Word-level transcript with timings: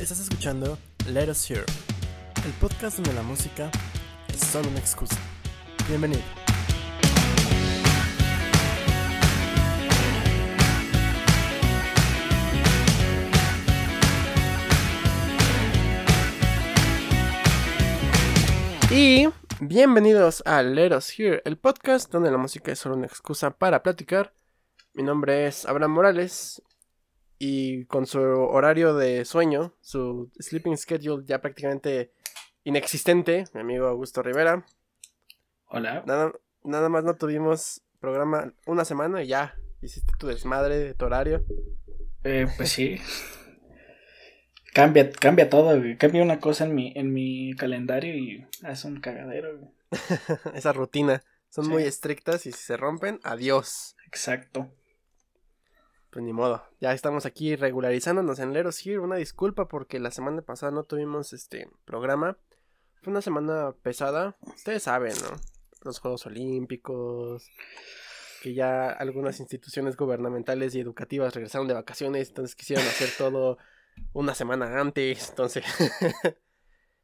Estás 0.00 0.20
escuchando 0.20 0.78
Let 1.08 1.28
Us 1.28 1.50
Hear, 1.50 1.64
el 2.46 2.52
podcast 2.60 2.98
donde 2.98 3.12
la 3.12 3.22
música 3.22 3.68
es 4.28 4.38
solo 4.38 4.68
una 4.68 4.78
excusa. 4.78 5.16
Bienvenido. 5.88 6.22
Y 18.92 19.28
bienvenidos 19.60 20.44
a 20.46 20.62
Let 20.62 20.96
Us 20.96 21.18
Hear, 21.18 21.42
el 21.44 21.58
podcast 21.58 22.12
donde 22.12 22.30
la 22.30 22.38
música 22.38 22.70
es 22.70 22.78
solo 22.78 22.94
una 22.94 23.06
excusa 23.06 23.50
para 23.50 23.82
platicar. 23.82 24.32
Mi 24.94 25.02
nombre 25.02 25.48
es 25.48 25.66
Abraham 25.66 25.90
Morales 25.90 26.62
y 27.38 27.84
con 27.86 28.06
su 28.06 28.20
horario 28.20 28.94
de 28.94 29.24
sueño, 29.24 29.74
su 29.80 30.30
sleeping 30.38 30.76
schedule 30.76 31.24
ya 31.26 31.40
prácticamente 31.40 32.12
inexistente, 32.64 33.44
mi 33.54 33.60
amigo 33.60 33.86
Augusto 33.86 34.22
Rivera. 34.22 34.64
Hola. 35.66 36.02
Nada, 36.06 36.32
nada 36.64 36.88
más 36.88 37.04
no 37.04 37.14
tuvimos 37.16 37.82
programa 38.00 38.52
una 38.66 38.84
semana 38.84 39.22
y 39.22 39.28
ya 39.28 39.54
hiciste 39.82 40.12
tu 40.18 40.26
desmadre 40.26 40.78
de 40.78 40.94
tu 40.94 41.04
horario. 41.04 41.44
Eh, 42.24 42.46
pues 42.56 42.70
sí. 42.70 42.96
cambia, 44.74 45.10
cambia 45.10 45.48
todo, 45.48 45.78
güey. 45.78 45.96
Cambia 45.96 46.22
una 46.22 46.40
cosa 46.40 46.64
en 46.64 46.74
mi, 46.74 46.92
en 46.96 47.12
mi 47.12 47.54
calendario 47.54 48.16
y 48.16 48.46
es 48.66 48.84
un 48.84 49.00
cagadero, 49.00 49.58
güey. 49.58 49.70
Esa 50.54 50.72
rutina. 50.72 51.22
Son 51.50 51.64
Sí. 51.64 51.70
muy 51.70 51.84
estrictas 51.84 52.44
y 52.46 52.52
si 52.52 52.58
se 52.58 52.76
rompen, 52.76 53.20
adiós. 53.22 53.96
Exacto. 54.06 54.70
Pues 56.10 56.24
ni 56.24 56.32
modo. 56.32 56.62
Ya 56.80 56.92
estamos 56.94 57.26
aquí 57.26 57.54
regularizándonos 57.54 58.38
en 58.38 58.54
Leros 58.54 58.84
Here. 58.84 58.98
Una 58.98 59.16
disculpa 59.16 59.68
porque 59.68 59.98
la 59.98 60.10
semana 60.10 60.40
pasada 60.40 60.72
no 60.72 60.84
tuvimos 60.84 61.34
este 61.34 61.68
programa. 61.84 62.38
Fue 63.02 63.10
una 63.10 63.20
semana 63.20 63.74
pesada. 63.82 64.36
Ustedes 64.40 64.84
saben, 64.84 65.12
¿no? 65.22 65.36
Los 65.82 65.98
Juegos 65.98 66.24
Olímpicos. 66.24 67.50
Que 68.42 68.54
ya 68.54 68.88
algunas 68.88 69.38
instituciones 69.40 69.96
gubernamentales 69.96 70.74
y 70.74 70.80
educativas 70.80 71.34
regresaron 71.34 71.68
de 71.68 71.74
vacaciones. 71.74 72.28
Entonces 72.28 72.56
quisieron 72.56 72.86
hacer 72.86 73.10
todo 73.18 73.58
una 74.14 74.34
semana 74.34 74.80
antes. 74.80 75.28
Entonces. 75.28 75.64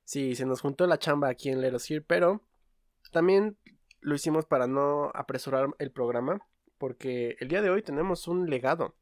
sí, 0.04 0.34
se 0.34 0.46
nos 0.46 0.62
juntó 0.62 0.86
la 0.86 0.98
chamba 0.98 1.28
aquí 1.28 1.50
en 1.50 1.60
Leros 1.60 1.90
Here. 1.90 2.00
Pero 2.00 2.40
también 3.12 3.58
lo 4.00 4.14
hicimos 4.14 4.46
para 4.46 4.66
no 4.66 5.10
apresurar 5.14 5.68
el 5.78 5.90
programa 5.90 6.40
porque 6.84 7.38
el 7.40 7.48
día 7.48 7.62
de 7.62 7.70
hoy 7.70 7.80
tenemos 7.80 8.28
un 8.28 8.50
legado. 8.50 8.94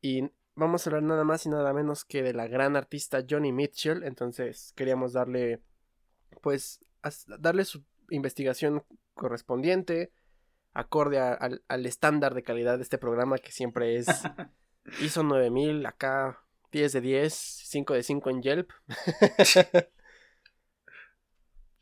Y 0.00 0.30
vamos 0.54 0.86
a 0.86 0.90
hablar 0.90 1.02
nada 1.02 1.24
más 1.24 1.44
y 1.44 1.48
nada 1.48 1.72
menos 1.72 2.04
que 2.04 2.22
de 2.22 2.34
la 2.34 2.46
gran 2.46 2.76
artista 2.76 3.24
Johnny 3.28 3.50
Mitchell. 3.50 4.04
Entonces 4.04 4.72
queríamos 4.76 5.12
darle, 5.12 5.60
pues, 6.42 6.84
darle 7.40 7.64
su 7.64 7.82
investigación 8.10 8.84
correspondiente, 9.14 10.12
acorde 10.72 11.18
a- 11.18 11.32
al, 11.34 11.64
al 11.66 11.84
estándar 11.84 12.32
de 12.32 12.44
calidad 12.44 12.76
de 12.76 12.84
este 12.84 12.96
programa 12.98 13.38
que 13.38 13.50
siempre 13.50 13.96
es 13.96 14.06
ISO 15.02 15.24
9000, 15.24 15.84
acá 15.84 16.38
10 16.70 16.92
de 16.92 17.00
10, 17.00 17.34
5 17.34 17.92
de 17.94 18.04
5 18.04 18.30
en 18.30 18.42
Yelp. 18.42 18.70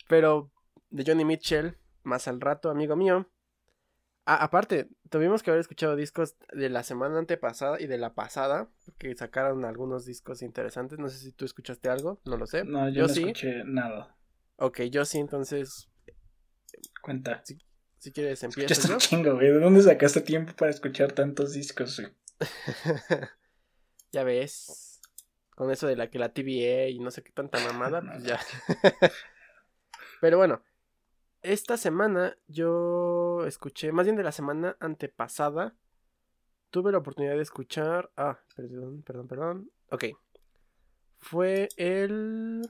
Pero 0.08 0.50
de 0.88 1.04
Johnny 1.06 1.26
Mitchell, 1.26 1.76
más 2.02 2.28
al 2.28 2.40
rato, 2.40 2.70
amigo 2.70 2.96
mío. 2.96 3.28
Ah, 4.26 4.42
aparte, 4.42 4.88
tuvimos 5.10 5.42
que 5.42 5.50
haber 5.50 5.60
escuchado 5.60 5.96
discos 5.96 6.36
de 6.52 6.70
la 6.70 6.82
semana 6.82 7.18
antepasada 7.18 7.78
y 7.80 7.86
de 7.86 7.98
la 7.98 8.14
pasada, 8.14 8.70
porque 8.86 9.14
sacaron 9.14 9.64
algunos 9.66 10.06
discos 10.06 10.40
interesantes. 10.40 10.98
No 10.98 11.08
sé 11.10 11.18
si 11.18 11.32
tú 11.32 11.44
escuchaste 11.44 11.90
algo, 11.90 12.20
no 12.24 12.38
lo 12.38 12.46
sé. 12.46 12.64
No, 12.64 12.88
yo, 12.88 12.94
yo 12.94 13.02
no 13.02 13.08
sí. 13.08 13.20
escuché 13.20 13.64
nada. 13.64 14.16
Ok, 14.56 14.82
yo 14.82 15.04
sí, 15.04 15.18
entonces, 15.18 15.90
Cuenta. 17.02 17.42
si 17.98 18.12
quieres 18.12 18.42
Escuchaste 18.42 18.88
yo. 18.88 18.96
chingo, 18.98 19.34
güey. 19.34 19.48
¿De 19.48 19.60
dónde 19.60 19.82
sacaste 19.82 20.22
tiempo 20.22 20.54
para 20.56 20.70
escuchar 20.70 21.12
tantos 21.12 21.52
discos, 21.52 22.00
güey? 22.00 22.12
ya 24.12 24.24
ves, 24.24 25.00
con 25.54 25.70
eso 25.70 25.86
de 25.86 25.96
la 25.96 26.08
que 26.08 26.18
la 26.18 26.32
TVA 26.32 26.88
y 26.88 26.98
no 26.98 27.10
sé 27.10 27.22
qué 27.22 27.32
tanta 27.32 27.58
mamada, 27.60 28.00
pues 28.00 28.24
ya. 28.24 28.40
Pero 30.20 30.38
bueno, 30.38 30.62
esta 31.44 31.76
semana 31.76 32.36
yo 32.48 33.44
escuché, 33.46 33.92
más 33.92 34.06
bien 34.06 34.16
de 34.16 34.24
la 34.24 34.32
semana 34.32 34.76
antepasada, 34.80 35.76
tuve 36.70 36.90
la 36.90 36.98
oportunidad 36.98 37.36
de 37.36 37.42
escuchar. 37.42 38.10
Ah, 38.16 38.40
perdón, 38.56 39.02
perdón, 39.02 39.28
perdón. 39.28 39.70
Ok. 39.90 40.04
Fue 41.18 41.68
el 41.76 42.62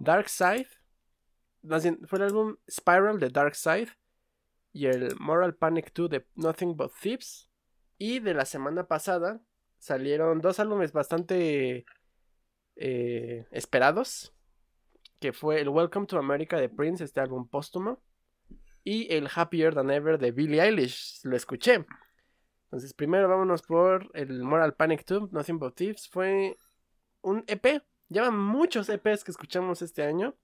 Dark 0.00 0.28
Side. 0.28 0.68
Fue 2.06 2.18
el 2.18 2.24
álbum 2.24 2.56
Spiral 2.68 3.20
de 3.20 3.30
Dark 3.30 3.54
Side. 3.54 3.88
Y 4.72 4.86
el 4.86 5.16
Moral 5.20 5.54
Panic 5.54 5.92
2 5.94 6.10
de 6.10 6.26
Nothing 6.34 6.76
But 6.76 6.92
Thieves. 7.00 7.48
Y 7.96 8.18
de 8.18 8.34
la 8.34 8.44
semana 8.44 8.88
pasada 8.88 9.40
salieron 9.78 10.40
dos 10.40 10.58
álbumes 10.58 10.92
bastante 10.92 11.86
eh, 12.74 13.46
esperados. 13.52 14.34
Que 15.20 15.32
fue 15.32 15.60
el 15.60 15.68
Welcome 15.68 16.06
to 16.06 16.18
America 16.18 16.58
de 16.58 16.68
Prince, 16.68 17.02
este 17.02 17.20
álbum 17.20 17.48
póstumo. 17.48 18.00
Y 18.84 19.12
el 19.12 19.28
Happier 19.34 19.74
Than 19.74 19.90
Ever 19.90 20.18
de 20.18 20.30
Billie 20.30 20.62
Eilish. 20.62 21.20
Lo 21.24 21.36
escuché. 21.36 21.84
Entonces, 22.64 22.94
primero 22.94 23.28
vámonos 23.28 23.62
por 23.62 24.10
el 24.14 24.42
Moral 24.42 24.74
Panic 24.74 25.04
2, 25.06 25.32
Nothing 25.32 25.58
But 25.58 25.74
Thieves. 25.74 26.08
Fue 26.08 26.56
un 27.22 27.44
EP. 27.46 27.82
Llevan 28.08 28.38
muchos 28.38 28.88
EPs 28.88 29.24
que 29.24 29.30
escuchamos 29.30 29.82
este 29.82 30.04
año. 30.04 30.36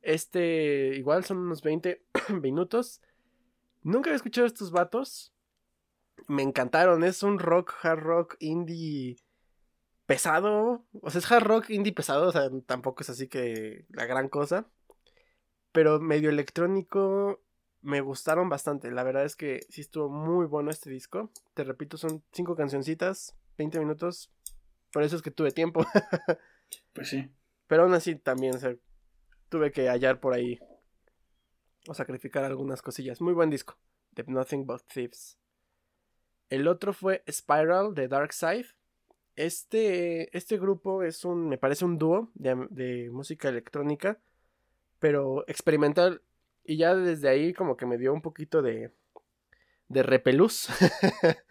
Este, 0.00 0.94
igual 0.96 1.24
son 1.24 1.38
unos 1.38 1.62
20 1.62 2.04
minutos. 2.40 3.02
Nunca 3.82 4.10
había 4.10 4.16
escuchado 4.16 4.44
a 4.44 4.48
estos 4.48 4.70
vatos. 4.70 5.34
Me 6.28 6.42
encantaron. 6.42 7.02
Es 7.02 7.22
un 7.22 7.38
rock, 7.38 7.74
hard 7.82 8.00
rock, 8.00 8.36
indie 8.38 9.16
pesado. 10.12 10.84
O 11.00 11.10
sea, 11.10 11.20
es 11.20 11.30
hard 11.30 11.44
rock, 11.44 11.70
indie 11.70 11.94
pesado. 11.94 12.28
O 12.28 12.32
sea, 12.32 12.50
tampoco 12.66 13.02
es 13.02 13.10
así 13.10 13.28
que 13.28 13.86
la 13.88 14.04
gran 14.04 14.28
cosa. 14.28 14.66
Pero 15.72 16.00
medio 16.00 16.28
electrónico. 16.28 17.42
Me 17.80 18.00
gustaron 18.00 18.48
bastante. 18.48 18.90
La 18.92 19.02
verdad 19.02 19.24
es 19.24 19.36
que 19.36 19.60
sí 19.68 19.80
estuvo 19.80 20.08
muy 20.08 20.46
bueno 20.46 20.70
este 20.70 20.90
disco. 20.90 21.32
Te 21.54 21.64
repito, 21.64 21.96
son 21.96 22.22
cinco 22.30 22.54
cancioncitas, 22.54 23.34
20 23.58 23.80
minutos. 23.80 24.30
Por 24.92 25.02
eso 25.02 25.16
es 25.16 25.22
que 25.22 25.30
tuve 25.30 25.50
tiempo. 25.50 25.84
Pues 26.94 27.10
sí. 27.10 27.30
Pero 27.66 27.82
aún 27.82 27.92
así 27.92 28.16
también, 28.16 28.54
o 28.54 28.58
sea, 28.58 28.74
tuve 29.50 29.72
que 29.72 29.88
hallar 29.90 30.20
por 30.20 30.32
ahí 30.32 30.58
o 31.86 31.92
sacrificar 31.92 32.44
algunas 32.44 32.80
cosillas. 32.80 33.20
Muy 33.20 33.34
buen 33.34 33.50
disco, 33.50 33.78
de 34.12 34.24
Nothing 34.26 34.64
But 34.64 34.82
Thieves. 34.86 35.38
El 36.48 36.66
otro 36.66 36.94
fue 36.94 37.22
Spiral 37.30 37.94
de 37.94 38.08
Dark 38.08 38.32
Side. 38.32 38.68
Este, 39.36 40.36
este 40.36 40.58
grupo 40.58 41.02
es 41.02 41.24
un, 41.24 41.48
me 41.48 41.58
parece 41.58 41.84
un 41.84 41.98
dúo 41.98 42.30
de, 42.34 42.66
de 42.70 43.10
música 43.10 43.48
electrónica, 43.48 44.20
pero 44.98 45.44
experimental. 45.48 46.22
Y 46.64 46.76
ya 46.76 46.94
desde 46.94 47.28
ahí 47.28 47.52
como 47.52 47.76
que 47.76 47.86
me 47.86 47.98
dio 47.98 48.12
un 48.12 48.22
poquito 48.22 48.62
de, 48.62 48.92
de 49.88 50.02
repelús. 50.02 50.68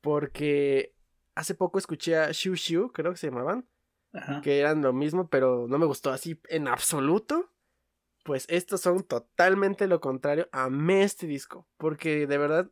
Porque 0.00 0.94
hace 1.34 1.54
poco 1.54 1.78
escuché 1.78 2.16
a 2.16 2.30
Shu 2.32 2.54
Shu, 2.54 2.92
creo 2.92 3.12
que 3.12 3.18
se 3.18 3.28
llamaban 3.28 3.66
Ajá. 4.12 4.40
que 4.42 4.60
eran 4.60 4.82
lo 4.82 4.92
mismo, 4.92 5.28
pero 5.28 5.66
no 5.68 5.78
me 5.78 5.86
gustó 5.86 6.10
así 6.10 6.40
en 6.48 6.68
absoluto. 6.68 7.50
Pues 8.24 8.46
estos 8.48 8.80
son 8.80 9.02
totalmente 9.04 9.86
lo 9.86 10.00
contrario. 10.00 10.48
Amé 10.52 11.02
este 11.02 11.26
disco, 11.26 11.66
porque 11.76 12.26
de 12.26 12.38
verdad 12.38 12.70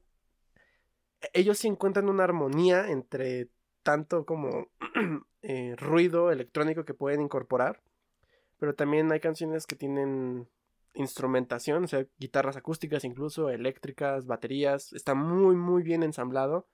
e-, 1.20 1.30
ellos 1.34 1.58
sí 1.58 1.68
encuentran 1.68 2.08
una 2.08 2.24
armonía 2.24 2.90
entre 2.90 3.48
tanto 3.82 4.24
como 4.24 4.68
eh, 5.42 5.74
ruido 5.76 6.30
electrónico 6.30 6.84
que 6.84 6.94
pueden 6.94 7.20
incorporar, 7.20 7.82
pero 8.58 8.74
también 8.74 9.10
hay 9.12 9.20
canciones 9.20 9.66
que 9.66 9.76
tienen 9.76 10.48
instrumentación, 10.94 11.84
o 11.84 11.88
sea, 11.88 12.06
guitarras 12.18 12.56
acústicas 12.56 13.04
incluso, 13.04 13.48
eléctricas, 13.50 14.26
baterías, 14.26 14.92
está 14.92 15.14
muy 15.14 15.56
muy 15.56 15.82
bien 15.82 16.02
ensamblado. 16.02 16.66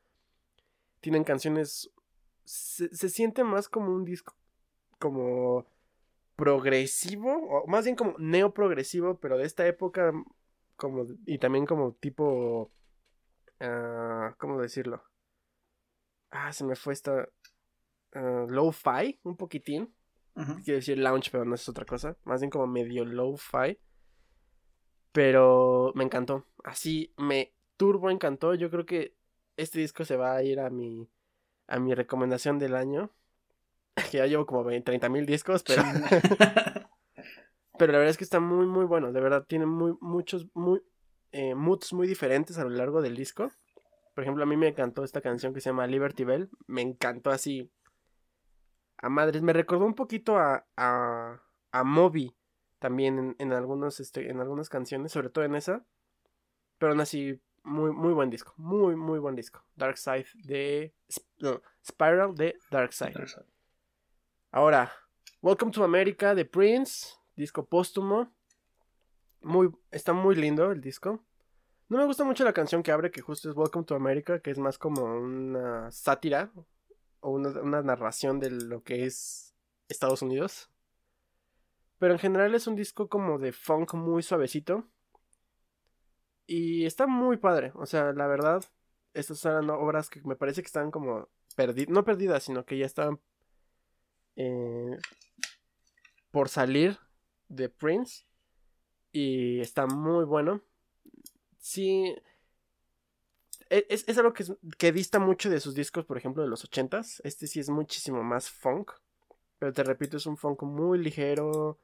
Tienen 1.01 1.23
canciones 1.23 1.93
se, 2.49 3.09
siente 3.09 3.45
más 3.45 3.69
como 3.69 3.95
un 3.95 4.05
disco 4.05 4.35
como 4.99 5.67
progresivo, 6.35 7.31
o 7.33 7.67
más 7.67 7.85
bien 7.85 7.97
como 7.97 8.15
neoprogresivo, 8.19 9.19
pero 9.19 9.37
de 9.39 9.45
esta 9.45 9.67
época, 9.67 10.13
como, 10.77 11.07
y 11.27 11.39
también 11.39 11.67
como 11.67 11.93
tipo, 11.93 12.73
ah, 13.61 14.35
¿cómo 14.39 14.61
decirlo? 14.61 15.03
Ah, 16.31 16.53
se 16.53 16.65
me 16.65 16.77
fue 16.77 16.93
esta, 16.93 17.29
ah, 18.13 18.47
low-fi, 18.49 19.19
un 19.23 19.37
poquitín, 19.37 19.95
Ajá. 20.35 20.61
quiero 20.65 20.79
decir 20.79 20.99
lounge, 20.99 21.31
pero 21.31 21.45
no 21.45 21.55
es 21.55 21.69
otra 21.69 21.85
cosa, 21.85 22.17
más 22.25 22.41
bien 22.41 22.51
como 22.51 22.67
medio 22.67 23.05
low-fi, 23.05 23.79
pero 25.13 25.93
me 25.95 26.05
encantó, 26.05 26.45
así 26.65 27.13
me 27.17 27.55
turbo 27.77 28.11
encantó, 28.11 28.55
yo 28.55 28.71
creo 28.71 28.87
que 28.87 29.17
este 29.57 29.81
disco 29.81 30.05
se 30.05 30.17
va 30.17 30.37
a 30.37 30.43
ir 30.43 30.61
a 30.61 30.71
mi, 30.71 31.09
a 31.67 31.79
mi 31.79 31.95
recomendación 31.95 32.59
del 32.59 32.75
año, 32.75 33.11
que 33.95 34.03
ya 34.19 34.27
llevo 34.27 34.47
como 34.47 34.65
30 34.65 35.09
mil 35.09 35.27
discos, 35.27 35.63
pero... 35.63 35.83
pero 37.79 37.93
la 37.93 37.99
verdad 37.99 38.11
es 38.11 38.19
que 38.19 38.25
está 38.25 38.41
muy, 38.41 38.67
muy 38.67 38.85
bueno. 38.85 39.13
De 39.13 39.21
verdad, 39.21 39.47
tiene 39.47 39.65
muy, 39.65 39.95
muchos, 40.01 40.47
muy, 40.53 40.83
eh, 41.33 41.55
moods 41.55 41.93
muy 41.93 42.07
diferentes 42.07 42.59
a 42.59 42.65
lo 42.65 42.71
largo 42.71 43.01
del 43.01 43.17
disco. 43.17 43.51
Por 44.19 44.25
ejemplo, 44.25 44.43
a 44.43 44.47
mí 44.49 44.57
me 44.57 44.67
encantó 44.67 45.05
esta 45.05 45.21
canción 45.21 45.55
que 45.55 45.61
se 45.61 45.71
llama 45.71 45.87
Liberty 45.87 46.25
Bell. 46.25 46.51
Me 46.67 46.83
encantó 46.83 47.31
así. 47.31 47.71
A 48.97 49.09
madres. 49.09 49.43
Me 49.43 49.53
recordó 49.53 49.85
un 49.85 49.95
poquito 49.95 50.39
a, 50.39 50.67
a, 50.77 51.41
a 51.71 51.85
Moby. 51.85 52.35
También 52.81 53.37
en, 53.39 53.53
algunos, 53.53 54.01
este, 54.01 54.29
en 54.29 54.41
algunas 54.41 54.69
canciones. 54.69 55.13
Sobre 55.13 55.31
todo 55.31 55.45
en 55.45 55.55
esa. 55.55 55.85
Pero 56.79 56.91
aún 56.91 57.01
así, 57.01 57.41
muy, 57.63 57.93
muy 57.93 58.13
buen 58.13 58.29
disco. 58.29 58.55
Muy, 58.57 58.97
muy 58.97 59.21
buen 59.21 59.37
disco. 59.37 59.63
Dark 59.77 59.99
Side 59.99 60.27
de. 60.35 60.93
Spiral 61.87 62.35
de 62.35 62.59
Dark 62.73 62.93
Side. 62.93 63.15
Ahora, 64.51 64.91
Welcome 65.43 65.71
to 65.71 65.85
America 65.85 66.35
de 66.35 66.45
Prince. 66.45 67.15
Disco 67.37 67.65
póstumo. 67.65 68.33
Muy, 69.43 69.71
está 69.93 70.13
muy 70.13 70.35
lindo 70.35 70.73
el 70.73 70.81
disco. 70.81 71.23
No 71.89 71.97
me 71.97 72.05
gusta 72.05 72.23
mucho 72.23 72.45
la 72.45 72.53
canción 72.53 72.83
que 72.83 72.93
abre, 72.93 73.11
que 73.11 73.23
justo 73.23 73.49
es 73.49 73.57
Welcome 73.57 73.87
to 73.87 73.95
America, 73.95 74.41
que 74.41 74.51
es 74.51 74.59
más 74.59 74.77
como 74.77 75.05
una 75.05 75.91
sátira 75.91 76.53
o 77.21 77.31
una, 77.31 77.83
narración 77.83 78.41
de 78.41 78.51
lo 78.51 78.83
que 78.83 79.07
es 79.07 79.55
Estados 79.89 80.21
Unidos. 80.21 80.71
Pero 81.99 82.13
en 82.13 82.19
general 82.19 82.55
es 82.55 82.67
un 82.67 82.77
disco 82.77 83.09
como 83.09 83.39
de 83.39 83.53
funk 83.53 83.95
muy 83.95 84.23
suavecito. 84.23 84.87
Y 86.47 86.85
está 86.85 87.07
muy 87.07 87.39
padre. 87.39 87.73
O 87.75 87.87
sea, 87.87 88.13
la 88.13 88.27
verdad, 88.27 88.63
estas 89.15 89.43
eran 89.47 89.71
obras 89.71 90.11
que 90.11 90.21
me 90.25 90.37
parece 90.37 90.61
que 90.61 90.67
están 90.67 90.91
como 90.91 91.29
perdidas. 91.57 91.89
No 91.89 92.05
perdidas, 92.05 92.43
sino 92.43 92.67
que 92.67 92.77
ya 92.77 92.85
estaban 92.85 93.19
eh, 94.37 94.99
por 96.31 96.51
salir 96.51 96.99
de 97.49 97.71
Prince. 97.71 98.27
Y 99.11 99.61
está 99.61 99.87
muy 99.87 100.27
bueno 100.27 100.63
sí. 101.69 102.17
E, 103.71 103.87
es, 103.91 104.19
algo 104.19 104.33
que, 104.33 104.45
que, 104.79 104.93
dista 104.93 105.19
mucho 105.19 105.51
de 105.51 105.61
sus 105.61 105.75
discos, 105.75 106.07
por 106.07 106.17
ejemplo, 106.17 106.43
de 106.43 106.49
los 106.49 106.65
ochentas. 106.65 107.21
Este 107.25 107.47
sí 107.47 107.61
es 107.61 107.69
muchísimo 107.69 108.23
más 108.23 108.51
funk. 108.51 108.93
Pero 109.59 109.73
te 109.73 109.83
repito, 109.83 110.17
es 110.17 110.27
un 110.27 110.37
funk 110.37 110.63
muy 110.63 110.99
ligero. 110.99 111.79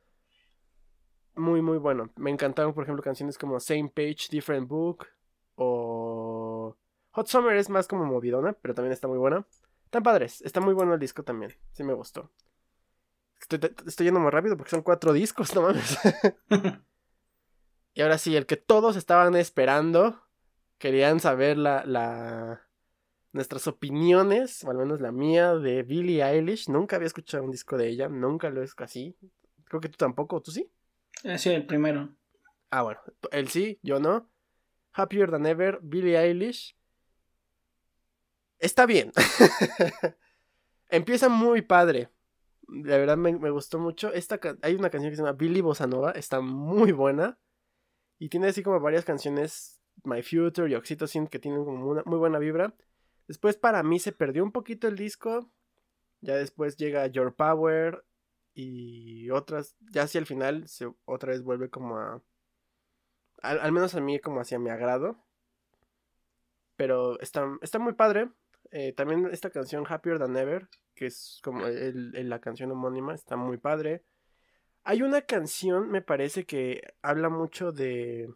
Muy, 1.35 1.61
muy 1.61 1.79
bueno. 1.79 2.11
Me 2.17 2.31
encantaron, 2.31 2.73
por 2.73 2.85
ejemplo, 2.85 3.03
canciones 3.03 3.37
como 3.37 3.61
Same 3.61 3.91
Page, 3.95 4.29
Different 4.31 4.69
Book. 4.69 5.07
O. 5.57 6.77
Hot 7.11 7.27
Summer 7.29 7.57
es 7.57 7.69
más 7.69 7.87
como 7.87 8.05
movidona, 8.05 8.55
pero 8.55 8.75
también 8.75 8.93
está 8.93 9.07
muy 9.07 9.19
buena. 9.19 9.47
Están 9.85 10.03
padres. 10.03 10.41
Está 10.43 10.61
muy 10.61 10.75
bueno 10.75 10.95
el 10.95 11.01
disco 11.01 11.23
también. 11.23 11.55
Sí 11.73 11.85
me 11.85 11.93
gustó. 11.93 12.31
Estoy, 13.41 13.61
estoy 13.87 14.07
yendo 14.07 14.21
muy 14.21 14.31
rápido 14.31 14.57
porque 14.57 14.71
son 14.71 14.83
cuatro 14.83 15.13
discos, 15.13 15.55
no 15.55 15.63
mames. 15.63 15.99
Y 17.95 18.03
ahora 18.03 18.19
sí, 18.19 18.37
el 18.37 18.47
que 18.47 18.57
todos 18.57 18.97
estaban 18.97 19.37
esperando, 19.37 20.21
querían 20.79 21.21
saber 21.21 21.57
la, 21.57 21.85
la, 21.87 22.69
nuestras 23.33 23.69
opiniones, 23.69 24.65
o 24.65 24.71
al 24.71 24.79
menos 24.79 25.01
la 25.01 25.13
mía, 25.13 25.55
de 25.55 25.85
Billie 25.85 26.25
Eilish. 26.25 26.69
Nunca 26.69 26.97
había 26.97 27.07
escuchado 27.07 27.45
un 27.45 27.53
disco 27.53 27.77
de 27.77 27.89
ella, 27.89 28.09
nunca 28.09 28.51
lo 28.51 28.63
es 28.63 28.75
así. 28.79 29.17
Creo 29.65 29.81
que 29.81 29.89
tú 29.89 29.97
tampoco, 29.97 30.43
¿tú 30.43 30.51
sí? 30.51 30.69
Eh, 31.23 31.39
sí, 31.39 31.51
el 31.51 31.67
primero. 31.67 32.15
Ah, 32.71 32.83
bueno, 32.83 33.01
él 33.31 33.49
sí, 33.49 33.79
yo 33.83 34.01
no. 34.01 34.29
Happier 34.93 35.31
Than 35.31 35.47
Ever, 35.47 35.79
Billie 35.81 36.19
Eilish. 36.19 36.77
Está 38.59 38.87
bien. 38.87 39.13
Empieza 40.89 41.29
muy 41.29 41.63
padre. 41.63 42.09
La 42.67 42.97
verdad 42.97 43.17
me, 43.17 43.37
me, 43.39 43.51
gustó 43.51 43.79
mucho. 43.79 44.13
Esta, 44.13 44.41
hay 44.63 44.75
una 44.75 44.91
canción 44.91 45.11
que 45.11 45.17
se 45.17 45.23
llama 45.23 45.37
Billy 45.37 45.61
Bossa 45.61 45.87
Nova. 45.87 46.13
Está 46.13 46.41
muy 46.41 46.93
buena. 46.93 47.39
Y 48.25 48.31
tiene 48.31 48.47
así 48.47 48.63
como 48.63 48.81
varias 48.81 49.05
canciones, 49.05 49.83
My 50.03 50.23
Future 50.23 50.71
y 50.71 50.75
Oxytocin, 50.75 51.27
que 51.27 51.39
tienen 51.39 51.63
como 51.63 51.87
una 51.87 52.03
muy 52.07 52.17
buena 52.17 52.39
vibra. 52.39 52.75
Después 53.29 53.59
para 53.59 53.83
mí 53.83 53.99
se 53.99 54.13
perdió 54.13 54.43
un 54.43 54.51
poquito 54.51 54.89
el 54.89 54.97
disco. 54.97 55.51
Ya 56.23 56.35
después 56.37 56.79
llega 56.79 57.07
Your 57.07 57.35
Power 57.37 58.03
y 58.55 59.29
otras. 59.29 59.77
Ya 59.93 60.05
hacia 60.05 60.21
el 60.21 60.25
final 60.25 60.67
se 60.69 60.91
otra 61.05 61.33
vez 61.33 61.43
vuelve 61.43 61.69
como 61.69 61.99
a... 61.99 62.23
Al, 63.43 63.73
menos 63.73 63.95
a 63.95 64.01
mí 64.01 64.19
como 64.19 64.41
hacia 64.41 64.59
mi 64.59 64.71
agrado. 64.71 65.23
Pero 66.77 67.21
está, 67.21 67.47
está 67.61 67.79
muy 67.79 67.93
padre. 67.93 68.31
Eh, 68.71 68.95
también 68.95 69.29
esta 69.33 69.51
canción 69.51 69.85
Happier 69.87 70.19
Than 70.19 70.35
Ever, 70.35 70.71
que 70.95 71.05
es 71.05 71.41
como 71.45 71.61
la 71.67 72.41
canción 72.41 72.71
homónima, 72.71 73.13
está 73.13 73.37
muy 73.37 73.59
padre. 73.59 74.03
Hay 74.85 75.01
una 75.03 75.23
canción, 75.23 75.91
me 75.91 76.03
parece, 76.03 76.45
que 76.45 76.95
habla 77.01 77.31
mucho 77.31 77.73
de. 77.73 78.33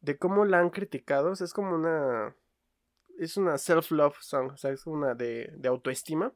de 0.00 0.16
cómo 0.16 0.44
la 0.44 0.60
han 0.60 0.70
criticado. 0.70 1.32
O 1.32 1.36
sea, 1.36 1.44
es 1.44 1.52
como 1.52 1.74
una. 1.74 2.36
Es 3.18 3.36
una 3.36 3.58
self-love 3.58 4.16
song. 4.20 4.52
O 4.52 4.56
sea, 4.56 4.70
es 4.70 4.86
una 4.86 5.14
de, 5.14 5.52
de 5.56 5.68
autoestima. 5.68 6.32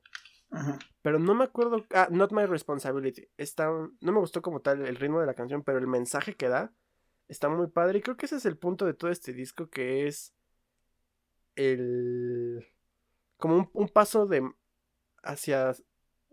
Pero 1.02 1.20
no 1.20 1.34
me 1.34 1.44
acuerdo. 1.44 1.86
Ah, 1.94 2.08
Not 2.10 2.32
My 2.32 2.46
Responsibility. 2.46 3.28
Está, 3.36 3.68
no 3.68 4.12
me 4.12 4.18
gustó 4.18 4.42
como 4.42 4.60
tal 4.60 4.84
el 4.84 4.96
ritmo 4.96 5.20
de 5.20 5.26
la 5.26 5.34
canción, 5.34 5.62
pero 5.62 5.78
el 5.78 5.86
mensaje 5.86 6.34
que 6.34 6.48
da 6.48 6.72
está 7.28 7.48
muy 7.48 7.68
padre. 7.68 7.98
Y 7.98 8.02
creo 8.02 8.16
que 8.16 8.26
ese 8.26 8.36
es 8.36 8.46
el 8.46 8.58
punto 8.58 8.84
de 8.84 8.94
todo 8.94 9.10
este 9.12 9.32
disco, 9.32 9.70
que 9.70 10.08
es. 10.08 10.34
El. 11.54 12.66
como 13.36 13.56
un, 13.58 13.70
un 13.74 13.88
paso 13.88 14.26
de. 14.26 14.42
hacia 15.22 15.72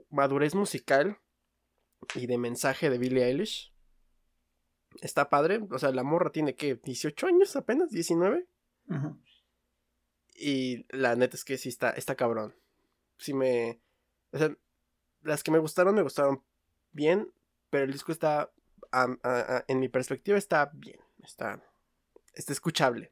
madurez 0.10 0.56
musical 0.56 1.20
y 2.14 2.28
de 2.28 2.38
mensaje 2.38 2.90
de 2.90 2.98
Billie 2.98 3.26
Eilish. 3.26 3.74
Está 5.02 5.30
padre. 5.30 5.62
O 5.72 5.80
sea, 5.80 5.92
la 5.92 6.04
morra 6.04 6.32
tiene 6.32 6.56
que 6.56 6.76
18 6.76 7.28
años 7.28 7.56
apenas, 7.56 7.90
19. 7.92 8.48
Y 10.36 10.86
la 10.90 11.16
neta 11.16 11.36
es 11.36 11.44
que 11.44 11.58
sí 11.58 11.70
está, 11.70 11.92
está 11.92 12.16
cabrón. 12.16 12.56
Sí 13.18 13.34
me. 13.34 13.82
O 14.32 14.38
sea, 14.38 14.56
las 15.22 15.44
que 15.44 15.52
me 15.52 15.60
gustaron, 15.60 15.96
me 15.96 16.02
gustaron 16.02 16.44
bien. 16.92 17.32
Pero 17.70 17.86
el 17.86 17.92
disco 17.92 18.12
está. 18.12 18.52
en 19.68 19.80
mi 19.80 19.90
perspectiva, 19.90 20.38
está 20.38 20.72
bien. 20.74 21.00
Está. 21.24 21.62
Está 22.34 22.54
escuchable. 22.54 23.12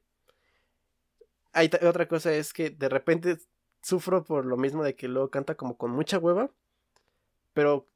Hay 1.54 1.70
otra 1.82 2.08
cosa 2.08 2.34
es 2.34 2.52
que 2.52 2.72
de 2.72 2.90
repente 2.90 3.38
sufro 3.82 4.24
por 4.24 4.46
lo 4.46 4.58
mismo 4.58 4.84
de 4.84 4.96
que 4.96 5.08
luego 5.08 5.30
canta 5.30 5.56
como 5.56 5.78
con 5.78 5.92
mucha 5.92 6.18
hueva. 6.18 6.50
Pero 7.54 7.88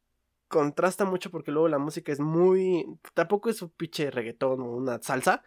contrasta 0.48 1.06
mucho 1.06 1.32
porque 1.32 1.52
luego 1.52 1.68
la 1.68 1.78
música 1.78 2.12
es 2.12 2.20
muy. 2.20 2.86
Tampoco 3.14 3.50
es 3.50 3.62
un 3.62 3.70
pinche 3.70 4.12
reggaetón 4.12 4.62
o 4.62 4.66
una 4.76 5.02
salsa, 5.02 5.44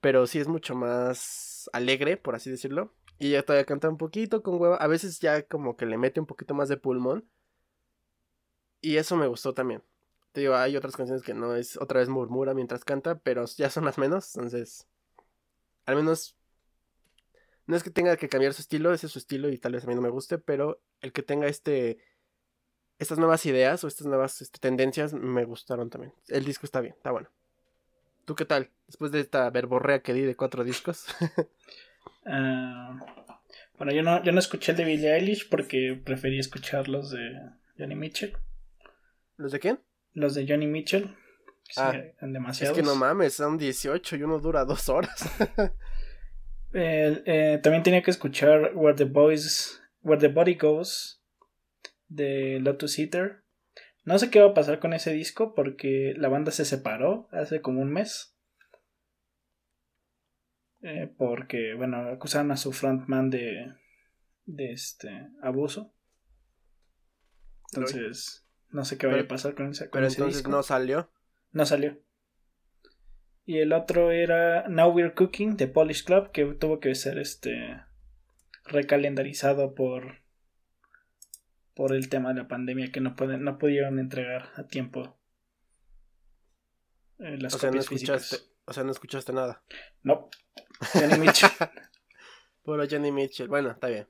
pero 0.00 0.26
sí 0.26 0.38
es 0.38 0.48
mucho 0.48 0.74
más 0.74 1.68
alegre, 1.72 2.16
por 2.16 2.34
así 2.34 2.50
decirlo. 2.50 2.94
Y 3.18 3.30
ya 3.30 3.42
todavía 3.42 3.64
canta 3.66 3.88
un 3.88 3.96
poquito 3.96 4.42
con 4.42 4.60
hueva. 4.60 4.76
A 4.76 4.86
veces 4.86 5.20
ya 5.20 5.42
como 5.42 5.76
que 5.76 5.86
le 5.86 5.98
mete 5.98 6.20
un 6.20 6.26
poquito 6.26 6.54
más 6.54 6.68
de 6.68 6.76
pulmón. 6.76 7.28
Y 8.80 8.96
eso 8.98 9.16
me 9.16 9.26
gustó 9.26 9.54
también. 9.54 9.82
Te 10.32 10.42
digo, 10.42 10.54
hay 10.54 10.76
otras 10.76 10.96
canciones 10.96 11.22
que 11.24 11.34
no 11.34 11.56
es 11.56 11.78
otra 11.78 12.00
vez 12.00 12.08
murmura 12.08 12.54
mientras 12.54 12.84
canta, 12.84 13.18
pero 13.18 13.46
ya 13.46 13.70
son 13.70 13.84
las 13.86 13.98
menos. 13.98 14.36
Entonces, 14.36 14.86
al 15.86 15.96
menos. 15.96 16.36
No 17.66 17.74
es 17.74 17.82
que 17.82 17.90
tenga 17.90 18.16
que 18.16 18.28
cambiar 18.28 18.54
su 18.54 18.62
estilo, 18.62 18.92
ese 18.92 19.06
es 19.06 19.12
su 19.12 19.18
estilo 19.18 19.48
y 19.48 19.58
tal 19.58 19.72
vez 19.72 19.82
a 19.82 19.88
mí 19.88 19.94
no 19.96 20.00
me 20.00 20.08
guste, 20.08 20.38
pero 20.38 20.80
el 21.00 21.12
que 21.12 21.24
tenga 21.24 21.48
este 21.48 21.98
estas 22.98 23.18
nuevas 23.18 23.44
ideas 23.46 23.84
o 23.84 23.88
estas 23.88 24.06
nuevas 24.06 24.40
este, 24.40 24.58
tendencias 24.58 25.12
me 25.12 25.44
gustaron 25.44 25.90
también. 25.90 26.12
El 26.28 26.44
disco 26.44 26.66
está 26.66 26.80
bien, 26.80 26.94
está 26.96 27.10
bueno. 27.10 27.30
¿Tú 28.24 28.34
qué 28.34 28.44
tal? 28.44 28.70
Después 28.86 29.12
de 29.12 29.20
esta 29.20 29.48
verborrea 29.50 30.00
que 30.00 30.14
di 30.14 30.22
de 30.22 30.36
cuatro 30.36 30.64
discos. 30.64 31.06
Ah, 32.28 32.98
bueno, 33.78 33.92
yo 33.92 34.02
no, 34.02 34.20
yo 34.24 34.32
no 34.32 34.40
escuché 34.40 34.72
el 34.72 34.78
de 34.78 34.84
Billie 34.84 35.14
Eilish 35.14 35.48
porque 35.48 36.00
preferí 36.04 36.40
escuchar 36.40 36.88
los 36.88 37.10
de 37.10 37.20
Johnny 37.78 37.94
Mitchell. 37.94 38.36
¿Los 39.36 39.52
de 39.52 39.60
quién? 39.60 39.80
Los 40.12 40.34
de 40.34 40.44
Johnny 40.44 40.66
Mitchell. 40.66 41.14
Ah, 41.76 41.94
demasiados. 42.20 42.76
Es 42.76 42.82
que 42.82 42.88
no 42.88 42.96
mames, 42.96 43.34
son 43.34 43.58
18 43.58 44.16
y 44.16 44.22
uno 44.24 44.40
dura 44.40 44.64
dos 44.64 44.88
horas. 44.88 45.24
eh, 46.74 47.60
también 47.62 47.84
tenía 47.84 48.02
que 48.02 48.10
escuchar 48.10 48.72
Where 48.74 48.96
the 48.96 49.04
Boys, 49.04 49.80
Where 50.02 50.20
the 50.20 50.28
Body 50.28 50.56
Goes 50.56 51.22
de 52.08 52.58
Lotus 52.60 52.98
Eater. 52.98 53.42
No 54.04 54.18
sé 54.18 54.30
qué 54.30 54.40
va 54.40 54.50
a 54.50 54.54
pasar 54.54 54.78
con 54.78 54.92
ese 54.92 55.12
disco 55.12 55.54
porque 55.54 56.14
la 56.16 56.28
banda 56.28 56.52
se 56.52 56.64
separó 56.64 57.28
hace 57.32 57.60
como 57.60 57.80
un 57.80 57.92
mes. 57.92 58.36
Eh, 60.82 61.12
porque, 61.18 61.74
bueno, 61.74 62.08
acusaron 62.10 62.52
a 62.52 62.56
su 62.56 62.72
frontman 62.72 63.30
de, 63.30 63.74
de 64.44 64.72
este 64.72 65.28
abuso. 65.42 65.92
Entonces, 67.72 68.46
no 68.70 68.84
sé 68.84 68.96
qué 68.96 69.06
va 69.06 69.18
a 69.18 69.28
pasar 69.28 69.54
con, 69.54 69.70
ese, 69.70 69.88
pero 69.88 70.06
entonces 70.06 70.46
no 70.46 70.62
salió. 70.62 71.10
No 71.50 71.66
salió. 71.66 71.98
Y 73.44 73.58
el 73.58 73.72
otro 73.72 74.10
era 74.10 74.68
Now 74.68 74.90
We're 74.92 75.14
Cooking 75.14 75.56
de 75.56 75.68
Polish 75.68 76.04
Club, 76.04 76.30
que 76.30 76.44
tuvo 76.44 76.80
que 76.80 76.94
ser 76.94 77.18
este 77.18 77.80
recalendarizado 78.64 79.74
por 79.74 80.20
por 81.76 81.94
el 81.94 82.08
tema 82.08 82.32
de 82.32 82.40
la 82.40 82.48
pandemia 82.48 82.90
que 82.90 83.02
no 83.02 83.14
pueden, 83.14 83.44
no 83.44 83.58
pudieron 83.58 83.98
entregar 83.98 84.48
a 84.56 84.66
tiempo 84.66 85.18
eh, 87.18 87.36
las 87.38 87.54
O 87.54 87.58
sea, 87.58 87.68
no 87.68 87.74
copias 87.74 87.88
físicas. 87.88 88.32
escuchaste, 88.32 88.52
o 88.64 88.72
sea, 88.72 88.82
no 88.82 88.90
escuchaste 88.90 89.32
nada. 89.34 89.62
No. 90.02 90.30
Johnny 90.94 91.18
Mitchell. 91.18 91.50
Puro 92.64 92.84
Johnny 92.90 93.12
Mitchell. 93.12 93.48
Bueno, 93.48 93.70
está 93.72 93.88
bien. 93.88 94.08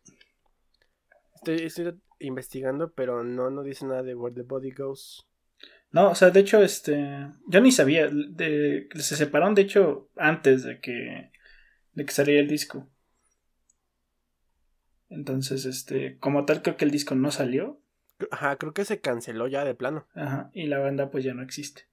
Estoy, 1.35 1.66
estoy 1.66 2.00
investigando, 2.20 2.92
pero 2.92 3.25
no, 3.25 3.50
no 3.50 3.64
dice 3.64 3.85
nada 3.85 4.04
de 4.04 4.14
Where 4.14 4.35
the 4.35 4.42
Body 4.42 4.70
Goes. 4.70 5.26
No, 5.90 6.11
o 6.11 6.14
sea, 6.14 6.30
de 6.30 6.40
hecho, 6.40 6.62
este. 6.62 7.28
Yo 7.49 7.61
ni 7.61 7.73
sabía. 7.73 8.08
De, 8.08 8.88
se 8.94 9.16
separaron, 9.16 9.54
de 9.54 9.62
hecho, 9.62 10.08
antes 10.16 10.62
de 10.62 10.80
que. 10.80 11.32
de 11.94 12.04
que 12.04 12.12
saliera 12.12 12.40
el 12.40 12.49
disco. 12.49 12.88
Entonces, 15.08 15.64
este. 15.64 16.18
Como 16.18 16.44
tal, 16.44 16.62
creo 16.62 16.76
que 16.76 16.84
el 16.84 16.90
disco 16.90 17.14
no 17.14 17.30
salió. 17.30 17.80
Ajá, 18.30 18.56
creo 18.56 18.72
que 18.72 18.84
se 18.84 19.00
canceló 19.00 19.46
ya 19.46 19.64
de 19.64 19.75
plano. 19.75 20.06
Ajá. 20.14 20.50
Y 20.52 20.66
la 20.66 20.78
banda, 20.78 21.10
pues 21.10 21.22
ya 21.25 21.34
no 21.34 21.42
existe. 21.42 21.86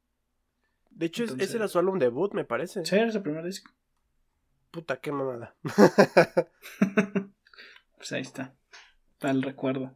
De 0.90 1.08
hecho, 1.08 1.24
Entonces- 1.24 1.50
ese 1.50 1.58
era 1.58 1.68
su 1.68 1.80
álbum 1.80 2.00
debut, 2.00 2.34
me 2.34 2.46
parece. 2.46 2.86
Sí, 2.86 2.96
era 2.96 3.12
su 3.12 3.22
primer 3.22 3.44
disco. 3.44 3.72
Puta, 4.72 4.98
qué 4.98 5.12
mamada. 5.12 5.56
Pues 7.98 8.12
ahí 8.12 8.22
está. 8.22 8.54
Para 9.20 9.32
el 9.34 9.42
recuerdo. 9.44 9.94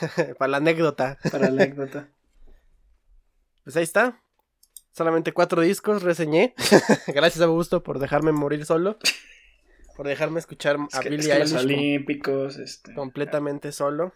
Para 0.38 0.50
la 0.52 0.56
anécdota. 0.58 1.18
Para 1.32 1.50
la 1.50 1.62
anécdota. 1.64 2.08
Pues 3.64 3.76
ahí 3.76 3.82
está. 3.82 4.20
Solamente 4.92 5.32
cuatro 5.32 5.60
discos 5.62 6.04
reseñé. 6.04 6.54
Gracias 7.08 7.40
a 7.40 7.46
Augusto 7.46 7.82
por 7.82 7.98
dejarme 7.98 8.30
morir 8.30 8.64
solo. 8.64 8.98
Por 9.96 10.06
dejarme 10.08 10.40
escuchar 10.40 10.76
Es 10.88 10.94
a 10.96 11.00
que, 11.00 11.10
Billie 11.10 11.30
es 11.30 11.32
que 11.32 11.38
los 11.38 11.52
olímpicos, 11.64 12.56
este. 12.58 12.94
completamente 12.94 13.72
solo. 13.72 14.12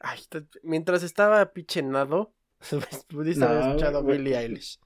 Ay, 0.00 0.20
mientras 0.62 1.02
estaba 1.02 1.52
pichenado, 1.52 2.34
pudiste 3.08 3.44
haber 3.44 3.58
No, 3.60 3.66
escuchado 3.68 4.02
güey. 4.02 4.18
Billie 4.18 4.38
Eilish. 4.38 4.78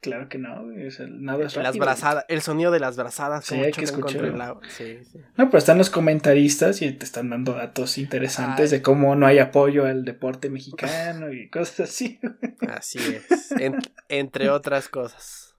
Claro 0.00 0.28
que 0.28 0.38
no, 0.38 0.62
o 0.62 0.90
sea, 0.92 1.06
nada 1.08 1.44
es 1.44 1.56
Las 1.56 1.76
brazadas, 1.76 2.24
el 2.28 2.40
sonido 2.40 2.70
de 2.70 2.78
las 2.78 2.96
brazadas. 2.96 3.44
Sí, 3.44 3.56
hay 3.56 3.72
que 3.72 3.82
escucharlo. 3.82 4.28
el. 4.28 4.70
Sí, 4.70 5.04
sí. 5.04 5.18
No, 5.36 5.46
pero 5.46 5.58
están 5.58 5.76
los 5.76 5.90
comentaristas 5.90 6.82
y 6.82 6.92
te 6.92 7.04
están 7.04 7.30
dando 7.30 7.54
datos 7.54 7.98
interesantes 7.98 8.70
Ay. 8.72 8.78
de 8.78 8.82
cómo 8.82 9.16
no 9.16 9.26
hay 9.26 9.40
apoyo 9.40 9.86
al 9.86 10.04
deporte 10.04 10.50
mexicano 10.50 11.32
y 11.32 11.48
cosas 11.50 11.80
así. 11.90 12.20
Así 12.68 12.98
es. 13.00 13.50
En- 13.52 13.78
entre 14.08 14.50
otras 14.50 14.88
cosas. 14.88 15.56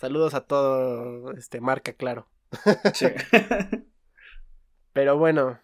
Saludos 0.00 0.32
a 0.32 0.40
todo 0.40 1.32
este 1.32 1.60
marca 1.60 1.92
claro. 1.92 2.26
Sí. 2.94 3.06
Pero 4.92 5.18
bueno, 5.18 5.60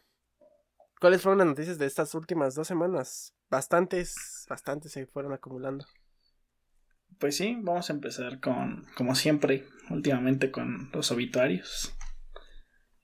¿cuáles 1.00 1.22
fueron 1.22 1.38
las 1.38 1.46
noticias 1.46 1.78
de 1.78 1.86
estas 1.86 2.14
últimas 2.14 2.54
dos 2.54 2.66
semanas? 2.66 3.34
Bastantes, 3.48 4.46
bastantes 4.48 4.92
se 4.92 5.06
fueron 5.06 5.32
acumulando. 5.32 5.86
Pues 7.18 7.36
sí, 7.36 7.56
vamos 7.60 7.90
a 7.90 7.92
empezar 7.92 8.40
con, 8.40 8.86
como 8.96 9.14
siempre, 9.14 9.66
últimamente 9.90 10.50
con 10.50 10.90
los 10.92 11.10
obituarios. 11.12 11.94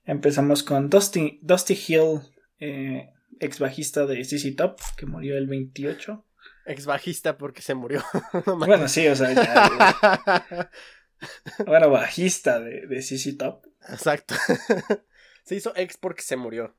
Empezamos 0.03 0.63
con 0.63 0.89
Dusty, 0.89 1.39
Dusty 1.43 1.77
Hill, 1.87 2.21
eh, 2.59 3.09
ex 3.39 3.59
bajista 3.59 4.05
de 4.05 4.23
CC 4.23 4.53
Top, 4.53 4.79
que 4.97 5.05
murió 5.05 5.37
el 5.37 5.47
28. 5.47 6.25
Ex 6.65 6.85
bajista 6.85 7.37
porque 7.37 7.61
se 7.61 7.75
murió. 7.75 8.03
No. 8.45 8.57
Bueno, 8.57 8.87
sí, 8.87 9.07
o 9.07 9.15
sea, 9.15 9.33
ya, 9.33 10.71
bueno, 11.65 11.89
bajista 11.89 12.59
de, 12.59 12.87
de 12.87 13.01
CC 13.01 13.33
Top. 13.37 13.66
Exacto. 13.89 14.35
Se 15.43 15.55
hizo 15.55 15.71
ex 15.75 15.97
porque 15.97 16.21
se 16.21 16.35
murió. 16.35 16.75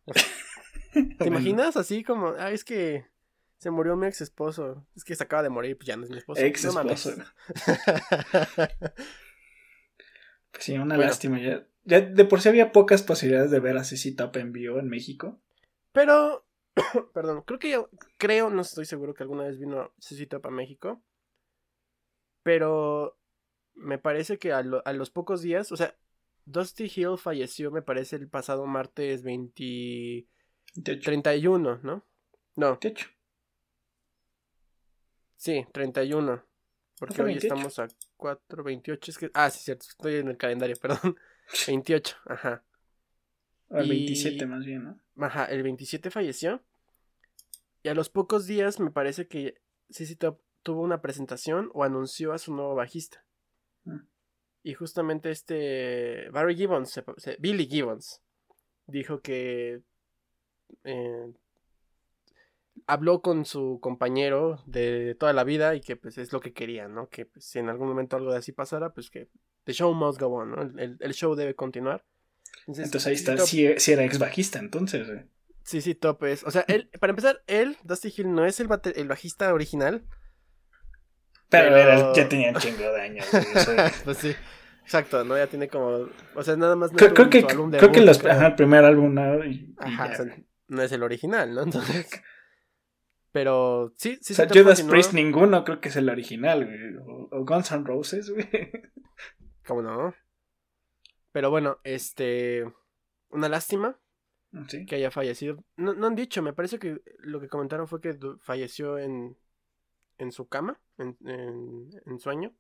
¿Te 0.93 1.27
imaginas 1.29 1.77
así 1.77 2.05
como, 2.05 2.35
ah, 2.39 2.51
es 2.51 2.65
que 2.65 3.07
se 3.57 3.71
murió 3.71 3.97
mi 3.97 4.07
ex 4.07 4.21
esposo? 4.21 4.87
Es 4.95 5.05
que 5.05 5.15
se 5.17 5.25
acaba 5.25 5.43
de 5.43 5.49
morir, 5.49 5.77
pues 5.79 5.87
ya 5.87 5.97
no 5.97 6.05
es 6.05 6.11
mi 6.11 6.19
esposo. 6.19 6.41
Ex 6.43 6.65
No 6.65 6.81
esposo. 6.83 7.15
Pues 10.51 10.65
sí, 10.65 10.75
una 10.75 10.97
Bueno. 10.97 11.03
lástima. 11.11 11.39
Ya, 11.41 11.67
ya 11.85 12.01
de 12.01 12.25
por 12.25 12.41
sí 12.41 12.49
había 12.49 12.73
pocas 12.73 13.03
posibilidades 13.03 13.51
de 13.51 13.61
ver 13.61 13.77
a 13.77 13.85
CC 13.85 14.13
Top 14.13 14.37
en 14.37 14.53
vivo 14.53 14.79
en 14.79 14.89
México. 14.89 15.41
Pero, 15.93 16.47
perdón, 17.15 17.43
creo 17.43 17.59
que 17.59 17.71
yo, 17.71 17.91
creo, 18.17 18.51
no 18.51 18.63
estoy 18.63 18.87
seguro 18.87 19.15
que 19.15 19.23
alguna 19.23 19.45
vez 19.45 19.59
vino 19.59 19.93
CC 19.99 20.27
Top 20.27 20.47
a 20.47 20.51
México. 20.51 21.03
Pero 22.43 23.19
me 23.75 23.99
parece 23.99 24.39
que 24.39 24.53
a, 24.53 24.63
lo- 24.63 24.83
a 24.87 24.93
los 24.93 25.11
pocos 25.11 25.43
días, 25.43 25.71
o 25.71 25.77
sea, 25.77 25.95
Dusty 26.51 26.85
Hill 26.95 27.19
falleció, 27.19 27.71
me 27.71 27.83
parece, 27.83 28.17
el 28.17 28.29
pasado 28.29 28.67
martes 28.67 29.23
20, 29.23 30.27
28. 30.77 31.05
31, 31.05 31.81
¿no? 31.83 32.05
No, 32.57 32.67
28. 32.81 33.07
sí, 35.37 35.67
31. 35.73 36.43
Porque 36.99 37.21
hoy 37.23 37.27
28? 37.35 37.47
estamos 37.55 37.79
a 37.79 37.89
4, 38.17 38.65
28. 38.65 39.11
Es 39.11 39.19
que, 39.19 39.31
ah, 39.35 39.51
sí, 39.51 39.61
cierto, 39.63 39.87
estoy 39.89 40.17
en 40.17 40.29
el 40.29 40.37
calendario, 40.37 40.77
perdón. 40.81 41.17
28, 41.67 42.17
ajá. 42.27 42.65
O 43.69 43.79
el 43.79 43.87
Y- 43.87 43.91
27 43.91 44.47
más 44.47 44.65
bien, 44.65 44.85
¿no? 44.85 45.01
Ajá, 45.25 45.45
el 45.45 45.63
27 45.63 46.11
falleció. 46.11 46.63
Y 47.83 47.89
a 47.89 47.95
los 47.95 48.09
pocos 48.09 48.47
días 48.47 48.81
me 48.81 48.91
parece 48.91 49.29
que 49.29 49.61
CC 49.91 50.17
Top 50.17 50.41
tuvo 50.63 50.83
una 50.83 51.01
presentación 51.01 51.71
o 51.75 51.85
anunció 51.85 52.33
a 52.33 52.39
su 52.39 52.55
nuevo 52.55 52.75
bajista. 52.75 53.25
Y 54.69 54.75
justamente 54.75 55.31
este 55.31 56.29
Barry 56.31 56.55
Gibbons, 56.55 56.91
se- 56.91 57.03
se- 57.17 57.37
Billy 57.39 57.67
Gibbons, 57.67 58.21
dijo 58.87 59.23
que 59.23 59.81
eh, 60.85 61.33
habló 62.87 63.23
con 63.23 63.47
su 63.47 63.79
compañero 63.81 64.63
de 64.67 65.15
toda 65.19 65.33
la 65.33 65.45
vida 65.45 65.75
y 65.75 65.81
que 65.81 65.97
pues 65.97 66.19
es 66.19 66.35
lo 66.35 66.41
que 66.41 66.53
quería, 66.53 66.87
¿no? 66.87 67.09
Que 67.09 67.25
pues, 67.25 67.47
si 67.47 67.59
en 67.59 67.71
algún 67.71 67.89
momento 67.89 68.17
algo 68.17 68.31
de 68.33 68.39
así 68.39 68.53
pasara, 68.53 68.93
pues 68.93 69.09
que 69.09 69.29
the 69.65 69.73
show 69.73 69.95
must 69.95 70.21
go 70.21 70.27
on, 70.29 70.51
¿no? 70.51 70.61
El, 70.79 70.99
el- 71.01 71.15
show 71.15 71.35
debe 71.35 71.55
continuar. 71.55 72.05
Entonces 72.67 73.07
ahí 73.07 73.15
está, 73.15 73.39
si, 73.39 73.79
si 73.79 73.93
era 73.93 74.05
ex 74.05 74.19
bajista 74.19 74.59
entonces. 74.59 75.07
güey. 75.07 75.23
Sí, 75.65 75.81
sí, 75.81 75.95
top 75.95 76.25
es. 76.25 76.45
O 76.45 76.51
sea, 76.51 76.67
él, 76.69 76.91
para 77.01 77.13
empezar, 77.13 77.43
él, 77.47 77.79
Dusty 77.85 78.13
Hill, 78.15 78.33
no 78.35 78.45
es 78.45 78.61
el, 78.61 78.69
bate- 78.69 78.99
el 79.01 79.09
bajista 79.09 79.55
original. 79.55 80.05
Pero, 81.49 81.71
Pero- 81.71 81.77
era- 81.79 82.13
ya 82.15 82.29
tenía 82.29 82.51
un 82.51 82.57
chingo 82.57 82.83
de 82.93 83.01
años. 83.01 83.27
pues 84.05 84.19
sí. 84.19 84.35
Exacto, 84.89 85.23
¿no? 85.23 85.37
Ya 85.37 85.47
tiene 85.49 85.69
como. 85.69 86.09
O 86.35 86.43
sea, 86.43 86.57
nada 86.57 86.75
más. 86.75 86.91
creo, 86.93 87.13
creo 87.13 87.29
que, 87.29 87.41
álbum 87.41 87.71
creo 87.71 87.93
que 87.93 88.01
los, 88.01 88.25
ajá, 88.25 88.47
el 88.47 88.55
primer 88.55 88.87
álbum 88.87 89.13
¿no? 89.13 89.45
y, 89.45 89.75
Ajá, 89.77 90.07
o 90.11 90.15
sea, 90.15 90.37
no 90.69 90.81
es 90.81 90.91
el 90.93 91.03
original, 91.03 91.55
¿no? 91.55 91.63
Entonces. 91.65 92.09
Pero 93.31 93.93
sí, 93.99 94.19
sí. 94.23 94.33
o 94.33 94.37
sea, 94.37 94.49
Judas 94.49 94.65
continuó. 94.79 94.93
Priest 94.93 95.13
ninguno 95.13 95.63
creo 95.65 95.79
que 95.83 95.91
es 95.91 95.97
el 95.97 96.09
original, 96.09 96.65
güey. 96.65 96.97
O, 97.07 97.29
o 97.31 97.45
Guns 97.45 97.71
N' 97.71 97.85
Roses, 97.85 98.31
güey. 98.31 98.49
¿Cómo 99.67 99.83
no? 99.83 100.15
Pero 101.33 101.51
bueno, 101.51 101.81
este. 101.85 102.65
Una 103.29 103.51
lástima 103.51 103.99
Sí. 104.69 104.87
que 104.87 104.95
haya 104.95 105.11
fallecido. 105.11 105.63
No, 105.77 105.93
no 105.93 106.07
han 106.07 106.15
dicho, 106.15 106.41
me 106.43 106.55
parece 106.55 106.79
que 106.79 107.03
lo 107.19 107.41
que 107.41 107.49
comentaron 107.49 107.87
fue 107.89 108.01
que 108.01 108.19
falleció 108.41 108.97
en, 108.97 109.37
en 110.17 110.33
su 110.33 110.49
cama, 110.49 110.81
en, 110.97 111.19
en, 111.27 111.91
en 112.07 112.19
sueño. 112.19 112.55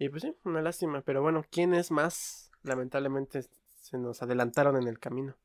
Y 0.00 0.08
pues 0.08 0.22
sí, 0.22 0.34
una 0.44 0.62
lástima. 0.62 1.02
Pero 1.02 1.22
bueno, 1.22 1.44
¿quién 1.48 1.74
es 1.74 1.92
más? 1.92 2.50
Lamentablemente 2.64 3.42
se 3.42 3.98
nos 3.98 4.20
adelantaron 4.20 4.76
en 4.76 4.88
el 4.88 4.98
camino. 4.98 5.36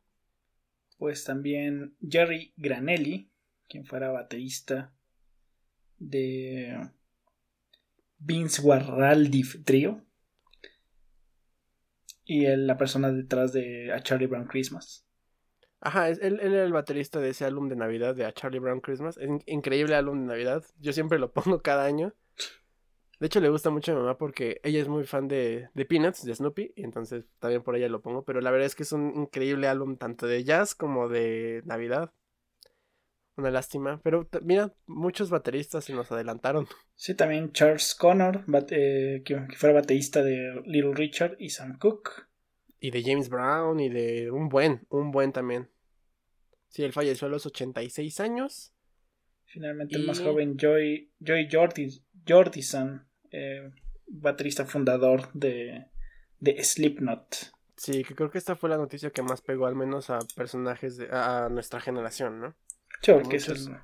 Pues 0.98 1.24
también 1.24 1.96
Jerry 2.02 2.54
Granelli, 2.58 3.30
quien 3.70 3.86
fuera 3.86 4.12
baterista 4.12 4.94
de 6.00 6.90
Vince 8.20 8.62
Guaraldi 8.62 9.44
Trio. 9.64 10.02
Y 12.26 12.46
él, 12.46 12.66
la 12.68 12.78
persona 12.78 13.12
detrás 13.12 13.54
de 13.54 13.92
A 13.94 14.02
Charlie 14.02 14.28
Brown 14.28 14.48
Christmas. 14.48 15.06
Ajá, 15.80 16.10
él, 16.10 16.20
él 16.22 16.40
era 16.54 16.64
el 16.66 16.74
baterista 16.74 17.20
de 17.20 17.30
ese 17.30 17.46
álbum 17.46 17.70
de 17.70 17.76
Navidad 17.76 18.16
de 18.16 18.26
A 18.26 18.34
Charlie 18.34 18.60
Brown 18.60 18.82
Christmas. 18.82 19.18
Es 19.18 19.28
in- 19.30 19.44
increíble 19.46 19.96
álbum 19.96 20.22
de 20.22 20.28
Navidad. 20.28 20.64
Yo 20.80 20.92
siempre 20.94 21.20
lo 21.20 21.32
pongo 21.34 21.62
cada 21.62 21.86
año. 21.86 22.14
De 23.20 23.28
hecho, 23.28 23.40
le 23.40 23.50
gusta 23.50 23.70
mucho 23.70 23.92
a 23.92 23.96
mi 23.96 24.02
mamá 24.02 24.18
porque 24.18 24.60
ella 24.64 24.82
es 24.82 24.88
muy 24.88 25.06
fan 25.06 25.28
de, 25.28 25.70
de 25.74 25.86
Peanuts, 25.86 26.26
de 26.26 26.36
Snoopy, 26.36 26.74
y 26.76 26.84
entonces 26.84 27.26
también 27.40 27.64
por 27.64 27.76
ella 27.76 27.88
lo 27.88 28.02
pongo. 28.02 28.24
Pero 28.26 28.42
la 28.42 28.52
verdad 28.52 28.66
es 28.68 28.76
que 28.76 28.84
es 28.84 28.92
un 28.92 29.14
increíble 29.16 29.68
álbum 29.68 29.98
tanto 29.98 30.28
de 30.28 30.44
jazz 30.44 30.76
como 30.76 31.08
de 31.08 31.62
Navidad. 31.66 32.12
Una 33.38 33.52
lástima. 33.52 34.00
Pero 34.04 34.28
mira, 34.44 34.74
muchos 34.86 35.30
bateristas 35.30 35.86
se 35.86 35.94
nos 35.94 36.12
adelantaron. 36.12 36.68
Sí, 36.96 37.16
también 37.16 37.52
Charles 37.52 37.94
Connor, 37.96 38.44
eh, 38.70 39.22
que, 39.26 39.48
que 39.50 39.56
fuera 39.58 39.76
baterista 39.76 40.24
de 40.24 40.62
Little 40.66 40.94
Richard 40.94 41.36
y 41.40 41.50
Sam 41.50 41.78
Cooke. 41.78 42.28
Y 42.80 42.92
de 42.92 43.04
James 43.04 43.30
Brown 43.30 43.80
y 43.80 43.90
de 43.90 44.32
un 44.32 44.48
buen, 44.48 44.86
un 44.90 45.12
buen 45.12 45.32
también. 45.34 45.70
Sí, 46.70 46.84
él 46.84 46.94
falleció 46.94 47.28
a 47.28 47.30
los 47.30 47.46
86 47.46 48.20
años. 48.20 48.74
Finalmente 49.46 49.96
el 49.96 50.06
más 50.06 50.20
joven, 50.20 50.58
Joy, 50.58 51.12
Joy 51.20 51.48
Jordi- 51.50 52.04
Jordison, 52.27 53.08
eh, 53.32 53.72
baterista 54.08 54.65
fundador 54.65 55.32
de, 55.34 55.88
de 56.39 56.63
Slipknot. 56.63 57.51
Sí, 57.77 58.03
que 58.03 58.15
creo 58.15 58.29
que 58.32 58.38
esta 58.38 58.55
fue 58.55 58.70
la 58.70 58.77
noticia 58.77 59.10
que 59.12 59.22
más 59.22 59.41
pegó 59.41 59.65
al 59.67 59.75
menos 59.75 60.10
a 60.10 60.20
personajes 60.36 60.98
de 60.98 61.10
a 61.12 61.50
nuestra 61.50 61.79
generación, 61.82 62.39
¿no? 62.39 62.55
Sí, 63.01 63.12
porque 63.13 63.38
es 63.38 63.50
Muchos- 63.50 63.67
el, 63.67 63.77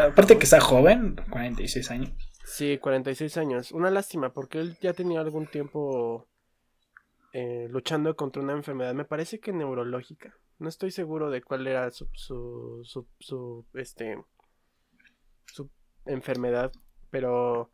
Aparte 0.00 0.36
que 0.38 0.44
está 0.44 0.60
joven, 0.60 1.16
46 1.30 1.90
años. 1.90 2.12
Sí, 2.44 2.76
46 2.78 3.36
años. 3.38 3.72
Una 3.72 3.90
lástima, 3.90 4.32
porque 4.32 4.60
él 4.60 4.76
ya 4.80 4.92
tenía 4.92 5.20
algún 5.20 5.46
tiempo 5.46 6.28
eh, 7.32 7.66
luchando 7.70 8.14
contra 8.14 8.42
una 8.42 8.52
enfermedad, 8.52 8.94
me 8.94 9.04
parece 9.04 9.40
que 9.40 9.52
neurológica. 9.52 10.34
No 10.58 10.68
estoy 10.68 10.90
seguro 10.90 11.30
de 11.30 11.42
cuál 11.42 11.66
era 11.66 11.90
su, 11.90 12.08
su, 12.14 12.80
su, 12.84 13.06
su 13.18 13.66
este, 13.74 14.22
su 15.46 15.70
enfermedad, 16.06 16.72
pero 17.10 17.70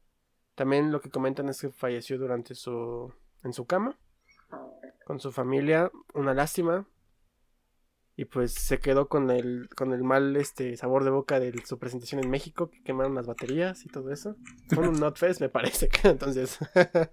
también 0.55 0.93
lo 0.93 1.01
que 1.01 1.11
comentan 1.11 1.49
es 1.49 1.61
que 1.61 1.71
falleció 1.71 2.19
durante 2.19 2.55
su, 2.55 3.13
en 3.43 3.53
su 3.53 3.67
cama, 3.67 3.99
con 5.07 5.21
su 5.21 5.33
familia, 5.33 5.91
una 6.15 6.35
lástima, 6.35 6.87
y 8.17 8.27
pues 8.27 8.53
se 8.53 8.79
quedó 8.79 9.09
con 9.09 9.31
el, 9.31 9.69
con 9.75 9.93
el 9.93 10.03
mal 10.05 10.37
este 10.37 10.77
sabor 10.77 11.05
de 11.05 11.11
boca 11.11 11.41
de 11.41 11.55
su 11.65 11.79
presentación 11.79 12.23
en 12.23 12.31
México, 12.31 12.71
que 12.71 12.83
quemaron 12.83 13.15
las 13.15 13.27
baterías 13.27 13.85
y 13.85 13.89
todo 13.89 14.13
eso. 14.13 14.37
Fue 14.69 14.87
un 14.87 15.01
Notfest, 15.01 15.41
me 15.41 15.49
parece 15.49 15.89
entonces. 16.05 16.59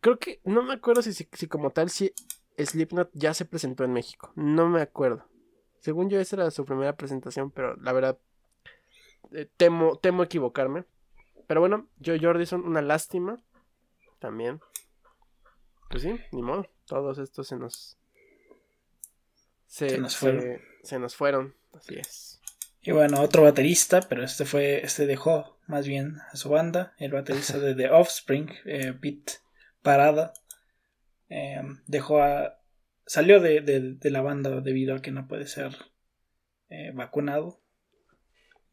Creo 0.00 0.18
que, 0.18 0.40
no 0.44 0.62
me 0.62 0.74
acuerdo 0.74 1.02
si, 1.02 1.12
si, 1.12 1.48
como 1.48 1.70
tal, 1.70 1.90
si 1.90 2.12
Slipknot 2.56 3.10
ya 3.12 3.34
se 3.34 3.44
presentó 3.44 3.84
en 3.84 3.92
México. 3.92 4.32
No 4.36 4.68
me 4.68 4.80
acuerdo. 4.80 5.26
Según 5.80 6.08
yo, 6.08 6.18
esa 6.18 6.36
era 6.36 6.50
su 6.50 6.64
primera 6.64 6.96
presentación, 6.96 7.50
pero 7.50 7.76
la 7.76 7.92
verdad, 7.92 8.18
eh, 9.32 9.48
temo, 9.56 9.98
temo 9.98 10.22
equivocarme. 10.22 10.84
Pero 11.48 11.60
bueno, 11.60 11.88
yo 11.96 12.14
Jordison, 12.20 12.64
una 12.64 12.82
lástima. 12.82 13.42
También. 14.20 14.60
Pues 15.90 16.02
sí, 16.02 16.20
ni 16.30 16.42
modo. 16.42 16.68
Todos 16.86 17.18
estos 17.18 17.48
se 17.48 17.56
nos 17.56 17.98
se, 19.66 19.98
nos 19.98 20.16
fueron. 20.16 20.60
Se, 20.82 20.98
nos 20.98 21.16
fueron, 21.16 21.54
así 21.72 21.96
es. 21.96 22.40
Y 22.80 22.92
bueno, 22.92 23.20
otro 23.20 23.42
baterista, 23.42 24.00
pero 24.08 24.24
este 24.24 24.44
fue, 24.44 24.84
este 24.84 25.06
dejó 25.06 25.58
más 25.66 25.86
bien 25.86 26.18
a 26.32 26.36
su 26.36 26.48
banda, 26.48 26.94
el 26.98 27.12
baterista 27.12 27.58
de 27.58 27.74
The 27.74 27.90
Offspring, 27.90 28.50
eh, 28.64 28.94
Pete 28.98 29.34
Parada, 29.82 30.32
eh, 31.28 31.60
dejó 31.86 32.22
a, 32.22 32.60
salió 33.06 33.40
de, 33.40 33.98
la 34.02 34.20
banda 34.22 34.60
debido 34.60 34.94
a 34.94 35.02
que 35.02 35.10
no 35.10 35.28
puede 35.28 35.46
ser 35.46 35.76
eh, 36.70 36.92
vacunado 36.94 37.60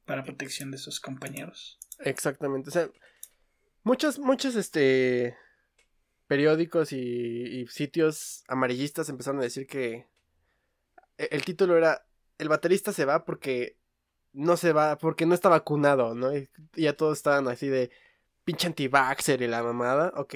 para 0.05 0.23
protección 0.23 0.71
de 0.71 0.77
sus 0.77 0.99
compañeros. 0.99 1.79
Exactamente, 1.99 2.69
o 2.69 2.71
sea, 2.71 2.89
muchos, 3.83 4.19
muchos, 4.19 4.55
este, 4.55 5.37
periódicos 6.27 6.91
y 6.91 7.65
sitios 7.69 8.43
amarillistas 8.47 9.09
empezaron 9.09 9.39
a 9.39 9.43
decir 9.43 9.67
que 9.67 10.07
e-, 11.17 11.29
el 11.31 11.45
título 11.45 11.77
era 11.77 12.05
El 12.37 12.49
baterista 12.49 12.93
se 12.93 13.05
va 13.05 13.25
porque 13.25 13.77
no 14.33 14.57
se 14.57 14.73
va, 14.73 14.97
porque 14.97 15.25
no 15.25 15.33
está 15.33 15.49
vacunado, 15.49 16.13
¿no? 16.13 16.35
Y 16.35 16.49
ya 16.75 16.95
todos 16.95 17.17
estaban 17.17 17.47
así 17.47 17.67
de 17.67 17.89
pinche 18.43 18.67
anti-vaxxer 18.67 19.41
y 19.41 19.47
la 19.47 19.63
mamada. 19.63 20.11
Ok. 20.15 20.35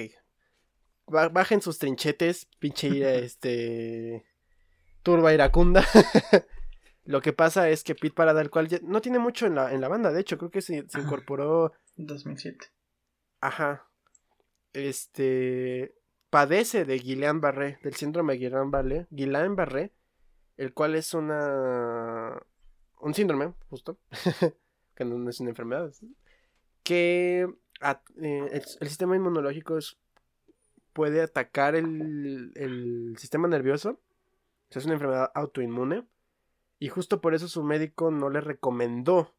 Bajen 1.06 1.60
sus 1.60 1.78
trinchetes, 1.78 2.46
pinche 2.58 2.88
este. 3.24 4.24
Turba 5.02 5.32
iracunda. 5.34 5.84
Lo 7.04 7.20
que 7.22 7.32
pasa 7.32 7.68
es 7.70 7.82
que 7.82 7.94
Pete 7.94 8.14
Parada, 8.14 8.40
el 8.40 8.50
cual 8.50 8.68
no 8.82 9.00
tiene 9.00 9.18
mucho 9.18 9.46
en 9.46 9.54
la, 9.54 9.72
en 9.72 9.80
la 9.80 9.88
banda, 9.88 10.12
de 10.12 10.20
hecho, 10.20 10.38
creo 10.38 10.50
que 10.50 10.60
se, 10.60 10.88
se 10.88 11.00
incorporó. 11.00 11.72
En 11.96 12.06
2007. 12.06 12.66
Ajá. 13.40 13.86
Este. 14.72 15.94
Padece 16.28 16.84
de 16.84 17.00
Guillain-Barré, 17.00 17.80
del 17.82 17.94
síndrome 17.94 18.34
de 18.34 18.40
Guillain-Barré. 18.40 19.08
Guillain-Barré 19.10 19.92
el 20.60 20.74
cual 20.74 20.94
es 20.94 21.14
una 21.14 22.38
un 23.00 23.14
síndrome, 23.14 23.54
justo, 23.70 23.98
que 24.94 25.06
no 25.06 25.30
es 25.30 25.40
una 25.40 25.48
enfermedad, 25.48 25.90
que 26.82 27.48
eh, 27.80 28.50
el, 28.52 28.62
sistema 28.88 29.16
inmunológico 29.16 29.78
puede 30.92 31.22
atacar 31.22 31.76
el, 31.76 32.52
el, 32.56 33.14
sistema 33.16 33.48
nervioso, 33.48 33.92
o 33.92 34.72
sea, 34.72 34.80
es 34.80 34.84
una 34.84 34.94
enfermedad 34.94 35.32
autoinmune, 35.34 36.06
y 36.80 36.88
justo 36.88 37.20
por 37.20 37.34
eso 37.34 37.46
su 37.46 37.62
médico 37.62 38.10
no 38.10 38.30
le 38.30 38.40
recomendó 38.40 39.34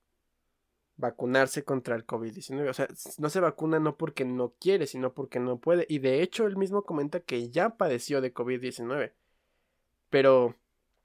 vacunarse 0.95 1.63
contra 1.65 1.95
el 1.95 2.05
COVID-19. 2.05 2.69
O 2.69 2.73
sea, 2.73 2.87
no 3.17 3.29
se 3.29 3.39
vacuna 3.39 3.79
no 3.79 3.97
porque 3.97 4.23
no 4.23 4.53
quiere, 4.59 4.85
sino 4.85 5.13
porque 5.13 5.39
no 5.39 5.59
puede. 5.59 5.87
Y 5.89 5.99
de 5.99 6.21
hecho, 6.21 6.45
él 6.45 6.55
mismo 6.55 6.83
comenta 6.83 7.19
que 7.19 7.49
ya 7.49 7.77
padeció 7.77 8.21
de 8.21 8.33
COVID-19. 8.33 9.13
Pero 10.09 10.55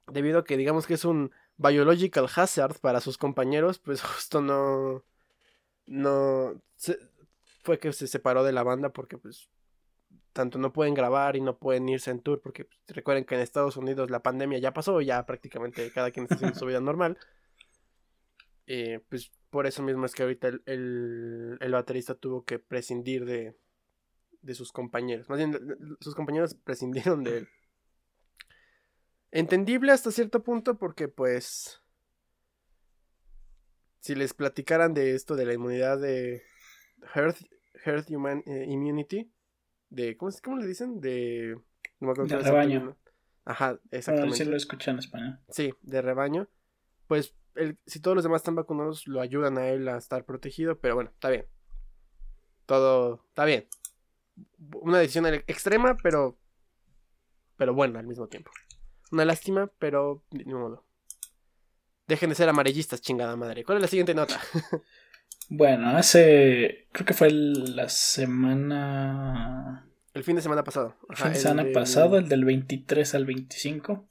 debido 0.08 0.40
a 0.40 0.44
que 0.44 0.58
digamos 0.58 0.86
que 0.86 0.94
es 0.94 1.06
un 1.06 1.32
biological 1.56 2.28
hazard 2.34 2.78
para 2.80 3.00
sus 3.00 3.16
compañeros, 3.16 3.78
pues 3.78 4.02
justo 4.02 4.42
no 4.42 5.02
no 5.86 6.60
fue 7.62 7.78
que 7.78 7.92
se 7.92 8.06
separó 8.06 8.44
de 8.44 8.52
la 8.52 8.62
banda 8.62 8.90
porque 8.90 9.16
pues 9.16 9.48
tanto 10.36 10.58
no 10.58 10.70
pueden 10.70 10.92
grabar 10.92 11.34
y 11.34 11.40
no 11.40 11.58
pueden 11.58 11.88
irse 11.88 12.10
en 12.10 12.20
tour 12.20 12.42
porque 12.42 12.66
pues, 12.66 12.78
recuerden 12.88 13.24
que 13.24 13.34
en 13.34 13.40
Estados 13.40 13.78
Unidos 13.78 14.10
la 14.10 14.22
pandemia 14.22 14.58
ya 14.58 14.74
pasó, 14.74 15.00
ya 15.00 15.24
prácticamente 15.24 15.90
cada 15.90 16.10
quien 16.10 16.24
está 16.24 16.34
haciendo 16.34 16.58
su 16.58 16.66
vida 16.66 16.78
normal. 16.78 17.16
Eh, 18.66 19.00
pues 19.08 19.32
por 19.48 19.66
eso 19.66 19.82
mismo 19.82 20.04
es 20.04 20.14
que 20.14 20.24
ahorita 20.24 20.48
el, 20.66 21.56
el, 21.58 21.72
baterista 21.72 22.14
tuvo 22.14 22.44
que 22.44 22.58
prescindir 22.58 23.24
de, 23.24 23.56
de 24.42 24.54
sus 24.54 24.72
compañeros. 24.72 25.28
Más 25.30 25.38
bien, 25.38 25.58
sus 26.00 26.14
compañeros 26.14 26.54
prescindieron 26.54 27.24
de 27.24 27.38
él. 27.38 27.48
Entendible 29.30 29.92
hasta 29.92 30.10
cierto 30.10 30.42
punto 30.42 30.76
porque 30.76 31.08
pues 31.08 31.80
si 34.00 34.14
les 34.14 34.34
platicaran 34.34 34.92
de 34.92 35.14
esto 35.14 35.34
de 35.34 35.46
la 35.46 35.54
inmunidad 35.54 35.98
de 35.98 36.42
Herd, 37.14 37.36
Human, 38.10 38.42
eh, 38.46 38.66
Immunity, 38.68 39.32
de 39.90 40.16
¿cómo, 40.16 40.30
¿cómo, 40.42 40.56
le 40.58 40.66
dicen? 40.66 41.00
De, 41.00 41.58
de 42.00 42.38
rebaño. 42.38 42.96
Ajá, 43.44 43.78
exactamente. 43.90 44.36
si 44.36 44.44
lo 44.44 44.56
escuchan 44.56 44.96
en 44.96 44.98
español. 44.98 45.38
Sí, 45.48 45.72
de 45.82 46.02
rebaño. 46.02 46.48
Pues 47.06 47.34
el, 47.54 47.78
si 47.86 48.00
todos 48.00 48.16
los 48.16 48.24
demás 48.24 48.40
están 48.40 48.56
vacunados, 48.56 49.06
lo 49.06 49.20
ayudan 49.20 49.58
a 49.58 49.68
él 49.68 49.88
a 49.88 49.96
estar 49.96 50.24
protegido, 50.24 50.78
pero 50.78 50.94
bueno, 50.96 51.10
está 51.10 51.30
bien. 51.30 51.46
Todo 52.66 53.24
está 53.28 53.44
bien. 53.44 53.66
Una 54.80 54.98
decisión 54.98 55.26
extrema, 55.46 55.96
pero 56.02 56.38
pero 57.56 57.74
buena 57.74 58.00
al 58.00 58.06
mismo 58.06 58.28
tiempo. 58.28 58.50
Una 59.12 59.24
lástima, 59.24 59.70
pero 59.78 60.24
ni 60.30 60.52
modo. 60.52 60.84
Dejen 62.06 62.28
de 62.28 62.36
ser 62.36 62.48
amarillistas, 62.48 63.00
chingada 63.00 63.36
madre. 63.36 63.64
¿Cuál 63.64 63.78
es 63.78 63.82
la 63.82 63.88
siguiente 63.88 64.14
nota? 64.14 64.40
bueno, 65.48 65.96
hace. 65.96 66.88
Creo 66.92 67.06
que 67.06 67.14
fue 67.14 67.30
la 67.30 67.88
semana. 67.88 69.88
El 70.14 70.24
fin 70.24 70.36
de 70.36 70.42
semana 70.42 70.64
pasado. 70.64 70.96
el 71.10 71.16
fin 71.16 71.32
de 71.32 71.38
semana 71.38 71.66
pasado, 71.72 72.18
el 72.18 72.28
del 72.28 72.44
23 72.44 73.14
al 73.14 73.26
25. 73.26 74.06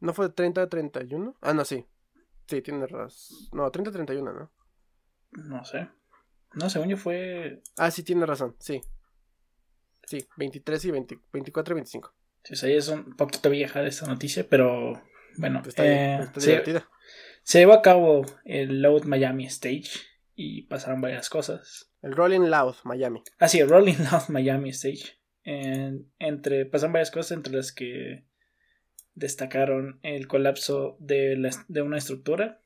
¿No 0.00 0.14
fue 0.14 0.30
30 0.30 0.62
a 0.62 0.68
31? 0.68 1.36
Ah, 1.40 1.54
no, 1.54 1.64
sí. 1.64 1.84
Sí, 2.46 2.62
tienes 2.62 2.90
razón. 2.90 3.36
No, 3.52 3.70
30 3.70 3.90
a 3.90 3.92
31, 3.92 4.32
¿no? 4.32 4.50
No 5.32 5.64
sé. 5.64 5.88
No, 6.54 6.70
según 6.70 6.88
yo 6.88 6.96
fue. 6.96 7.62
Ah, 7.76 7.90
sí, 7.90 8.02
tienes 8.02 8.28
razón, 8.28 8.56
sí. 8.58 8.80
Sí, 10.04 10.26
23 10.36 10.84
y 10.86 10.90
24 10.90 11.72
y 11.72 11.74
25. 11.74 12.14
Sí, 12.44 12.54
o 12.54 12.68
es 12.68 12.88
un 12.88 13.14
poquito 13.14 13.50
vieja 13.50 13.82
esta 13.82 14.06
noticia, 14.06 14.46
pero 14.48 15.02
bueno. 15.36 15.62
Eh, 15.76 16.26
se, 16.36 16.62
se, 17.48 17.60
llevó 17.60 17.72
a 17.72 17.82
cabo 17.82 18.26
el 18.44 18.82
Loud 18.82 19.04
Miami 19.04 19.46
Stage 19.46 19.90
y 20.34 20.62
pasaron 20.62 21.00
varias 21.00 21.30
cosas. 21.30 21.90
El 22.02 22.12
Rolling 22.12 22.48
Loud 22.50 22.76
Miami. 22.84 23.22
Ah, 23.38 23.48
sí, 23.48 23.58
el 23.58 23.68
Rolling 23.68 23.96
Loud 24.10 24.28
Miami 24.28 24.70
Stage. 24.70 25.18
entre, 25.44 26.66
pasaron 26.66 26.92
varias 26.92 27.10
cosas 27.10 27.32
entre 27.32 27.54
las 27.54 27.72
que 27.72 28.26
destacaron 29.14 29.98
el 30.02 30.28
colapso 30.28 30.96
de, 31.00 31.50
de 31.68 31.82
una 31.82 31.96
estructura, 31.96 32.60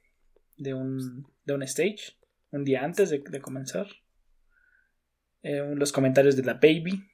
de 0.56 0.74
un, 0.74 1.28
de 1.44 1.54
un 1.54 1.62
stage, 1.62 2.18
un 2.50 2.64
día 2.64 2.84
antes 2.84 3.10
de, 3.10 3.40
comenzar. 3.40 3.86
Eh, 5.44 5.62
los 5.74 5.92
comentarios 5.92 6.36
de 6.36 6.44
la 6.44 6.54
baby 6.54 7.08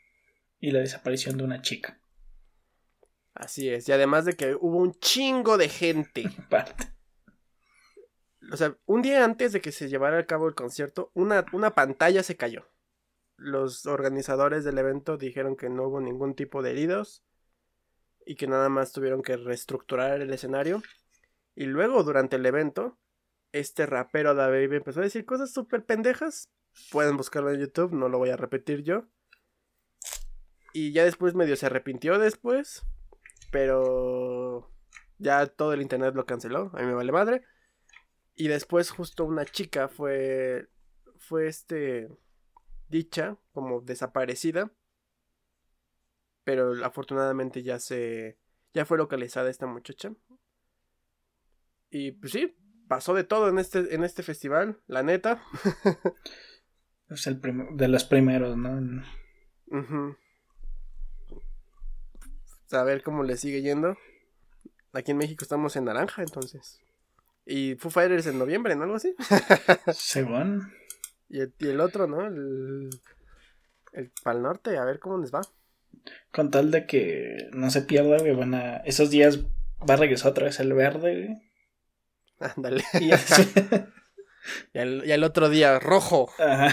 y 0.59 0.71
la 0.71 0.81
desaparición 0.81 1.37
de 1.37 1.45
una 1.45 1.63
chica. 1.63 2.01
Así 3.35 3.69
es, 3.69 3.89
y 3.89 3.93
además 3.93 4.25
de 4.25 4.35
que 4.35 4.55
hubo 4.55 4.79
un 4.79 4.95
chingo 4.95 5.57
de 5.57 5.69
gente. 5.69 6.25
o 8.51 8.57
sea, 8.57 8.77
un 8.87 9.03
día 9.03 9.25
antes 9.25 9.53
de 9.53 9.61
que 9.61 9.73
se 9.73 9.89
llevara 9.89 10.19
a 10.19 10.27
cabo 10.27 10.49
el 10.49 10.55
concierto, 10.55 11.11
una, 11.15 11.45
una 11.53 11.75
pantalla 11.75 12.23
se 12.23 12.37
cayó. 12.37 12.67
Los 13.37 13.87
organizadores 13.87 14.65
del 14.65 14.79
evento 14.79 15.17
dijeron 15.17 15.57
que 15.57 15.69
no 15.69 15.85
hubo 15.85 16.01
ningún 16.01 16.35
tipo 16.35 16.63
de 16.63 16.71
heridos 16.71 17.25
y 18.25 18.37
que 18.37 18.47
nada 18.47 18.69
más 18.69 18.93
tuvieron 18.93 19.23
que 19.23 19.37
reestructurar 19.37 20.21
el 20.21 20.33
escenario. 20.33 20.83
Y 21.55 21.67
luego, 21.67 22.03
durante 22.03 22.37
el 22.37 22.47
evento, 22.47 22.99
este 23.53 23.87
rapero 23.87 24.35
Da 24.35 24.49
Baby 24.49 24.77
empezó 24.77 25.01
a 25.01 25.05
decir 25.05 25.25
cosas 25.25 25.53
súper 25.53 25.85
pendejas. 25.85 26.51
Pueden 26.91 27.17
buscarlo 27.17 27.53
en 27.53 27.61
YouTube, 27.61 27.93
no 27.93 28.09
lo 28.09 28.19
voy 28.19 28.31
a 28.31 28.37
repetir 28.37 28.83
yo. 28.83 29.05
Y 30.73 30.93
ya 30.93 31.05
después 31.05 31.35
medio 31.35 31.57
se 31.57 31.67
arrepintió 31.67 32.19
después. 32.19 32.85
Pero 33.51 34.71
ya 35.19 35.47
todo 35.47 35.73
el 35.73 35.83
internet 35.83 36.15
lo 36.15 36.27
canceló. 36.27 36.71
A 36.75 36.81
mí 36.81 36.87
me 36.87 36.95
vale 36.95 37.13
madre. 37.13 37.43
Y 38.41 38.47
después 38.47 38.91
justo 38.91 39.25
una 39.25 39.45
chica 39.45 39.89
fue, 39.89 40.71
fue 41.17 41.49
este, 41.49 42.09
dicha 42.89 43.37
como 43.53 43.81
desaparecida. 43.81 44.71
Pero 46.45 46.73
afortunadamente 46.87 47.65
ya 47.65 47.81
se, 47.81 48.39
ya 48.73 48.87
fue 48.87 48.97
localizada 48.97 49.51
esta 49.51 49.67
muchacha. 49.67 50.15
Y 51.91 52.13
pues 52.13 52.31
sí, 52.31 52.57
pasó 52.87 53.13
de 53.13 53.25
todo 53.25 53.49
en 53.49 53.59
este, 53.59 53.93
en 53.93 54.05
este 54.05 54.23
festival, 54.23 54.81
la 54.87 55.03
neta. 55.03 55.43
es 57.09 57.27
el 57.27 57.41
de 57.41 57.89
los 57.89 58.05
primeros, 58.05 58.57
¿no? 58.57 59.03
A 62.71 62.83
ver 62.85 63.03
cómo 63.03 63.25
le 63.25 63.37
sigue 63.37 63.63
yendo. 63.63 63.97
Aquí 64.93 65.11
en 65.11 65.17
México 65.17 65.43
estamos 65.43 65.75
en 65.75 65.87
naranja, 65.87 66.23
entonces. 66.23 66.81
Y 67.51 67.77
Foo 67.77 67.91
Fighters 67.91 68.27
en 68.27 68.39
noviembre, 68.39 68.77
¿no? 68.77 68.83
Algo 68.83 68.97
así. 68.97 69.15
Según. 69.95 70.71
Y 71.31 71.41
el, 71.41 71.55
y 71.59 71.69
el 71.69 71.81
otro, 71.81 72.07
¿no? 72.07 72.27
El, 72.27 72.91
el 73.95 74.13
Pal 74.23 74.43
Norte, 74.43 74.77
a 74.77 74.85
ver 74.85 74.99
cómo 74.99 75.17
les 75.17 75.33
va. 75.35 75.41
Con 76.31 76.51
tal 76.51 76.71
de 76.71 76.87
que 76.87 77.49
no 77.53 77.71
se 77.71 77.81
pierda, 77.83 78.19
güey, 78.19 78.35
van 78.35 78.55
a... 78.55 78.77
Esos 78.79 79.09
días 79.09 79.41
va 79.89 79.95
a 79.95 79.97
regresar 79.97 80.33
otra 80.33 80.45
vez 80.45 80.61
el 80.61 80.75
verde, 80.75 81.27
güey. 81.27 82.51
Ándale. 82.55 82.85
Y, 84.73 84.79
el, 84.79 85.25
otro 85.25 85.49
día, 85.49 85.79
rojo. 85.79 86.31
Ajá. 86.39 86.69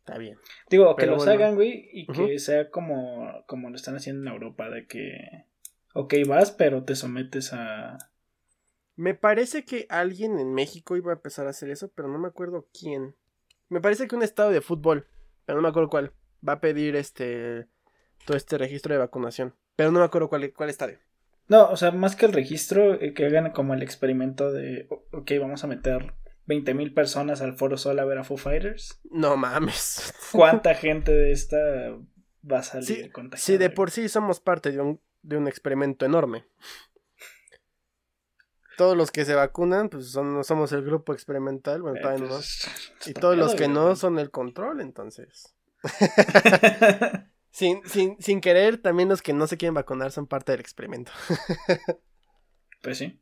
Está 0.00 0.18
bien. 0.18 0.38
Digo, 0.70 0.94
que 0.96 1.06
los 1.06 1.26
hagan, 1.26 1.56
güey, 1.56 1.88
y 1.92 2.06
que 2.06 2.38
sea 2.38 2.70
como, 2.70 3.44
como 3.46 3.70
lo 3.70 3.76
están 3.76 3.96
haciendo 3.96 4.22
en 4.22 4.34
Europa, 4.34 4.70
de 4.70 4.86
que, 4.86 5.47
ok, 5.98 6.14
vas, 6.28 6.52
pero 6.52 6.84
te 6.84 6.94
sometes 6.94 7.52
a... 7.52 7.98
Me 8.94 9.14
parece 9.14 9.64
que 9.64 9.86
alguien 9.88 10.38
en 10.38 10.54
México 10.54 10.96
iba 10.96 11.10
a 11.10 11.16
empezar 11.16 11.48
a 11.48 11.50
hacer 11.50 11.70
eso, 11.70 11.90
pero 11.92 12.08
no 12.08 12.18
me 12.18 12.28
acuerdo 12.28 12.68
quién. 12.72 13.16
Me 13.68 13.80
parece 13.80 14.06
que 14.06 14.14
un 14.14 14.22
estado 14.22 14.50
de 14.50 14.60
fútbol, 14.60 15.08
pero 15.44 15.56
no 15.56 15.62
me 15.62 15.68
acuerdo 15.68 15.90
cuál, 15.90 16.12
va 16.46 16.54
a 16.54 16.60
pedir 16.60 16.94
este 16.94 17.66
todo 18.24 18.36
este 18.36 18.58
registro 18.58 18.94
de 18.94 18.98
vacunación, 18.98 19.54
pero 19.74 19.90
no 19.90 19.98
me 19.98 20.04
acuerdo 20.04 20.28
cuál, 20.28 20.52
cuál 20.52 20.70
estadio. 20.70 20.98
No, 21.48 21.68
o 21.68 21.76
sea, 21.76 21.90
más 21.90 22.14
que 22.14 22.26
el 22.26 22.32
registro, 22.32 22.94
eh, 23.00 23.12
que 23.14 23.26
hagan 23.26 23.50
como 23.50 23.74
el 23.74 23.82
experimento 23.82 24.52
de, 24.52 24.86
ok, 25.12 25.32
vamos 25.40 25.64
a 25.64 25.66
meter 25.66 26.14
20.000 26.46 26.94
personas 26.94 27.40
al 27.40 27.54
Foro 27.54 27.76
Sol 27.76 27.98
a 27.98 28.04
ver 28.04 28.18
a 28.18 28.24
Foo 28.24 28.36
Fighters. 28.36 29.00
No 29.10 29.36
mames. 29.36 30.14
¿Cuánta 30.32 30.74
gente 30.74 31.10
de 31.12 31.32
esta 31.32 31.56
va 32.50 32.58
a 32.58 32.62
salir 32.62 32.86
sí, 32.86 33.10
Sí, 33.34 33.56
de 33.56 33.70
por 33.70 33.90
sí 33.90 34.08
somos 34.08 34.40
parte 34.40 34.70
de 34.70 34.80
un, 34.80 35.00
de 35.22 35.36
un 35.36 35.48
experimento 35.48 36.04
enorme. 36.04 36.46
Todos 38.76 38.96
los 38.96 39.10
que 39.10 39.24
se 39.24 39.34
vacunan, 39.34 39.88
pues 39.88 40.10
son, 40.10 40.44
somos 40.44 40.72
el 40.72 40.84
grupo 40.84 41.12
experimental, 41.12 41.82
bueno, 41.82 42.00
todavía 42.00 42.28
no. 42.28 42.38
Y 43.06 43.14
todos 43.14 43.36
los 43.36 43.54
que 43.54 43.68
no 43.68 43.96
son 43.96 44.18
el 44.18 44.30
control, 44.30 44.80
entonces. 44.80 45.54
Sin, 47.50 47.84
sin, 47.88 48.20
sin 48.20 48.40
querer, 48.40 48.78
también 48.78 49.08
los 49.08 49.20
que 49.20 49.32
no 49.32 49.48
se 49.48 49.56
quieren 49.56 49.74
vacunar 49.74 50.12
son 50.12 50.28
parte 50.28 50.52
del 50.52 50.60
experimento. 50.60 51.10
pues 52.82 52.98
sí. 52.98 53.20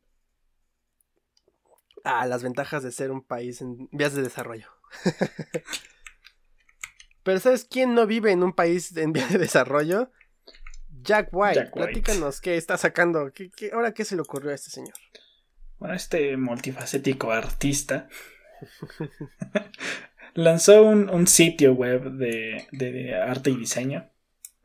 Ah, 2.03 2.27
las 2.27 2.43
ventajas 2.43 2.83
de 2.83 2.91
ser 2.91 3.09
un 3.09 3.23
país 3.23 3.61
en 3.61 3.89
vías 3.91 4.13
de 4.13 4.21
desarrollo. 4.21 4.69
Pero 7.23 7.39
¿sabes 7.39 7.65
quién 7.65 7.95
no 7.95 8.05
vive 8.05 8.31
en 8.31 8.43
un 8.43 8.53
país 8.53 8.95
en 8.95 9.11
vías 9.11 9.33
de 9.33 9.39
desarrollo? 9.39 10.11
Jack 11.07 11.29
White. 11.31 11.55
Jack 11.55 11.73
Platícanos 11.73 12.41
qué 12.41 12.57
está 12.57 12.77
sacando. 12.77 13.31
¿Qué, 13.33 13.71
ahora 13.73 13.93
qué 13.93 14.05
se 14.05 14.15
le 14.15 14.21
ocurrió 14.21 14.51
a 14.51 14.55
este 14.55 14.69
señor? 14.69 14.93
Bueno, 15.79 15.95
este 15.95 16.37
multifacético 16.37 17.31
artista 17.31 18.07
lanzó 20.35 20.83
un, 20.83 21.25
sitio 21.27 21.73
web 21.73 22.11
de 22.11 23.15
arte 23.15 23.49
y 23.49 23.57
diseño 23.57 24.11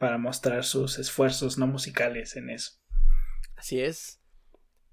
para 0.03 0.19
mostrar 0.19 0.65
sus 0.65 0.99
esfuerzos 0.99 1.59
no 1.59 1.69
musicales 1.69 2.35
en 2.35 2.51
eso. 2.51 2.73
Así 3.57 3.81
es. 3.81 4.21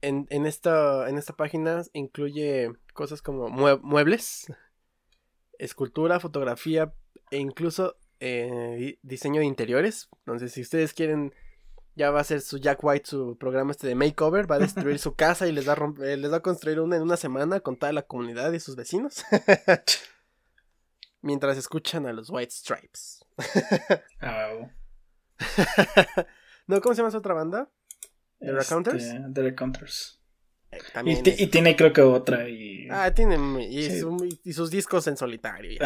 En, 0.01 0.27
esta, 0.45 1.09
en 1.09 1.17
esta 1.17 1.33
página 1.35 1.81
incluye 1.93 2.69
cosas 2.93 3.23
como 3.23 3.49
muebles, 3.49 4.53
escultura, 5.57 6.19
fotografía 6.19 6.93
e 7.31 7.37
incluso 7.37 7.97
eh, 8.19 8.97
diseño 9.01 9.39
de 9.39 9.45
interiores. 9.45 10.09
Entonces, 10.19 10.51
si 10.51 10.61
ustedes 10.61 10.93
quieren, 10.93 11.33
ya 11.95 12.11
va 12.11 12.21
a 12.21 12.23
ser 12.23 12.41
su 12.41 12.57
Jack 12.57 12.83
White, 12.83 13.09
su 13.09 13.37
programa 13.37 13.71
este 13.71 13.87
de 13.87 13.95
makeover, 13.95 14.49
va 14.49 14.55
a 14.55 14.59
destruir 14.59 14.99
su 14.99 15.15
casa 15.15 15.47
y 15.47 15.51
les 15.51 15.67
va 15.67 15.73
a, 15.73 16.05
eh, 16.05 16.17
les 16.17 16.31
va 16.31 16.37
a 16.37 16.41
construir 16.41 16.79
una 16.79 16.95
en 16.95 17.01
una 17.01 17.17
semana 17.17 17.59
con 17.59 17.77
toda 17.77 17.93
la 17.93 18.03
comunidad 18.03 18.51
y 18.53 18.59
sus 18.59 18.75
vecinos. 18.75 19.23
Mientras 21.21 21.57
escuchan 21.57 22.05
a 22.05 22.13
los 22.13 22.29
White 22.29 22.51
Stripes. 22.51 23.25
oh. 24.21 24.69
no, 26.67 26.81
¿cómo 26.81 26.95
se 26.95 26.99
llama 26.99 27.09
esa 27.09 27.17
otra 27.17 27.33
banda? 27.33 27.69
¿The 28.39 28.47
este, 28.47 28.57
Recounters? 28.57 29.15
The 29.33 29.41
Recounters. 29.43 30.19
Eh, 30.71 30.79
y, 31.39 31.47
tiene 31.47 31.75
creo 31.75 31.91
que 31.91 32.01
otra 32.01 32.47
y... 32.47 32.87
Ah, 32.91 33.11
tiene 33.11 33.37
y, 33.65 34.53
sus 34.53 34.69
discos 34.69 35.07
en 35.07 35.17
solitario 35.17 35.79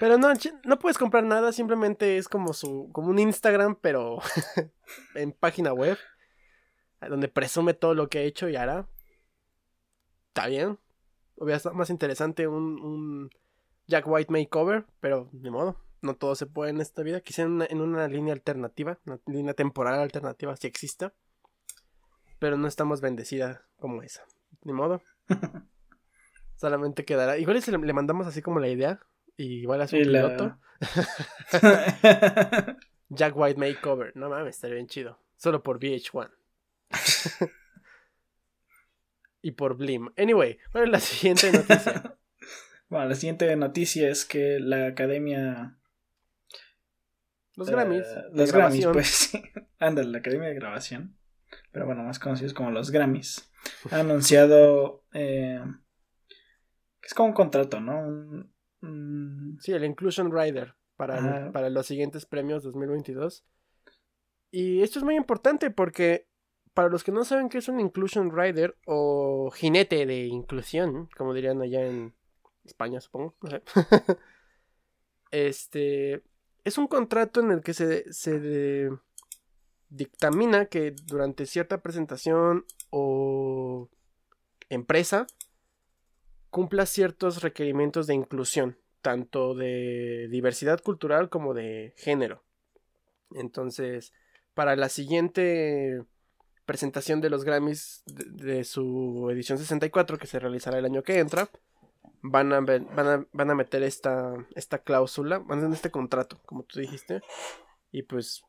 Pero 0.00 0.18
no, 0.18 0.28
no 0.64 0.78
puedes 0.78 0.98
comprar 0.98 1.24
nada, 1.24 1.52
simplemente 1.52 2.18
es 2.18 2.28
como 2.28 2.52
su 2.52 2.90
como 2.92 3.08
un 3.08 3.18
Instagram, 3.18 3.76
pero 3.80 4.18
en 5.14 5.32
página 5.32 5.72
web, 5.72 5.98
donde 7.00 7.28
presume 7.28 7.74
todo 7.74 7.94
lo 7.94 8.08
que 8.08 8.18
ha 8.18 8.22
hecho 8.22 8.48
y 8.48 8.56
hará. 8.56 8.88
Está 10.28 10.46
bien. 10.46 10.78
Hubiera 11.36 11.56
estado 11.56 11.74
más 11.74 11.90
interesante 11.90 12.46
un, 12.46 12.80
un 12.80 13.30
Jack 13.86 14.06
White 14.06 14.32
makeover, 14.32 14.86
pero 15.00 15.28
de 15.32 15.50
modo 15.50 15.76
no 16.00 16.16
todo 16.16 16.34
se 16.34 16.46
puede 16.46 16.70
en 16.70 16.80
esta 16.80 17.02
vida. 17.02 17.20
Quizá 17.20 17.42
en 17.42 17.80
una, 17.80 18.08
línea 18.08 18.32
alternativa, 18.32 18.98
una 19.06 19.20
línea 19.26 19.54
temporal 19.54 19.98
alternativa, 19.98 20.56
si 20.56 20.66
exista. 20.66 21.14
Pero 22.38 22.56
no 22.56 22.68
estamos 22.68 23.00
bendecida 23.00 23.66
como 23.78 24.02
esa. 24.02 24.24
Ni 24.62 24.72
modo. 24.72 25.02
Solamente 26.56 27.04
quedará. 27.04 27.38
Igual 27.38 27.62
si 27.62 27.70
le, 27.70 27.92
mandamos 27.92 28.26
así 28.26 28.42
como 28.42 28.60
la 28.60 28.68
idea. 28.68 29.00
Y 29.38 29.60
igual 29.60 29.80
a 29.80 29.88
su 29.88 29.96
piloto. 29.96 30.58
Jack 33.08 33.34
White 33.34 33.58
Makeover. 33.58 34.14
No 34.14 34.28
mames, 34.28 34.56
estaría 34.56 34.74
bien 34.74 34.88
chido. 34.88 35.18
Solo 35.36 35.62
por 35.62 35.80
VH1. 35.80 36.30
y 39.42 39.52
por 39.52 39.76
Blim. 39.76 40.10
Anyway, 40.18 40.58
¿cuál 40.72 40.84
es 40.84 40.90
la 40.90 41.00
siguiente 41.00 41.50
noticia? 41.50 42.14
Bueno, 42.90 43.06
la 43.06 43.16
siguiente 43.16 43.54
noticia 43.54 44.08
es 44.08 44.24
que 44.24 44.58
la 44.58 44.86
Academia 44.86 45.78
los 47.58 47.68
Grammys. 47.68 48.06
Eh, 48.06 48.22
los 48.32 48.52
Grammys, 48.52 48.86
pues. 48.86 49.32
Anda, 49.80 50.04
la 50.04 50.18
Academia 50.18 50.48
de 50.48 50.54
Grabación. 50.54 51.18
Pero 51.72 51.86
bueno, 51.86 52.04
más 52.04 52.20
conocidos 52.20 52.54
como 52.54 52.70
los 52.70 52.92
Grammys. 52.92 53.50
Ha 53.90 53.98
anunciado. 53.98 55.04
Eh, 55.12 55.60
es 57.02 57.14
como 57.14 57.30
un 57.30 57.34
contrato, 57.34 57.80
¿no? 57.80 58.48
Sí, 58.80 59.72
el 59.72 59.84
Inclusion 59.84 60.30
Rider 60.32 60.74
para, 60.96 61.50
para 61.52 61.70
los 61.70 61.86
siguientes 61.86 62.26
premios 62.26 62.62
2022. 62.62 63.44
Y 64.50 64.82
esto 64.82 64.98
es 64.98 65.04
muy 65.04 65.16
importante 65.16 65.70
porque 65.70 66.26
para 66.74 66.88
los 66.88 67.02
que 67.02 67.12
no 67.12 67.24
saben 67.24 67.48
qué 67.48 67.58
es 67.58 67.68
un 67.68 67.80
Inclusion 67.80 68.30
Rider 68.36 68.76
o 68.86 69.50
jinete 69.50 70.06
de 70.06 70.26
inclusión, 70.26 71.08
como 71.16 71.34
dirían 71.34 71.60
allá 71.60 71.84
en 71.84 72.14
España, 72.64 73.00
supongo. 73.00 73.34
este 75.30 76.22
es 76.64 76.78
un 76.78 76.86
contrato 76.86 77.40
en 77.40 77.50
el 77.50 77.62
que 77.62 77.74
se, 77.74 78.90
dictamina 79.88 80.66
que 80.66 80.94
durante 81.06 81.46
cierta 81.46 81.80
presentación 81.80 82.64
o 82.90 83.88
empresa 84.68 85.26
cumpla 86.50 86.86
ciertos 86.86 87.42
requerimientos 87.42 88.06
de 88.06 88.14
inclusión, 88.14 88.78
tanto 89.02 89.54
de 89.54 90.28
diversidad 90.30 90.80
cultural 90.82 91.28
como 91.28 91.54
de 91.54 91.94
género. 91.96 92.42
Entonces, 93.34 94.12
para 94.54 94.76
la 94.76 94.88
siguiente 94.88 96.04
presentación 96.64 97.20
de 97.20 97.30
los 97.30 97.44
Grammys 97.44 98.02
de, 98.06 98.64
su 98.64 99.28
edición 99.30 99.58
64, 99.58 100.18
que 100.18 100.26
se 100.26 100.38
realizará 100.38 100.78
el 100.78 100.84
año 100.84 101.02
que 101.02 101.18
entra, 101.18 101.48
van 102.20 102.52
a, 102.52 102.60
van 102.60 103.50
a, 103.50 103.54
meter 103.54 103.82
esta, 103.82 104.34
esta 104.54 104.78
cláusula, 104.78 105.38
van 105.38 105.58
a 105.58 105.62
hacer 105.62 105.74
este 105.74 105.90
contrato, 105.90 106.38
como 106.44 106.64
tú 106.64 106.80
dijiste. 106.80 107.22
Y 107.90 108.02
pues, 108.02 108.42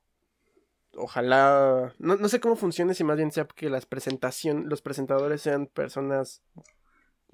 ojalá, 0.96 1.94
no, 1.98 2.28
sé 2.28 2.40
cómo 2.40 2.56
funcione, 2.56 2.94
si 2.94 3.04
más 3.04 3.18
bien 3.18 3.32
sea 3.32 3.46
que 3.46 3.70
las 3.70 3.86
presentación, 3.86 4.68
los 4.68 4.82
presentadores 4.82 5.42
sean 5.42 5.68
personas 5.68 6.42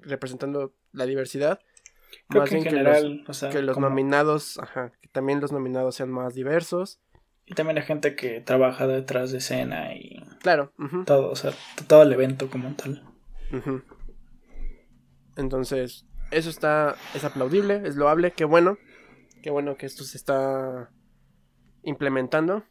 representando 0.00 0.74
la 0.92 1.06
diversidad. 1.06 1.60
más 2.28 2.50
bien 2.50 2.64
que 2.64 2.70
los, 2.70 3.40
que 3.50 3.62
los 3.62 3.78
nominados, 3.78 4.58
ajá, 4.58 4.92
que 5.00 5.08
también 5.08 5.40
los 5.40 5.52
nominados 5.52 5.94
sean 5.96 6.10
más 6.10 6.34
diversos. 6.34 7.00
Y 7.44 7.54
también 7.54 7.76
la 7.76 7.82
gente 7.82 8.16
que 8.16 8.40
trabaja 8.40 8.88
detrás 8.88 9.30
de 9.30 9.38
escena 9.38 9.94
y... 9.94 10.20
Claro. 10.40 10.72
Todo, 11.04 11.30
o 11.30 11.36
sea, 11.36 11.52
todo 11.86 12.02
el 12.02 12.12
evento 12.12 12.50
como 12.50 12.74
tal. 12.74 13.04
Entonces, 15.36 16.06
eso 16.32 16.50
está, 16.50 16.96
es 17.14 17.22
aplaudible, 17.22 17.82
es 17.84 17.94
loable, 17.94 18.32
qué 18.32 18.44
bueno. 18.44 18.78
Qué 19.42 19.50
bueno 19.50 19.76
que 19.76 19.86
esto 19.86 20.02
se 20.02 20.16
está 20.16 20.90
implementando. 21.84 22.64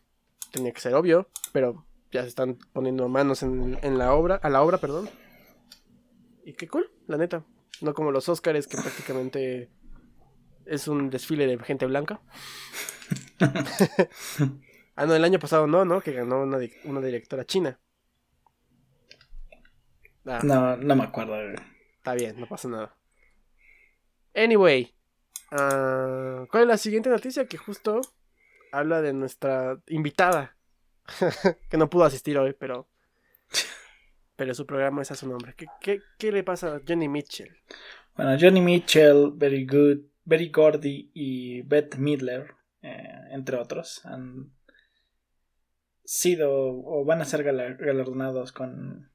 Tenía 0.52 0.74
que 0.74 0.82
ser 0.82 0.94
obvio, 0.94 1.30
pero 1.54 1.86
ya 2.12 2.24
se 2.24 2.28
están 2.28 2.58
poniendo 2.74 3.08
manos 3.08 3.44
en, 3.44 3.80
en 3.82 3.98
la 3.98 4.14
obra, 4.14 4.36
a 4.36 4.50
la 4.50 4.62
obra, 4.62 4.78
perdón. 4.78 5.10
Y 6.46 6.54
qué 6.54 6.68
cool, 6.68 6.92
la 7.08 7.18
neta. 7.18 7.44
No 7.82 7.94
como 7.96 8.12
los 8.12 8.30
Oscars, 8.30 8.68
que 8.68 8.78
prácticamente 8.78 9.72
es 10.66 10.88
un 10.88 11.10
desfile 11.10 11.48
de 11.48 11.58
gente 11.58 11.88
blanca. 11.88 12.22
ah, 14.96 15.06
no, 15.08 15.16
el 15.16 15.24
año 15.24 15.40
pasado 15.40 15.66
no, 15.66 15.86
¿no? 15.86 16.02
Que 16.02 16.14
ganó 16.14 16.44
una, 16.44 16.60
una 16.84 17.02
directora 17.02 17.46
china. 17.46 17.80
Ah. 20.28 20.40
No, 20.44 20.78
no 20.78 20.96
me 20.96 21.04
acuerdo. 21.04 21.36
Está 21.98 22.14
bien, 22.14 22.40
no 22.40 22.48
pasa 22.48 22.68
nada. 22.68 22.96
Anyway, 24.36 24.94
uh, 25.52 26.46
¿cuál 26.48 26.64
es 26.64 26.68
la 26.68 26.78
siguiente 26.78 27.10
noticia? 27.10 27.48
Que 27.48 27.58
justo 27.58 28.02
habla 28.72 29.02
de 29.02 29.14
nuestra 29.14 29.80
invitada, 29.88 30.56
que 31.70 31.78
no 31.78 31.90
pudo 31.90 32.04
asistir 32.04 32.38
hoy, 32.38 32.54
pero 32.54 32.88
pero 34.36 34.54
su 34.54 34.66
programa 34.66 35.02
es 35.02 35.12
a 35.12 35.16
su 35.16 35.28
nombre. 35.28 35.54
¿Qué, 35.56 35.68
qué, 35.82 36.02
qué 36.18 36.32
le 36.32 36.44
pasa 36.44 36.76
a 36.76 36.82
Johnny 36.88 37.08
Mitchell? 37.08 37.56
Bueno, 38.16 38.38
Johnny 38.40 38.62
Mitchell, 38.62 39.32
Very 39.34 39.66
Good, 39.66 40.06
Very 40.24 40.50
Gordy 40.50 41.12
y 41.14 41.62
Beth 41.64 41.98
Midler, 41.98 42.56
eh, 42.82 43.20
entre 43.32 43.58
otros, 43.58 44.06
han 44.06 44.52
sido 46.04 46.52
o 46.52 47.04
van 47.04 47.22
a 47.22 47.26
ser 47.26 47.44
galardonados 47.44 48.52
con 48.52 49.10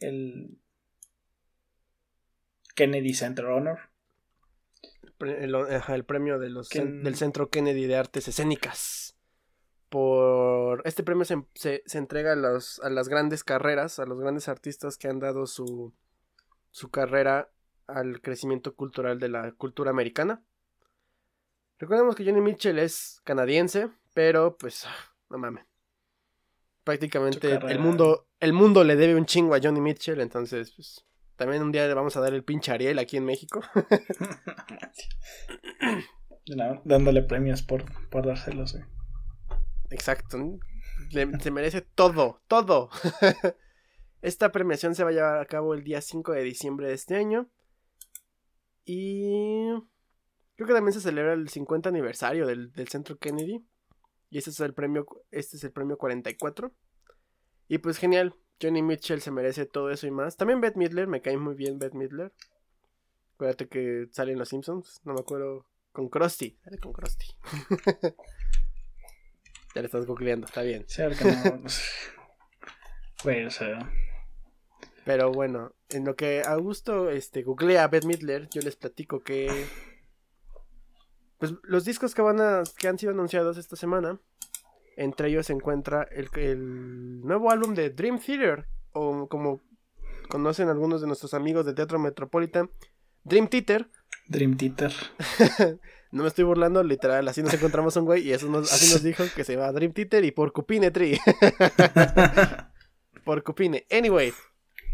el 0.00 0.58
Kennedy 2.74 3.14
Center 3.14 3.46
Honor. 3.46 3.78
El, 5.20 6.04
premio 6.04 6.38
de 6.38 6.48
los, 6.48 6.68
del 6.68 7.16
Centro 7.16 7.50
Kennedy 7.50 7.86
de 7.86 7.96
Artes 7.96 8.28
Escénicas. 8.28 9.07
Por 9.88 10.82
este 10.84 11.02
premio 11.02 11.24
se, 11.24 11.42
se, 11.54 11.98
entrega 11.98 12.32
a, 12.32 12.36
los, 12.36 12.78
a 12.80 12.90
las 12.90 13.08
grandes 13.08 13.42
carreras, 13.42 13.98
a 13.98 14.04
los 14.04 14.18
grandes 14.18 14.48
artistas 14.48 14.98
que 14.98 15.08
han 15.08 15.18
dado 15.18 15.46
su, 15.46 15.94
su 16.70 16.90
carrera 16.90 17.50
al 17.86 18.20
crecimiento 18.20 18.74
cultural 18.74 19.18
de 19.18 19.30
la 19.30 19.52
cultura 19.52 19.90
americana. 19.90 20.42
Recordemos 21.78 22.16
que 22.16 22.24
Johnny 22.24 22.40
Mitchell 22.40 22.78
es 22.78 23.20
canadiense, 23.24 23.88
pero 24.12 24.56
pues, 24.58 24.86
no 25.30 25.38
mames. 25.38 25.64
Prácticamente 26.84 27.52
el 27.52 27.78
mundo, 27.78 28.28
el 28.40 28.52
mundo 28.52 28.84
le 28.84 28.96
debe 28.96 29.14
un 29.14 29.26
chingo 29.26 29.54
a 29.54 29.60
Johnny 29.62 29.80
Mitchell, 29.80 30.20
entonces, 30.20 30.72
pues, 30.72 31.04
también 31.36 31.62
un 31.62 31.72
día 31.72 31.86
le 31.86 31.94
vamos 31.94 32.16
a 32.16 32.20
dar 32.20 32.34
el 32.34 32.44
pinche 32.44 32.72
Ariel 32.72 32.98
aquí 32.98 33.16
en 33.16 33.24
México. 33.24 33.62
dándole 36.84 37.22
premios 37.22 37.62
por, 37.62 37.84
por 38.08 38.26
dárselos, 38.26 38.76
Exacto. 39.90 40.38
se 41.10 41.50
merece 41.50 41.80
todo, 41.80 42.42
todo. 42.48 42.90
Esta 44.22 44.50
premiación 44.50 44.94
se 44.94 45.04
va 45.04 45.10
a 45.10 45.12
llevar 45.12 45.38
a 45.38 45.46
cabo 45.46 45.74
el 45.74 45.84
día 45.84 46.00
5 46.00 46.32
de 46.32 46.42
diciembre 46.42 46.88
de 46.88 46.94
este 46.94 47.16
año. 47.16 47.48
Y 48.84 49.68
creo 50.56 50.66
que 50.66 50.74
también 50.74 50.92
se 50.92 51.00
celebra 51.00 51.34
el 51.34 51.48
50 51.48 51.88
aniversario 51.88 52.46
del, 52.46 52.72
Centro 52.88 53.18
Kennedy. 53.18 53.64
Y 54.30 54.38
este 54.38 54.50
es 54.50 54.60
el 54.60 54.74
premio, 54.74 55.06
este 55.30 55.56
es 55.56 55.64
el 55.64 55.72
premio 55.72 55.96
44. 55.96 56.72
Y 57.68 57.78
pues 57.78 57.98
genial, 57.98 58.34
Johnny 58.60 58.82
Mitchell 58.82 59.20
se 59.20 59.30
merece 59.30 59.66
todo 59.66 59.90
eso 59.90 60.06
y 60.06 60.10
más. 60.10 60.36
También 60.36 60.60
Beth 60.60 60.76
Midler, 60.76 61.06
me 61.06 61.22
cae 61.22 61.36
muy 61.36 61.54
bien 61.54 61.78
Beth 61.78 61.94
Midler. 61.94 62.32
Acuérdate 63.34 63.68
que 63.68 64.08
sale 64.10 64.32
en 64.32 64.38
Los 64.38 64.48
Simpsons, 64.48 65.00
no 65.04 65.14
me 65.14 65.20
acuerdo. 65.20 65.66
Con 65.92 66.08
Krusty, 66.08 66.58
sale 66.62 66.78
con 66.78 66.92
Krusty. 66.92 67.26
ya 69.78 69.82
le 69.82 69.86
estás 69.86 70.06
googleando, 70.06 70.46
está 70.46 70.62
bien. 70.62 70.84
bueno, 73.22 73.46
o 73.46 73.50
sea. 73.50 73.92
Pero 75.04 75.30
bueno, 75.30 75.72
en 75.88 76.04
lo 76.04 76.16
que 76.16 76.42
Augusto 76.44 77.10
este, 77.10 77.44
googlea 77.44 77.84
a 77.84 77.88
Beth 77.88 78.04
Midler, 78.04 78.48
yo 78.50 78.60
les 78.60 78.74
platico 78.74 79.20
que. 79.20 79.66
Pues 81.38 81.54
los 81.62 81.84
discos 81.84 82.16
que 82.16 82.22
van 82.22 82.40
a. 82.40 82.64
que 82.76 82.88
han 82.88 82.98
sido 82.98 83.12
anunciados 83.12 83.56
esta 83.56 83.76
semana. 83.76 84.20
Entre 84.96 85.28
ellos 85.28 85.46
se 85.46 85.52
encuentra 85.52 86.08
el, 86.10 86.28
el 86.34 87.20
nuevo 87.20 87.52
álbum 87.52 87.74
de 87.74 87.90
Dream 87.90 88.18
Theater. 88.18 88.66
O 88.90 89.28
como 89.28 89.62
conocen 90.28 90.68
algunos 90.68 91.00
de 91.00 91.06
nuestros 91.06 91.34
amigos 91.34 91.66
de 91.66 91.74
Teatro 91.74 92.00
Metropolitan. 92.00 92.68
Dream 93.28 93.48
Theater. 93.48 93.90
Dream 94.26 94.56
Theater. 94.56 94.92
no 96.12 96.22
me 96.22 96.28
estoy 96.28 96.44
burlando, 96.44 96.82
literal. 96.82 97.28
Así 97.28 97.42
nos 97.42 97.52
encontramos 97.54 97.96
un 97.96 98.04
güey 98.04 98.26
y 98.26 98.32
eso 98.32 98.48
nos, 98.48 98.72
así 98.72 98.92
nos 98.92 99.02
dijo 99.04 99.24
que 99.34 99.44
se 99.44 99.56
va 99.56 99.66
a 99.66 99.72
Dream 99.72 99.92
Theater 99.92 100.24
y 100.24 100.30
Porcupine 100.30 100.90
Tree. 100.90 101.20
Porcupine. 103.24 103.86
Anyway, 103.90 104.32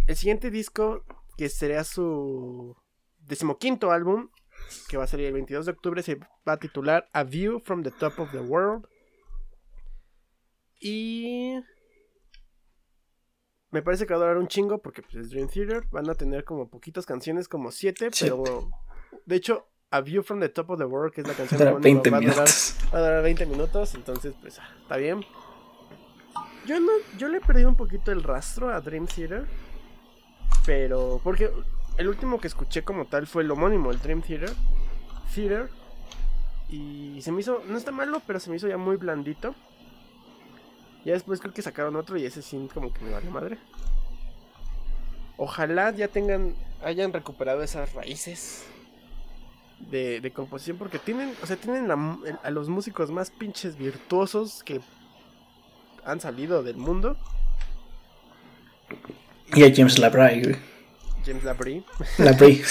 el 0.06 0.16
siguiente 0.16 0.50
disco, 0.50 1.04
que 1.36 1.48
sería 1.48 1.84
su 1.84 2.76
decimoquinto 3.18 3.90
álbum, 3.90 4.30
que 4.88 4.96
va 4.96 5.04
a 5.04 5.08
salir 5.08 5.26
el 5.26 5.32
22 5.34 5.66
de 5.66 5.72
octubre, 5.72 6.02
se 6.02 6.16
va 6.46 6.54
a 6.54 6.58
titular 6.58 7.08
A 7.12 7.22
View 7.22 7.60
from 7.60 7.82
the 7.82 7.90
Top 7.92 8.18
of 8.18 8.30
the 8.32 8.40
World. 8.40 8.86
Y 10.80 11.54
me 13.74 13.82
parece 13.82 14.06
que 14.06 14.14
va 14.14 14.20
a 14.20 14.22
durar 14.22 14.38
un 14.38 14.46
chingo 14.46 14.78
porque 14.78 15.02
pues, 15.02 15.16
es 15.16 15.30
Dream 15.30 15.48
Theater. 15.48 15.88
Van 15.90 16.08
a 16.08 16.14
tener 16.14 16.44
como 16.44 16.68
poquitas 16.68 17.04
canciones, 17.04 17.48
como 17.48 17.72
siete, 17.72 18.08
pero 18.20 18.70
de 19.26 19.34
hecho, 19.34 19.66
A 19.90 20.00
View 20.00 20.22
from 20.22 20.38
the 20.38 20.48
Top 20.48 20.70
of 20.70 20.78
the 20.78 20.84
World, 20.84 21.12
que 21.12 21.22
es 21.22 21.26
la 21.26 21.34
canción 21.34 21.58
que 21.58 21.64
va, 22.10 22.18
a 22.18 22.20
durar, 22.20 22.48
va 22.94 22.98
a 22.98 23.02
durar 23.02 23.22
20 23.24 23.46
minutos, 23.46 23.96
entonces 23.96 24.32
pues 24.40 24.60
ah, 24.60 24.68
está 24.80 24.96
bien. 24.96 25.24
Yo 26.66 26.78
no, 26.78 26.92
yo 27.18 27.26
le 27.26 27.38
he 27.38 27.40
perdido 27.40 27.68
un 27.68 27.74
poquito 27.74 28.12
el 28.12 28.22
rastro 28.22 28.70
a 28.70 28.80
Dream 28.80 29.08
Theater. 29.08 29.44
Pero, 30.64 31.20
porque 31.24 31.50
el 31.98 32.06
último 32.06 32.40
que 32.40 32.46
escuché 32.46 32.84
como 32.84 33.06
tal 33.06 33.26
fue 33.26 33.42
el 33.42 33.50
homónimo, 33.50 33.90
el 33.90 33.98
Dream 33.98 34.22
Theater. 34.22 34.52
Theater. 35.34 35.68
Y 36.68 37.20
se 37.22 37.32
me 37.32 37.40
hizo, 37.40 37.60
no 37.66 37.76
está 37.76 37.90
malo, 37.90 38.22
pero 38.24 38.38
se 38.38 38.50
me 38.50 38.56
hizo 38.56 38.68
ya 38.68 38.76
muy 38.76 38.94
blandito. 38.96 39.56
Ya 41.04 41.12
después 41.12 41.40
creo 41.40 41.52
que 41.52 41.62
sacaron 41.62 41.96
otro 41.96 42.16
y 42.16 42.24
ese 42.24 42.40
sí 42.40 42.68
como 42.72 42.92
que 42.92 43.04
me 43.04 43.12
vale 43.12 43.28
madre. 43.28 43.58
Ojalá 45.36 45.90
ya 45.90 46.08
tengan, 46.08 46.54
hayan 46.82 47.12
recuperado 47.12 47.62
esas 47.62 47.92
raíces 47.92 48.64
de, 49.90 50.20
de 50.20 50.30
composición 50.32 50.78
porque 50.78 50.98
tienen, 50.98 51.34
o 51.42 51.46
sea, 51.46 51.56
tienen 51.56 51.90
a 51.90 52.50
los 52.50 52.68
músicos 52.68 53.10
más 53.10 53.30
pinches 53.30 53.76
virtuosos 53.76 54.62
que 54.62 54.80
han 56.04 56.20
salido 56.20 56.62
del 56.62 56.76
mundo. 56.76 57.16
Y 59.54 59.64
a 59.64 59.74
James 59.74 59.98
Labrie, 59.98 60.42
güey. 60.42 60.56
James 61.24 61.44
Labrie. 61.44 61.84
Labrie. 62.18 62.64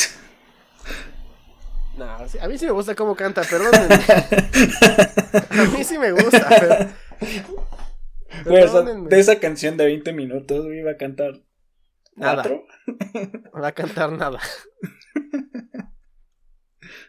no, 1.98 2.06
a 2.06 2.48
mí 2.48 2.58
sí 2.58 2.66
me 2.66 2.72
gusta 2.72 2.96
cómo 2.96 3.16
canta, 3.16 3.44
perdón. 3.44 3.74
a 5.50 5.64
mí 5.66 5.84
sí 5.84 5.98
me 5.98 6.12
gusta, 6.12 6.48
pero... 6.50 7.63
de 8.46 9.20
esa 9.20 9.40
canción 9.40 9.78
de 9.78 9.86
20 9.86 10.14
minutos, 10.14 10.66
güey, 10.66 10.80
iba 10.80 10.92
a 10.92 10.98
cantar. 10.98 11.42
Nada. 12.16 12.44
No 12.44 13.62
va 13.62 13.68
a 13.68 13.72
cantar 13.72 14.12
nada. 14.12 14.40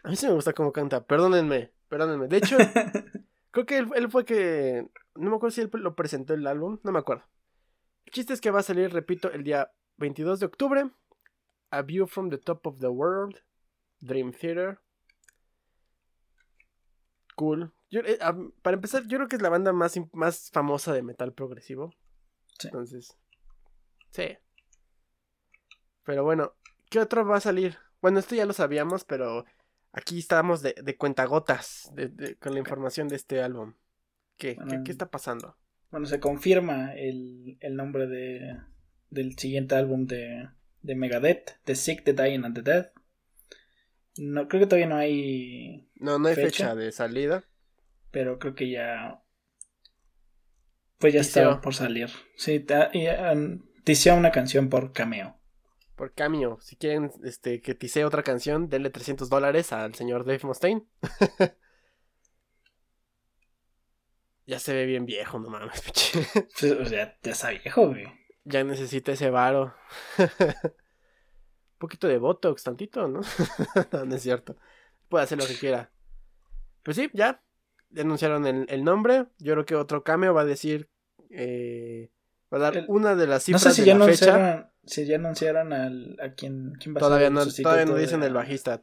A 0.03 0.09
mí 0.09 0.15
sí 0.15 0.27
me 0.27 0.33
gusta 0.33 0.53
cómo 0.53 0.71
canta, 0.71 1.05
perdónenme, 1.05 1.71
perdónenme. 1.89 2.27
De 2.27 2.37
hecho, 2.37 2.57
creo 3.51 3.65
que 3.65 3.77
él, 3.77 3.87
él, 3.95 4.09
fue 4.09 4.25
que. 4.25 4.87
No 5.15 5.29
me 5.29 5.35
acuerdo 5.35 5.51
si 5.51 5.61
él 5.61 5.69
lo 5.73 5.95
presentó 5.95 6.33
el 6.33 6.45
álbum, 6.47 6.79
no 6.83 6.91
me 6.91 6.99
acuerdo. 6.99 7.23
El 8.05 8.13
chiste 8.13 8.33
es 8.33 8.41
que 8.41 8.51
va 8.51 8.59
a 8.59 8.63
salir, 8.63 8.93
repito, 8.93 9.31
el 9.31 9.43
día 9.43 9.71
22 9.97 10.39
de 10.39 10.45
octubre. 10.45 10.89
A 11.71 11.81
View 11.81 12.07
from 12.07 12.29
the 12.29 12.37
Top 12.37 12.65
of 12.67 12.79
the 12.79 12.87
World. 12.87 13.37
Dream 13.99 14.31
Theater. 14.31 14.79
Cool. 17.35 17.71
Eh, 17.91 18.19
para 18.61 18.75
empezar, 18.75 19.03
yo 19.07 19.17
creo 19.17 19.27
que 19.27 19.35
es 19.35 19.41
la 19.41 19.49
banda 19.49 19.73
más, 19.73 19.99
más 20.13 20.49
famosa 20.51 20.93
de 20.93 21.03
metal 21.03 21.33
progresivo. 21.33 21.93
Entonces. 22.63 23.17
Sí. 24.11 24.37
Pero 26.03 26.23
bueno, 26.23 26.53
¿qué 26.89 26.99
otro 26.99 27.25
va 27.25 27.37
a 27.37 27.41
salir? 27.41 27.77
Bueno, 28.01 28.19
esto 28.19 28.35
ya 28.35 28.45
lo 28.45 28.53
sabíamos, 28.53 29.03
pero 29.03 29.45
aquí 29.91 30.19
estábamos 30.19 30.61
de, 30.61 30.75
de 30.81 30.97
cuentagotas 30.97 31.91
con 32.39 32.53
la 32.53 32.59
información 32.59 33.07
de 33.07 33.15
este 33.15 33.41
álbum. 33.41 33.73
¿Qué, 34.37 34.57
¿Qué, 34.83 34.91
está 34.91 35.09
pasando? 35.09 35.55
Bueno, 35.91 36.05
se 36.05 36.19
confirma 36.19 36.93
el, 36.93 37.57
nombre 37.71 38.05
de, 38.07 38.57
del 39.09 39.37
siguiente 39.37 39.75
álbum 39.75 40.05
de, 40.05 40.49
de 40.81 40.95
Megadeth, 40.95 41.57
The 41.63 41.75
Sick, 41.75 42.03
The 42.03 42.13
Dying 42.13 42.43
and 42.43 42.55
The 42.55 42.61
Dead. 42.61 42.91
No, 44.17 44.47
creo 44.47 44.61
que 44.61 44.67
todavía 44.67 44.87
no 44.87 44.97
hay. 44.97 45.89
No, 45.95 46.19
no 46.19 46.27
hay 46.27 46.35
fecha, 46.35 46.75
de 46.75 46.91
salida. 46.91 47.45
Pero 48.15 48.39
creo 48.39 48.55
que 48.55 48.69
ya. 48.69 49.21
Pues 50.99 51.13
ya 51.13 51.19
estaba 51.19 51.59
por 51.59 51.75
salir. 51.75 52.09
Sí, 52.37 52.65
y, 52.93 53.07
um, 53.09 53.61
tisea 53.83 54.13
una 54.13 54.31
canción 54.31 54.69
por 54.69 54.93
cameo. 54.93 55.37
Por 55.97 56.13
Cameo. 56.13 56.57
Si 56.61 56.77
quieren 56.77 57.11
este, 57.25 57.59
que 57.59 57.75
tisee 57.75 58.05
otra 58.05 58.23
canción, 58.23 58.69
denle 58.69 58.89
300 58.89 59.27
dólares 59.27 59.73
al 59.73 59.95
señor 59.95 60.23
Dave 60.23 60.39
Mustaine. 60.43 60.85
ya 64.45 64.59
se 64.59 64.73
ve 64.73 64.85
bien 64.85 65.05
viejo, 65.05 65.37
no 65.37 65.49
mames, 65.49 65.81
pinche. 65.85 66.25
Pues, 66.57 66.71
o 66.71 66.85
sea, 66.85 67.19
ya 67.21 67.31
está 67.33 67.49
viejo, 67.49 67.87
güey. 67.87 68.07
Ya 68.45 68.63
necesita 68.63 69.11
ese 69.11 69.29
varo. 69.29 69.75
Un 70.17 70.29
poquito 71.79 72.07
de 72.07 72.17
Botox, 72.17 72.63
tantito, 72.63 73.09
¿no? 73.09 73.19
no, 73.91 74.05
no 74.05 74.15
es 74.15 74.21
cierto. 74.21 74.55
Puede 75.09 75.25
hacer 75.25 75.37
lo 75.37 75.45
que 75.45 75.57
quiera. 75.59 75.91
Pues 76.81 76.95
sí, 76.95 77.09
ya. 77.13 77.41
Le 77.91 78.01
anunciaron 78.01 78.45
el, 78.47 78.65
el 78.69 78.83
nombre. 78.83 79.25
Yo 79.39 79.53
creo 79.53 79.65
que 79.65 79.75
otro 79.75 80.03
cameo 80.03 80.33
va 80.33 80.41
a 80.41 80.45
decir. 80.45 80.89
eh, 81.29 82.11
va 82.53 82.57
a 82.57 82.61
dar 82.61 82.77
El- 82.77 82.85
una 82.87 83.15
de 83.15 83.27
las 83.27 83.47
No 83.49 83.57
cifras 83.57 83.63
sé 83.63 83.71
si 83.73 83.81
de 83.81 83.87
ya 83.87 83.97
la 83.97 84.05
fecha. 84.05 84.71
si 84.85 85.05
ya 85.05 85.15
anunciaron 85.15 85.73
al, 85.73 86.17
a 86.21 86.33
quién, 86.33 86.73
quién 86.79 86.93
va 86.95 86.99
a 86.99 87.01
Todavía 87.01 87.27
ser 87.27 87.33
no, 87.33 87.41
el 87.43 87.55
todavía 87.63 87.85
no 87.85 87.95
dicen 87.95 88.19
de- 88.21 88.27
el 88.27 88.33
bajista. 88.33 88.81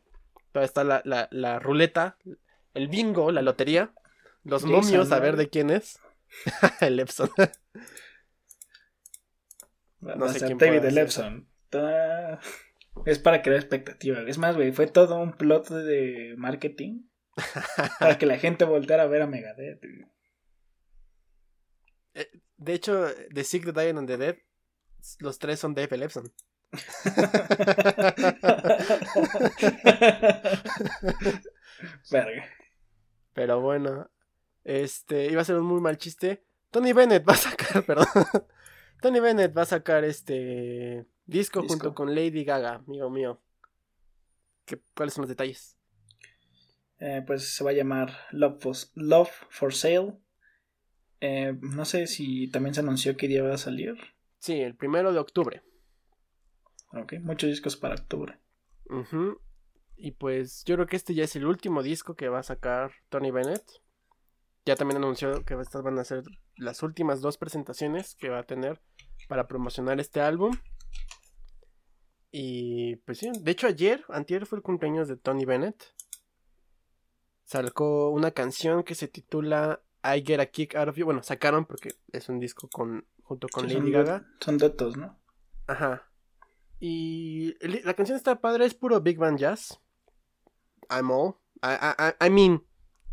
Todavía 0.52 0.66
está 0.66 0.84
la, 0.84 1.00
la, 1.04 1.28
la 1.30 1.58
ruleta, 1.58 2.18
el 2.74 2.88
bingo, 2.88 3.30
la 3.32 3.42
lotería. 3.42 3.92
Los 4.44 4.62
Jason, 4.62 4.76
momios, 4.84 5.12
a 5.12 5.16
¿no? 5.16 5.22
ver 5.22 5.36
de 5.36 5.48
quién 5.48 5.70
es. 5.70 5.98
el 6.80 6.98
Epson. 7.00 7.30
No 10.00 10.18
va 10.18 10.26
a 10.26 10.32
sé 10.32 10.44
quién 10.46 10.58
David. 10.58 10.82
Lepson. 10.90 11.48
Ta- 11.70 12.40
Es 13.06 13.18
para 13.18 13.40
crear 13.42 13.58
expectativa. 13.58 14.20
Es 14.26 14.38
más, 14.38 14.56
güey, 14.56 14.72
fue 14.72 14.86
todo 14.88 15.18
un 15.18 15.32
plot 15.32 15.68
de 15.70 16.34
marketing 16.36 17.02
para 17.98 18.18
que 18.18 18.26
la 18.26 18.38
gente 18.38 18.64
volteara 18.64 19.04
a 19.04 19.06
ver 19.06 19.22
a 19.22 19.26
Megadeth. 19.26 19.80
güey. 19.80 20.12
De 22.62 22.74
hecho, 22.74 23.08
The 23.34 23.42
Secret 23.42 23.74
Diamond 23.74 23.98
and 23.98 24.08
the 24.08 24.16
Dead, 24.18 24.36
los 25.18 25.38
tres 25.38 25.58
son 25.58 25.74
Dave 25.74 25.96
Epson. 25.96 26.32
Verga. 32.10 32.44
Pero 33.34 33.60
bueno, 33.60 34.08
este 34.64 35.26
iba 35.26 35.42
a 35.42 35.44
ser 35.44 35.56
un 35.56 35.66
muy 35.66 35.80
mal 35.80 35.98
chiste. 35.98 36.44
Tony 36.70 36.92
Bennett 36.92 37.28
va 37.28 37.32
a 37.32 37.36
sacar, 37.36 37.82
perdón. 37.86 38.06
Tony 39.00 39.18
Bennett 39.18 39.56
va 39.56 39.62
a 39.62 39.66
sacar 39.66 40.04
este 40.04 41.04
disco, 41.26 41.62
Disco. 41.62 41.68
junto 41.68 41.94
con 41.94 42.14
Lady 42.14 42.44
Gaga, 42.44 42.76
amigo 42.76 43.10
mío. 43.10 43.40
¿Qué, 44.64 44.80
¿Cuáles 44.94 45.14
son 45.14 45.22
los 45.22 45.28
detalles? 45.28 45.76
Eh, 47.04 47.20
pues 47.26 47.52
se 47.52 47.64
va 47.64 47.70
a 47.70 47.74
llamar 47.74 48.12
Love 48.30 48.60
for, 48.60 48.76
Love 48.94 49.30
for 49.50 49.74
Sale. 49.74 50.12
Eh, 51.20 51.52
no 51.60 51.84
sé 51.84 52.06
si 52.06 52.48
también 52.48 52.74
se 52.74 52.80
anunció 52.80 53.16
qué 53.16 53.26
día 53.26 53.42
va 53.42 53.54
a 53.54 53.58
salir. 53.58 53.96
Sí, 54.38 54.60
el 54.60 54.76
primero 54.76 55.12
de 55.12 55.18
octubre. 55.18 55.62
Ok, 56.92 57.14
muchos 57.20 57.50
discos 57.50 57.76
para 57.76 57.96
octubre. 57.96 58.38
Y 59.96 60.12
pues 60.12 60.62
yo 60.64 60.76
creo 60.76 60.86
que 60.86 60.94
este 60.94 61.14
ya 61.14 61.24
es 61.24 61.34
el 61.34 61.46
último 61.46 61.82
disco 61.82 62.14
que 62.14 62.28
va 62.28 62.38
a 62.38 62.44
sacar 62.44 62.92
Tony 63.08 63.32
Bennett. 63.32 63.64
Ya 64.64 64.76
también 64.76 64.98
anunció 64.98 65.44
que 65.44 65.54
estas 65.54 65.82
van 65.82 65.98
a 65.98 66.04
ser 66.04 66.22
las 66.56 66.84
últimas 66.84 67.20
dos 67.20 67.36
presentaciones 67.36 68.14
que 68.14 68.28
va 68.28 68.38
a 68.38 68.46
tener 68.46 68.80
para 69.28 69.48
promocionar 69.48 69.98
este 69.98 70.20
álbum. 70.20 70.56
Y 72.30 72.96
pues 72.96 73.18
sí, 73.18 73.32
de 73.40 73.50
hecho 73.50 73.66
ayer, 73.66 74.04
antier 74.08 74.46
fue 74.46 74.58
el 74.58 74.62
cumpleaños 74.62 75.08
de 75.08 75.16
Tony 75.16 75.44
Bennett. 75.44 75.82
Sacó 77.52 78.10
una 78.10 78.30
canción 78.30 78.82
que 78.82 78.94
se 78.94 79.08
titula 79.08 79.82
I 80.02 80.22
Get 80.26 80.40
a 80.40 80.46
Kick 80.46 80.74
Out 80.74 80.88
of 80.88 80.96
You. 80.96 81.04
Bueno, 81.04 81.22
sacaron 81.22 81.66
porque 81.66 81.90
es 82.12 82.28
un 82.28 82.40
disco 82.40 82.68
con 82.68 83.06
junto 83.22 83.46
con 83.48 83.68
Sí, 83.68 83.74
Lady 83.74 83.92
son, 83.92 84.04
Gaga. 84.04 84.26
son 84.40 84.58
duetos, 84.58 84.96
¿no? 84.96 85.18
Ajá. 85.66 86.08
Y 86.80 87.54
el- 87.64 87.82
la 87.84 87.94
canción 87.94 88.16
está 88.16 88.40
padre, 88.40 88.64
es 88.64 88.74
puro 88.74 89.00
Big 89.00 89.18
Band 89.18 89.38
Jazz. 89.38 89.80
I'm 90.90 91.10
all. 91.10 91.34
I, 91.62 91.74
I, 92.20 92.26
I- 92.26 92.30
mean, 92.30 92.66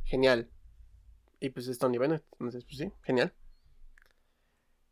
genial. 0.04 0.50
Y 1.40 1.50
pues 1.50 1.68
es 1.68 1.78
Tony 1.78 1.98
Bennett, 1.98 2.26
entonces 2.34 2.66
pues 2.66 2.78
sí, 2.78 2.92
genial. 3.04 3.34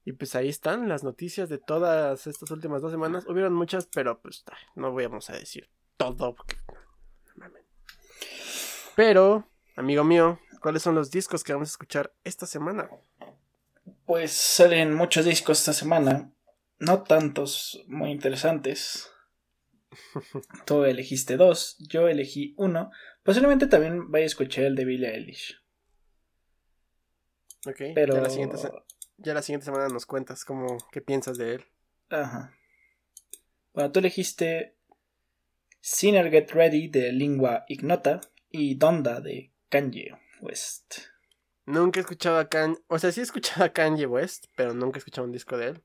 Y 0.06 0.14
pues 0.14 0.36
ahí 0.36 0.48
están 0.48 0.88
las 0.88 1.04
noticias 1.04 1.50
de 1.50 1.58
todas 1.58 2.28
estas 2.28 2.50
últimas 2.52 2.82
dos 2.82 2.92
semanas. 2.92 3.26
Hubieron 3.28 3.54
muchas, 3.54 3.88
pero 3.88 4.22
pues 4.22 4.46
no 4.76 4.94
vamos 4.94 5.30
a 5.30 5.34
decir 5.34 5.70
todo. 5.98 6.36
Porque... 6.36 6.56
Pero, 8.98 9.48
amigo 9.76 10.04
mío, 10.04 10.40
¿cuáles 10.60 10.82
son 10.82 10.96
los 10.96 11.12
discos 11.12 11.44
que 11.44 11.54
vamos 11.54 11.70
a 11.70 11.74
escuchar 11.74 12.12
esta 12.24 12.48
semana? 12.48 12.90
Pues 14.08 14.32
salen 14.32 14.96
muchos 14.96 15.24
discos 15.24 15.60
esta 15.60 15.72
semana. 15.74 16.32
No 16.80 17.04
tantos 17.04 17.84
muy 17.88 18.10
interesantes. 18.12 19.12
Tú 20.66 20.84
elegiste 20.84 21.38
dos, 21.38 21.78
yo 21.78 22.08
elegí 22.08 22.56
uno. 22.58 22.90
Posiblemente 23.22 23.68
también 23.68 24.10
vaya 24.12 24.24
a 24.24 24.26
escuchar 24.26 24.64
el 24.66 24.76
de 24.76 24.86
Billie 24.86 25.14
Eilish. 25.14 25.62
Ok, 27.68 27.82
Pero. 27.94 28.16
ya, 28.16 28.22
la 28.22 28.30
siguiente, 28.32 28.58
se- 28.58 28.72
ya 29.18 29.36
la 29.36 29.44
siguiente 29.44 29.66
semana 29.66 29.90
nos 29.90 30.08
cuentas 30.08 30.44
cómo, 30.44 30.78
qué 30.92 31.02
piensas 31.02 31.38
de 31.38 31.56
él. 31.56 31.66
Ajá. 32.10 32.52
Bueno, 33.74 33.92
tú 33.92 34.00
elegiste 34.00 34.76
Sinner 35.82 36.32
Get 36.32 36.50
Ready 36.50 36.88
de 36.88 37.12
Lingua 37.12 37.64
Ignota 37.68 38.22
y 38.50 38.76
Donda 38.76 39.20
de 39.22 39.52
Kanye 39.70 40.14
West. 40.42 41.00
Nunca 41.66 42.00
he 42.00 42.02
escuchado 42.02 42.38
a 42.38 42.48
Kanye, 42.48 42.78
o 42.88 43.00
sea, 43.00 43.12
sí 43.12 43.20
he 43.20 43.24
escuchado 43.24 43.66
a 43.66 43.70
Kanye 43.70 44.06
West, 44.06 44.46
pero 44.56 44.74
nunca 44.74 44.98
he 44.98 45.00
escuchado 45.00 45.26
un 45.26 45.34
disco 45.34 45.58
de 45.58 45.68
él. 45.68 45.84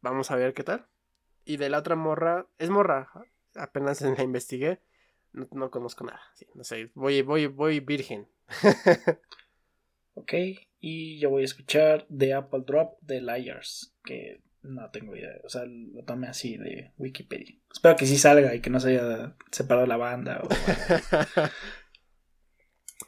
Vamos 0.00 0.30
a 0.30 0.36
ver 0.36 0.54
qué 0.54 0.62
tal. 0.62 0.86
Y 1.44 1.56
de 1.56 1.68
la 1.68 1.78
otra 1.78 1.96
morra, 1.96 2.46
es 2.58 2.70
morra, 2.70 3.10
apenas 3.54 4.00
la 4.18 4.22
investigué, 4.22 4.80
no, 5.32 5.48
no 5.52 5.70
conozco 5.70 6.04
nada, 6.04 6.20
sí, 6.34 6.46
no 6.54 6.64
sé, 6.64 6.90
voy, 6.94 7.22
voy, 7.22 7.46
voy 7.46 7.80
virgen. 7.80 8.28
Ok, 10.14 10.34
y 10.80 11.18
yo 11.18 11.30
voy 11.30 11.42
a 11.42 11.44
escuchar 11.46 12.06
The 12.14 12.34
Apple 12.34 12.64
Drop 12.66 13.00
de 13.00 13.22
Liars, 13.22 13.94
que 14.04 14.42
no 14.62 14.90
tengo 14.90 15.16
idea, 15.16 15.30
o 15.44 15.48
sea, 15.48 15.62
lo 15.64 16.04
tomé 16.04 16.28
así 16.28 16.58
de 16.58 16.92
Wikipedia. 16.98 17.56
Espero 17.72 17.96
que 17.96 18.06
sí 18.06 18.18
salga 18.18 18.54
y 18.54 18.60
que 18.60 18.70
no 18.70 18.80
se 18.80 18.90
haya 18.90 19.34
separado 19.50 19.86
la 19.86 19.96
banda. 19.96 20.42
O... 20.42 20.48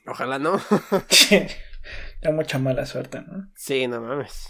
Ojalá 0.06 0.38
no. 0.38 0.60
da 2.22 2.32
mucha 2.32 2.58
mala 2.58 2.86
suerte, 2.86 3.20
¿no? 3.20 3.50
sí, 3.54 3.86
no 3.86 4.00
mames. 4.00 4.48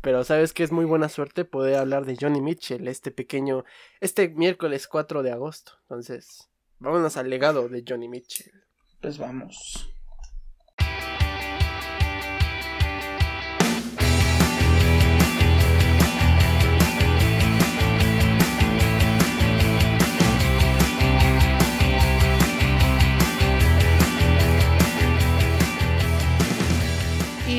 Pero 0.00 0.22
sabes 0.22 0.52
que 0.52 0.62
es 0.62 0.70
muy 0.70 0.84
buena 0.84 1.08
suerte 1.08 1.44
poder 1.44 1.76
hablar 1.76 2.04
de 2.04 2.16
Johnny 2.20 2.40
Mitchell, 2.40 2.86
este 2.86 3.10
pequeño, 3.10 3.64
este 4.00 4.28
miércoles 4.28 4.86
4 4.86 5.22
de 5.24 5.32
agosto. 5.32 5.72
Entonces, 5.82 6.48
vámonos 6.78 7.16
al 7.16 7.28
legado 7.28 7.68
de 7.68 7.82
Johnny 7.86 8.08
Mitchell. 8.08 8.52
Pues 9.00 9.18
vamos. 9.18 9.95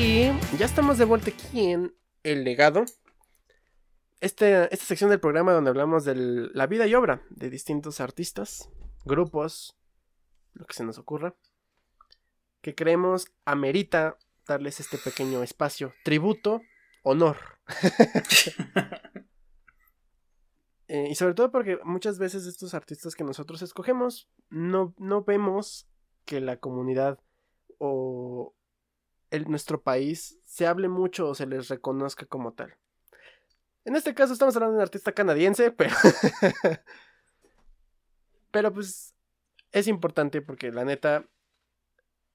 Y 0.00 0.30
ya 0.58 0.66
estamos 0.66 0.96
de 0.96 1.04
vuelta 1.04 1.30
aquí 1.30 1.72
en 1.72 1.92
El 2.22 2.44
Legado. 2.44 2.84
Este, 4.20 4.72
esta 4.72 4.86
sección 4.86 5.10
del 5.10 5.18
programa 5.18 5.52
donde 5.52 5.70
hablamos 5.70 6.04
de 6.04 6.14
la 6.14 6.68
vida 6.68 6.86
y 6.86 6.94
obra 6.94 7.20
de 7.30 7.50
distintos 7.50 8.00
artistas, 8.00 8.70
grupos, 9.04 9.76
lo 10.52 10.66
que 10.66 10.74
se 10.74 10.84
nos 10.84 10.98
ocurra, 10.98 11.34
que 12.60 12.76
creemos 12.76 13.32
amerita 13.44 14.18
darles 14.46 14.78
este 14.78 14.98
pequeño 14.98 15.42
espacio, 15.42 15.92
tributo, 16.04 16.62
honor. 17.02 17.36
Eh, 20.90 21.08
y 21.10 21.16
sobre 21.16 21.34
todo 21.34 21.52
porque 21.52 21.78
muchas 21.84 22.18
veces 22.18 22.46
estos 22.46 22.72
artistas 22.72 23.14
que 23.14 23.22
nosotros 23.22 23.60
escogemos 23.60 24.26
no, 24.48 24.94
no 24.96 25.22
vemos 25.22 25.86
que 26.24 26.40
la 26.40 26.56
comunidad 26.56 27.20
o 27.76 28.54
el, 29.30 29.48
nuestro 29.48 29.82
país 29.82 30.38
se 30.44 30.66
hable 30.66 30.88
mucho 30.88 31.28
o 31.28 31.34
se 31.34 31.46
les 31.46 31.68
reconozca 31.68 32.26
como 32.26 32.52
tal. 32.52 32.76
En 33.84 33.96
este 33.96 34.14
caso 34.14 34.32
estamos 34.32 34.54
hablando 34.56 34.74
de 34.74 34.78
un 34.78 34.82
artista 34.82 35.12
canadiense, 35.12 35.70
pero... 35.72 35.94
pero 38.50 38.72
pues 38.72 39.14
es 39.72 39.86
importante 39.86 40.42
porque 40.42 40.72
la 40.72 40.84
neta, 40.84 41.26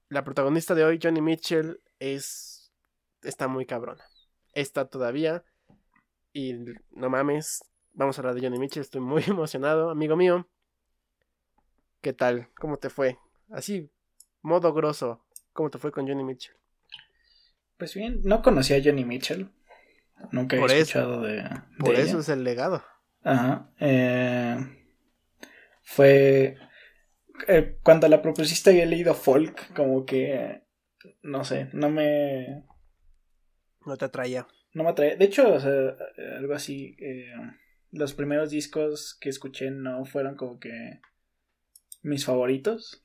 la 0.08 0.24
protagonista 0.24 0.74
de 0.74 0.84
hoy, 0.84 0.98
Johnny 1.02 1.20
Mitchell, 1.20 1.80
es... 1.98 2.72
está 3.22 3.48
muy 3.48 3.66
cabrona. 3.66 4.04
Está 4.52 4.88
todavía. 4.88 5.44
Y 6.32 6.54
no 6.90 7.10
mames, 7.10 7.62
vamos 7.92 8.18
a 8.18 8.20
hablar 8.20 8.34
de 8.34 8.42
Johnny 8.42 8.58
Mitchell, 8.58 8.82
estoy 8.82 9.00
muy 9.00 9.22
emocionado, 9.26 9.90
amigo 9.90 10.16
mío. 10.16 10.48
¿Qué 12.00 12.12
tal? 12.12 12.48
¿Cómo 12.58 12.76
te 12.76 12.90
fue? 12.90 13.18
Así, 13.50 13.90
modo 14.42 14.72
grosso, 14.74 15.24
¿cómo 15.52 15.70
te 15.70 15.78
fue 15.78 15.90
con 15.90 16.06
Johnny 16.06 16.24
Mitchell? 16.24 16.56
Pues 17.78 17.94
bien, 17.94 18.20
no 18.24 18.42
conocía 18.42 18.76
a 18.76 18.80
Johnny 18.82 19.04
Mitchell. 19.04 19.48
Nunca 20.30 20.56
he 20.56 20.64
escuchado 20.64 21.22
de, 21.22 21.44
Por 21.78 21.94
eso 21.96 22.20
es 22.20 22.28
el 22.28 22.44
legado. 22.44 22.84
Ajá. 23.22 23.70
Eh, 23.80 24.56
fue. 25.82 26.56
Eh, 27.48 27.78
cuando 27.82 28.08
la 28.08 28.22
propusiste 28.22 28.70
había 28.70 28.86
leído 28.86 29.14
folk, 29.14 29.74
como 29.74 30.04
que. 30.06 30.62
No 31.22 31.44
sé, 31.44 31.68
no 31.72 31.90
me. 31.90 32.64
No 33.84 33.96
te 33.96 34.04
atraía. 34.04 34.46
No 34.72 34.84
me 34.84 34.90
atraía. 34.90 35.16
De 35.16 35.24
hecho, 35.24 35.52
o 35.52 35.60
sea, 35.60 35.96
algo 36.38 36.54
así. 36.54 36.96
Eh, 37.00 37.32
los 37.90 38.14
primeros 38.14 38.50
discos 38.50 39.16
que 39.20 39.28
escuché 39.28 39.70
no 39.70 40.04
fueron 40.04 40.36
como 40.36 40.58
que. 40.58 41.00
Mis 42.02 42.26
favoritos 42.26 43.03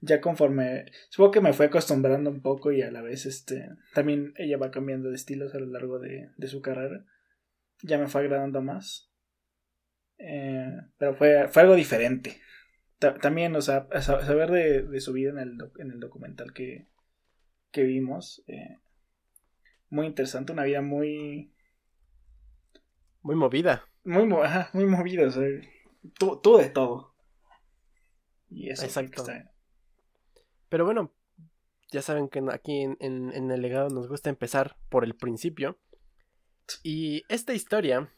ya 0.00 0.20
conforme, 0.20 0.86
supongo 1.10 1.30
que 1.32 1.40
me 1.40 1.52
fue 1.52 1.66
acostumbrando 1.66 2.30
un 2.30 2.40
poco 2.40 2.72
y 2.72 2.82
a 2.82 2.90
la 2.90 3.02
vez 3.02 3.26
este, 3.26 3.68
también 3.94 4.32
ella 4.36 4.56
va 4.56 4.70
cambiando 4.70 5.10
de 5.10 5.16
estilos 5.16 5.54
a 5.54 5.58
lo 5.58 5.66
largo 5.66 5.98
de, 5.98 6.30
su 6.46 6.62
carrera, 6.62 7.04
ya 7.82 7.98
me 7.98 8.08
fue 8.08 8.22
agradando 8.22 8.62
más, 8.62 9.10
eh, 10.18 10.72
pero 10.98 11.14
fue, 11.14 11.48
fue 11.48 11.62
algo 11.62 11.74
diferente. 11.74 12.40
también, 12.98 13.54
o 13.56 13.62
sea, 13.62 13.88
saber 14.00 14.50
de, 14.50 15.00
su 15.00 15.12
vida 15.12 15.30
en 15.30 15.38
el, 15.38 15.58
en 15.78 15.90
el 15.90 16.00
documental 16.00 16.52
que, 16.52 16.88
que 17.70 17.84
vimos, 17.84 18.42
eh, 18.46 18.78
muy 19.90 20.06
interesante, 20.06 20.52
una 20.52 20.64
vida 20.64 20.80
muy... 20.80 21.52
Muy 23.22 23.34
movida. 23.34 23.84
Muy, 24.04 24.26
muy 24.26 24.86
movida, 24.86 25.26
o 25.26 25.30
sea, 25.30 25.46
tú, 26.18 26.56
de 26.56 26.70
todo. 26.70 27.14
Y 28.48 28.70
eso 28.70 28.84
Exacto. 28.84 29.24
Pero 30.70 30.84
bueno, 30.84 31.12
ya 31.90 32.00
saben 32.00 32.28
que 32.28 32.42
aquí 32.50 32.80
en, 32.80 33.50
el 33.50 33.60
legado 33.60 33.90
nos 33.90 34.08
gusta 34.08 34.30
empezar 34.30 34.76
por 34.88 35.04
el 35.04 35.14
principio. 35.14 35.78
Y 36.84 37.24
esta 37.28 37.52
historia 37.52 38.10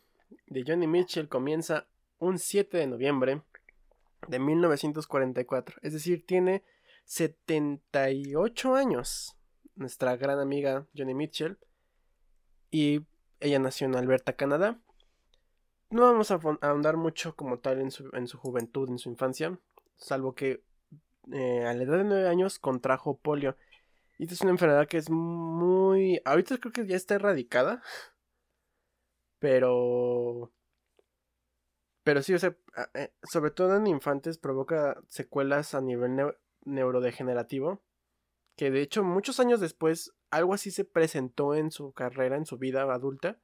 de 0.46 0.62
Johnny 0.64 0.86
Mitchell 0.86 1.28
comienza 1.28 1.88
un 2.18 2.38
7 2.38 2.76
de 2.76 2.86
noviembre 2.86 3.42
de 4.28 4.38
1944. 4.38 5.78
Es 5.82 5.94
decir, 5.94 6.26
tiene 6.26 6.62
78 7.06 8.74
años 8.74 9.34
nuestra 9.74 10.16
gran 10.16 10.38
amiga 10.38 10.86
Johnny 10.94 11.14
Mitchell. 11.14 11.58
Y 12.70 13.06
ella 13.40 13.58
nació 13.58 13.86
en 13.86 13.96
Alberta, 13.96 14.34
Canadá. 14.34 14.78
No 15.88 16.02
vamos 16.02 16.30
a 16.30 16.40
ahondar 16.60 16.98
mucho 16.98 17.34
como 17.34 17.58
tal 17.60 17.80
en 17.80 17.90
su, 17.90 18.10
en 18.12 18.26
su 18.26 18.36
juventud, 18.36 18.90
en 18.90 18.98
su 18.98 19.08
infancia. 19.08 19.58
Salvo 19.96 20.34
que 20.34 20.62
eh, 21.30 21.64
a 21.64 21.74
la 21.74 21.82
edad 21.82 21.98
de 21.98 22.04
9 22.04 22.28
años 22.28 22.58
contrajo 22.58 23.18
polio. 23.18 23.56
Y 24.18 24.24
esta 24.24 24.34
es 24.34 24.40
una 24.42 24.50
enfermedad 24.50 24.88
que 24.88 24.98
es 24.98 25.10
muy... 25.10 26.20
Ahorita 26.24 26.58
creo 26.58 26.72
que 26.72 26.86
ya 26.86 26.96
está 26.96 27.14
erradicada. 27.14 27.82
Pero... 29.38 30.52
Pero 32.04 32.22
sí, 32.22 32.34
o 32.34 32.38
sea, 32.38 32.56
eh, 32.94 33.12
sobre 33.22 33.52
todo 33.52 33.76
en 33.76 33.86
infantes 33.86 34.38
provoca 34.38 35.00
secuelas 35.08 35.74
a 35.74 35.80
nivel 35.80 36.34
neurodegenerativo. 36.64 37.82
Que 38.56 38.70
de 38.70 38.82
hecho 38.82 39.04
muchos 39.04 39.40
años 39.40 39.60
después 39.60 40.12
algo 40.30 40.54
así 40.54 40.70
se 40.70 40.84
presentó 40.84 41.54
en 41.54 41.70
su 41.70 41.92
carrera, 41.92 42.36
en 42.36 42.46
su 42.46 42.58
vida 42.58 42.82
adulta. 42.82 43.38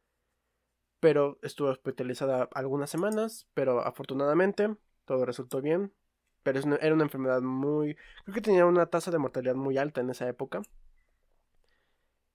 Pero 1.01 1.39
estuvo 1.43 1.69
hospitalizada 1.69 2.49
algunas 2.53 2.91
semanas, 2.91 3.47
pero 3.55 3.81
afortunadamente 3.81 4.77
todo 5.05 5.25
resultó 5.25 5.63
bien 5.63 5.93
era 6.51 6.95
una 6.95 7.05
enfermedad 7.05 7.41
muy... 7.43 7.97
Creo 8.25 8.35
que 8.35 8.41
tenía 8.41 8.67
una 8.67 8.87
tasa 8.87 9.11
de 9.11 9.19
mortalidad 9.19 9.55
muy 9.55 9.79
alta 9.79 10.01
en 10.01 10.11
esa 10.11 10.29
época. 10.29 10.63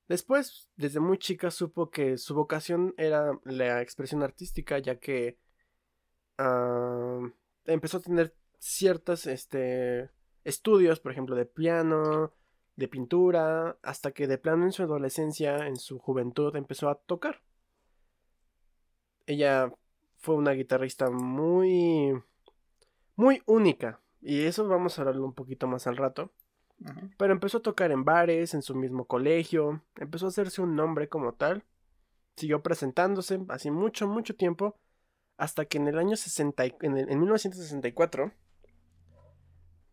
Después, 0.07 0.70
desde 0.76 0.99
muy 0.99 1.18
chica, 1.18 1.49
supo 1.49 1.89
que 1.89 2.18
su 2.18 2.36
vocación 2.36 2.93
era 2.97 3.39
la 3.45 3.82
expresión 3.82 4.22
artística, 4.22 4.78
ya 4.80 4.99
que 4.99 5.38
ah, 6.38 7.20
empezó 7.66 7.97
a 7.97 8.01
tener 8.01 8.36
ciertos 8.59 9.28
este, 9.28 10.09
estudios, 10.43 10.99
por 10.99 11.11
ejemplo, 11.11 11.36
de 11.36 11.45
piano, 11.45 12.34
de 12.76 12.88
pintura, 12.88 13.78
hasta 13.82 14.11
que 14.11 14.28
de 14.28 14.38
plano 14.38 14.66
en 14.66 14.72
su 14.72 14.84
adolescencia, 14.84 15.68
en 15.68 15.78
su 15.78 15.99
juventud, 15.99 16.55
empezó 16.55 16.89
a 16.89 16.95
tocar. 16.95 17.41
Ella 19.26 19.74
fue 20.18 20.36
una 20.36 20.51
guitarrista 20.51 21.09
muy 21.09 22.14
muy 23.16 23.41
única. 23.45 23.99
Y 24.24 24.45
eso 24.45 24.67
vamos 24.67 24.97
a 24.97 25.01
hablarlo 25.01 25.26
un 25.26 25.34
poquito 25.34 25.67
más 25.67 25.86
al 25.86 25.97
rato. 25.97 26.32
Pero 27.17 27.34
empezó 27.34 27.59
a 27.59 27.61
tocar 27.61 27.91
en 27.91 28.03
bares, 28.03 28.53
en 28.53 28.61
su 28.61 28.76
mismo 28.76 29.05
colegio, 29.05 29.82
empezó 29.95 30.26
a 30.26 30.30
hacerse 30.30 30.61
un 30.61 30.76
nombre 30.76 31.07
como 31.07 31.34
tal. 31.34 31.63
Siguió 32.36 32.63
presentándose 32.63 33.39
así 33.49 33.69
mucho, 33.69 34.07
mucho 34.07 34.36
tiempo. 34.36 34.78
Hasta 35.38 35.65
que 35.65 35.78
en 35.78 35.88
el 35.88 35.97
año 35.97 36.15
60, 36.15 36.63
en, 36.65 36.97
en 36.97 37.19
1964, 37.19 38.32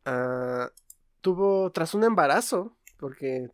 ah, 0.05 0.71
tuvo, 1.21 1.71
tras 1.73 1.95
un 1.95 2.05
embarazo, 2.05 2.77
porque 2.99 3.51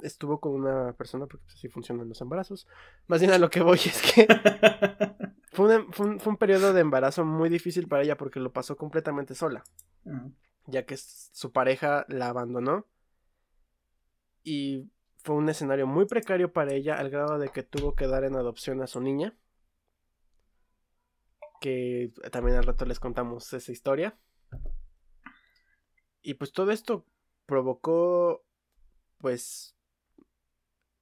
estuvo 0.00 0.40
con 0.40 0.52
una 0.52 0.92
persona, 0.92 1.26
porque 1.26 1.46
así 1.48 1.68
funcionan 1.68 2.08
los 2.08 2.20
embarazos. 2.20 2.66
Más 3.06 3.20
bien 3.20 3.32
a 3.32 3.38
lo 3.38 3.50
que 3.50 3.62
voy 3.62 3.78
es 3.78 4.02
que 4.02 4.26
Fue 5.52 5.86
un, 5.98 6.36
periodo 6.38 6.72
de 6.72 6.80
embarazo 6.80 7.26
muy 7.26 7.50
difícil 7.50 7.86
para 7.86 8.02
ella 8.02 8.16
porque 8.16 8.40
lo 8.40 8.52
pasó 8.52 8.76
completamente 8.76 9.34
sola. 9.34 9.62
Ya 10.66 10.86
que 10.86 10.96
su 10.96 11.52
pareja 11.52 12.06
la 12.08 12.28
abandonó. 12.28 12.86
Y 14.42 14.90
fue 15.18 15.36
un 15.36 15.48
escenario 15.50 15.86
muy 15.86 16.06
precario 16.06 16.52
para 16.52 16.72
ella 16.72 16.96
al 16.96 17.10
grado 17.10 17.38
de 17.38 17.50
que 17.50 17.62
tuvo 17.62 17.94
que 17.94 18.06
dar 18.06 18.24
en 18.24 18.34
adopción 18.34 18.80
a 18.80 18.86
su 18.86 19.02
niña. 19.02 19.36
Que 21.60 22.12
también 22.30 22.56
al 22.56 22.64
rato 22.64 22.86
les 22.86 22.98
contamos 22.98 23.52
esa 23.52 23.72
historia. 23.72 24.16
Y 26.22 26.34
pues 26.34 26.52
todo 26.52 26.70
esto 26.70 27.04
provocó, 27.44 28.42
pues, 29.18 29.76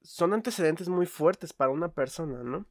son 0.02 0.32
antecedentes 0.32 0.88
muy 0.88 1.06
fuertes 1.06 1.52
para 1.52 1.70
una 1.70 1.92
persona, 1.92 2.42
¿no? 2.42 2.66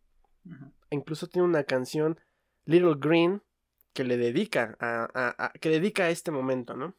Incluso 0.92 1.28
tiene 1.28 1.48
una 1.48 1.64
canción, 1.64 2.20
Little 2.66 2.96
Green, 2.98 3.42
que 3.94 4.04
le 4.04 4.18
dedica 4.18 4.78
a, 4.80 5.52
que 5.60 5.70
dedica 5.70 6.04
a 6.04 6.10
este 6.10 6.32
momento, 6.32 6.76
¿no? 6.76 6.96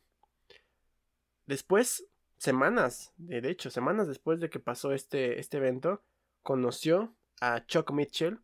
Después, 1.46 2.06
semanas, 2.36 3.12
de 3.16 3.48
hecho, 3.50 3.70
semanas 3.70 4.06
después 4.06 4.40
de 4.40 4.50
que 4.50 4.60
pasó 4.60 4.92
este, 4.92 5.40
este 5.40 5.56
evento, 5.56 6.02
conoció 6.42 7.14
a 7.40 7.64
Chuck 7.66 7.90
Mitchell, 7.92 8.38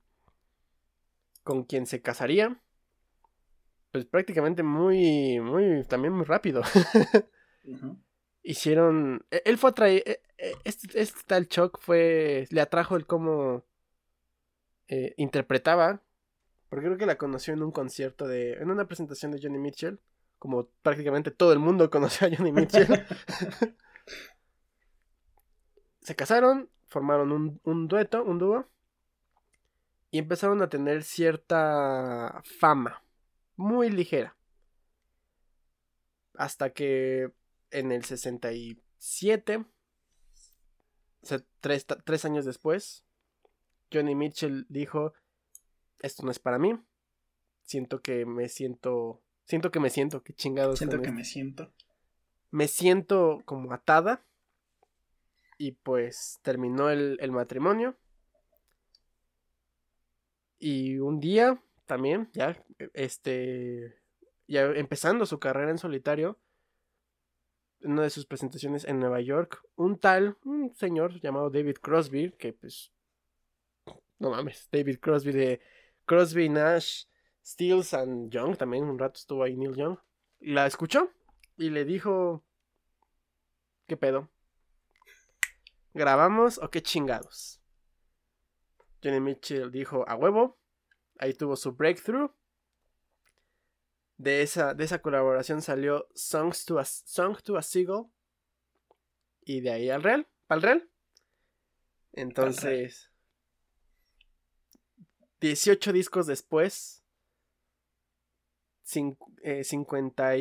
con 1.42 1.64
quien 1.64 1.86
se 1.86 2.02
casaría, 2.02 2.60
pues 3.92 4.04
prácticamente 4.04 4.62
muy, 4.62 5.40
muy, 5.40 5.84
también 5.84 6.12
muy 6.12 6.24
rápido. 6.24 6.62
Hicieron, 8.42 9.24
e, 9.30 9.42
él 9.44 9.56
fue 9.56 9.70
atraído, 9.70 10.02
e, 10.06 10.20
e, 10.38 10.54
este, 10.64 11.00
este, 11.00 11.20
tal 11.26 11.48
Chuck 11.48 11.78
fue, 11.80 12.46
le 12.50 12.60
atrajo 12.60 12.96
el 12.96 13.06
cómo 13.06 13.64
eh, 14.88 15.14
interpretaba, 15.16 16.02
porque 16.68 16.86
creo 16.86 16.98
que 16.98 17.06
la 17.06 17.18
conoció 17.18 17.54
en 17.54 17.62
un 17.62 17.72
concierto 17.72 18.26
de, 18.26 18.54
en 18.54 18.70
una 18.70 18.86
presentación 18.86 19.32
de 19.32 19.40
Johnny 19.40 19.58
Mitchell, 19.58 20.00
como 20.38 20.68
prácticamente 20.82 21.30
todo 21.30 21.52
el 21.52 21.58
mundo 21.58 21.90
conoció 21.90 22.26
a 22.26 22.30
Johnny 22.34 22.52
Mitchell. 22.52 22.86
Se 26.00 26.14
casaron, 26.14 26.70
formaron 26.86 27.32
un, 27.32 27.60
un 27.64 27.88
dueto, 27.88 28.22
un 28.22 28.38
dúo, 28.38 28.68
y 30.10 30.18
empezaron 30.18 30.62
a 30.62 30.68
tener 30.68 31.02
cierta 31.02 32.42
fama, 32.58 33.02
muy 33.56 33.90
ligera. 33.90 34.36
Hasta 36.34 36.70
que 36.70 37.32
en 37.70 37.92
el 37.92 38.04
67, 38.04 39.56
o 39.56 39.66
sea, 41.22 41.42
tres, 41.60 41.86
tres 42.04 42.24
años 42.24 42.44
después, 42.44 43.05
Johnny 43.92 44.14
Mitchell 44.14 44.66
dijo, 44.68 45.12
esto 46.00 46.24
no 46.24 46.30
es 46.30 46.38
para 46.38 46.58
mí. 46.58 46.78
Siento 47.62 48.00
que 48.00 48.26
me 48.26 48.48
siento... 48.48 49.22
Siento 49.44 49.70
que 49.70 49.80
me 49.80 49.90
siento, 49.90 50.22
qué 50.22 50.32
chingados. 50.32 50.78
Siento 50.78 51.00
que 51.00 51.12
me 51.12 51.24
siento. 51.24 51.72
Me 52.50 52.66
siento 52.68 53.42
como 53.44 53.72
atada. 53.72 54.24
Y 55.58 55.72
pues 55.72 56.40
terminó 56.42 56.90
el, 56.90 57.16
el 57.20 57.32
matrimonio. 57.32 57.96
Y 60.58 60.98
un 60.98 61.20
día 61.20 61.62
también, 61.86 62.28
ya, 62.32 62.62
este, 62.94 63.96
ya 64.48 64.62
empezando 64.62 65.26
su 65.26 65.38
carrera 65.38 65.70
en 65.70 65.78
solitario, 65.78 66.38
en 67.80 67.92
una 67.92 68.02
de 68.02 68.10
sus 68.10 68.26
presentaciones 68.26 68.84
en 68.84 68.98
Nueva 68.98 69.20
York, 69.20 69.62
un 69.76 69.98
tal, 69.98 70.36
un 70.44 70.74
señor 70.74 71.20
llamado 71.20 71.50
David 71.50 71.76
Crosby, 71.80 72.32
que 72.32 72.52
pues 72.52 72.92
no 74.18 74.30
mames, 74.30 74.68
David 74.70 74.98
Crosby 75.00 75.32
de 75.32 75.60
Crosby, 76.04 76.48
Nash, 76.48 77.04
Stills 77.44 77.94
and 77.94 78.30
Young, 78.30 78.56
también 78.56 78.84
un 78.84 78.98
rato 78.98 79.18
estuvo 79.18 79.42
ahí 79.42 79.56
Neil 79.56 79.74
Young, 79.74 79.98
la 80.40 80.66
escuchó 80.66 81.10
y 81.56 81.70
le 81.70 81.84
dijo, 81.84 82.44
¿qué 83.86 83.96
pedo? 83.96 84.30
¿Grabamos 85.94 86.58
o 86.58 86.70
qué 86.70 86.82
chingados? 86.82 87.60
Johnny 89.02 89.20
Mitchell 89.20 89.70
dijo 89.70 90.04
a 90.08 90.14
huevo. 90.14 90.58
Ahí 91.18 91.32
tuvo 91.32 91.56
su 91.56 91.72
breakthrough. 91.72 92.30
De 94.18 94.42
esa, 94.42 94.74
de 94.74 94.84
esa 94.84 95.00
colaboración 95.00 95.62
salió 95.62 96.08
Songs 96.14 96.64
to 96.64 96.78
a, 96.78 96.84
Song 96.84 97.36
to 97.42 97.56
a 97.56 97.62
Seagull. 97.62 98.10
Y 99.42 99.60
de 99.60 99.70
ahí 99.70 99.90
al 99.90 100.02
Real. 100.02 100.26
¿Al 100.48 100.62
Real? 100.62 100.90
Entonces. 102.12 103.10
18 105.46 105.92
discos 105.92 106.26
después. 106.26 107.02
55 108.82 110.34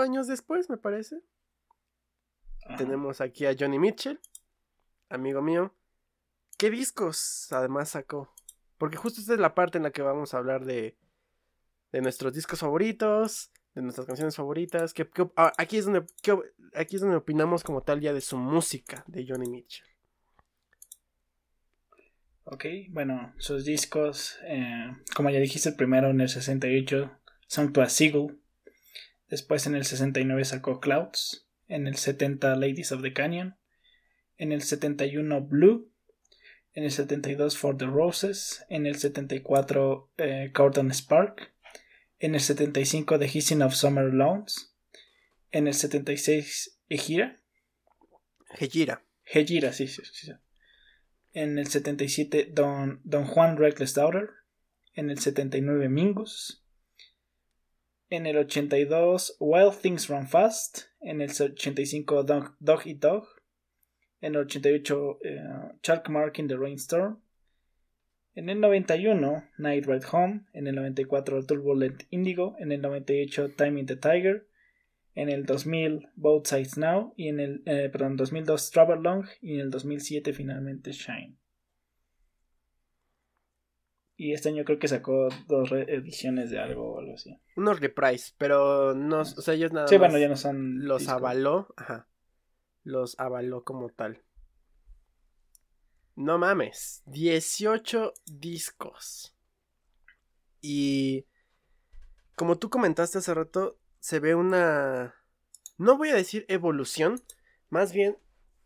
eh, 0.00 0.02
años 0.02 0.26
después, 0.26 0.70
me 0.70 0.78
parece. 0.78 1.22
Tenemos 2.78 3.20
aquí 3.20 3.44
a 3.44 3.54
Johnny 3.58 3.78
Mitchell, 3.78 4.20
amigo 5.10 5.42
mío. 5.42 5.74
¿Qué 6.56 6.70
discos 6.70 7.52
además 7.52 7.90
sacó? 7.90 8.32
Porque 8.78 8.96
justo 8.96 9.20
esta 9.20 9.34
es 9.34 9.40
la 9.40 9.54
parte 9.54 9.78
en 9.78 9.84
la 9.84 9.90
que 9.90 10.00
vamos 10.02 10.32
a 10.32 10.38
hablar 10.38 10.64
de, 10.64 10.96
de 11.90 12.00
nuestros 12.00 12.32
discos 12.32 12.60
favoritos, 12.60 13.52
de 13.74 13.82
nuestras 13.82 14.06
canciones 14.06 14.36
favoritas. 14.36 14.94
Que, 14.94 15.08
ah, 15.36 15.52
aquí, 15.58 15.76
es 15.76 15.84
donde, 15.84 16.06
aquí 16.74 16.96
es 16.96 17.02
donde 17.02 17.16
opinamos 17.16 17.64
como 17.64 17.82
tal 17.82 18.00
ya 18.00 18.12
de 18.12 18.20
su 18.20 18.38
música 18.38 19.04
de 19.06 19.26
Johnny 19.28 19.48
Mitchell. 19.48 19.91
Ok, 22.44 22.64
bueno, 22.88 23.32
sus 23.38 23.64
discos, 23.64 24.38
eh, 24.44 24.96
como 25.14 25.30
ya 25.30 25.38
dijiste, 25.38 25.70
el 25.70 25.76
primero 25.76 26.10
en 26.10 26.20
el 26.20 26.28
68, 26.28 27.10
Song 27.46 27.72
to 27.72 27.82
a 27.82 27.88
Seagull. 27.88 28.40
Después 29.28 29.66
en 29.66 29.74
el 29.74 29.84
69 29.84 30.44
sacó 30.44 30.80
Clouds. 30.80 31.46
En 31.68 31.86
el 31.86 31.96
70 31.96 32.56
Ladies 32.56 32.92
of 32.92 33.02
the 33.02 33.12
Canyon. 33.12 33.56
En 34.36 34.52
el 34.52 34.62
71 34.62 35.40
Blue. 35.42 35.90
En 36.74 36.84
el 36.84 36.90
72 36.90 37.56
For 37.56 37.76
the 37.76 37.86
Roses. 37.86 38.64
En 38.68 38.86
el 38.86 38.96
74 38.96 40.10
eh, 40.18 40.52
Spark. 40.90 41.54
En 42.18 42.34
el 42.34 42.40
75 42.40 43.18
The 43.18 43.28
Hissing 43.28 43.62
of 43.62 43.74
Summer 43.74 44.12
Lawns. 44.12 44.74
En 45.50 45.66
el 45.66 45.74
76 45.74 46.78
Ejira. 46.88 47.40
Ejira. 48.58 49.04
Ejira, 49.24 49.72
sí, 49.72 49.88
sí, 49.88 50.02
sí. 50.04 50.32
En 51.32 51.58
el 51.58 51.66
77, 51.66 52.50
Don, 52.52 53.00
Don 53.04 53.24
Juan 53.24 53.56
Reckless 53.56 53.94
Daughter. 53.94 54.30
En 54.94 55.10
el 55.10 55.18
79, 55.18 55.88
Mingus. 55.88 56.62
En 58.10 58.26
el 58.26 58.36
82, 58.36 59.36
Wild 59.40 59.80
Things 59.80 60.08
Run 60.08 60.28
Fast. 60.28 60.88
En 61.00 61.22
el 61.22 61.30
85, 61.30 62.24
Dog, 62.24 62.56
Dog 62.60 62.86
Eat 62.86 62.98
Dog. 62.98 63.28
En 64.20 64.34
el 64.34 64.42
88, 64.42 65.18
eh, 65.24 65.38
Chalk 65.82 66.08
Mark 66.10 66.38
in 66.38 66.48
the 66.48 66.56
Rainstorm. 66.56 67.22
En 68.34 68.50
el 68.50 68.60
91, 68.60 69.48
Night 69.58 69.86
Ride 69.86 70.06
Home. 70.12 70.44
En 70.52 70.66
el 70.66 70.74
94, 70.74 71.46
Turbulent 71.46 72.02
Indigo. 72.10 72.56
En 72.58 72.72
el 72.72 72.82
98, 72.82 73.52
Time 73.56 73.80
in 73.80 73.86
the 73.86 73.96
Tiger 73.96 74.46
en 75.14 75.28
el 75.28 75.44
2000 75.44 76.08
Both 76.16 76.46
Sides 76.46 76.78
Now 76.78 77.12
y 77.16 77.28
en 77.28 77.40
el 77.40 77.62
eh, 77.66 77.88
perdón 77.90 78.16
2002 78.16 78.70
Travel 78.70 79.02
Long 79.02 79.26
y 79.40 79.54
en 79.54 79.60
el 79.60 79.70
2007 79.70 80.32
finalmente 80.32 80.92
Shine. 80.92 81.36
Y 84.16 84.32
este 84.32 84.50
año 84.50 84.64
creo 84.64 84.78
que 84.78 84.88
sacó 84.88 85.28
dos 85.48 85.72
ediciones 85.72 86.50
de 86.50 86.60
algo 86.60 86.92
o 86.92 86.98
algo 87.00 87.14
así. 87.14 87.36
Unos 87.56 87.80
reprise 87.80 88.32
pero 88.38 88.94
no 88.94 89.20
o 89.20 89.24
sea 89.24 89.54
ellos 89.54 89.72
nada 89.72 89.88
sí 89.88 89.96
bueno 89.96 90.18
ya 90.18 90.28
no 90.28 90.36
son 90.36 90.84
los 90.86 91.08
avaló 91.08 91.74
ajá 91.76 92.08
los 92.84 93.18
avaló 93.18 93.64
como 93.64 93.90
tal. 93.90 94.22
No 96.14 96.38
mames 96.38 97.02
18 97.06 98.12
discos. 98.26 99.34
Y 100.60 101.26
como 102.36 102.58
tú 102.58 102.70
comentaste 102.70 103.18
hace 103.18 103.34
rato 103.34 103.78
se 104.02 104.18
ve 104.18 104.34
una, 104.34 105.14
no 105.78 105.96
voy 105.96 106.08
a 106.08 106.16
decir 106.16 106.44
evolución, 106.48 107.22
más 107.70 107.92
bien 107.92 108.18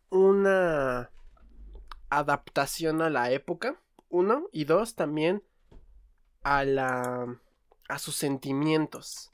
una 0.09 1.11
adaptación 2.09 3.03
a 3.03 3.11
la 3.11 3.30
época, 3.30 3.78
uno, 4.09 4.49
y 4.51 4.64
dos, 4.64 4.95
también 4.95 5.43
a 6.43 6.64
la, 6.64 7.39
a 7.87 7.99
sus 7.99 8.16
sentimientos. 8.16 9.30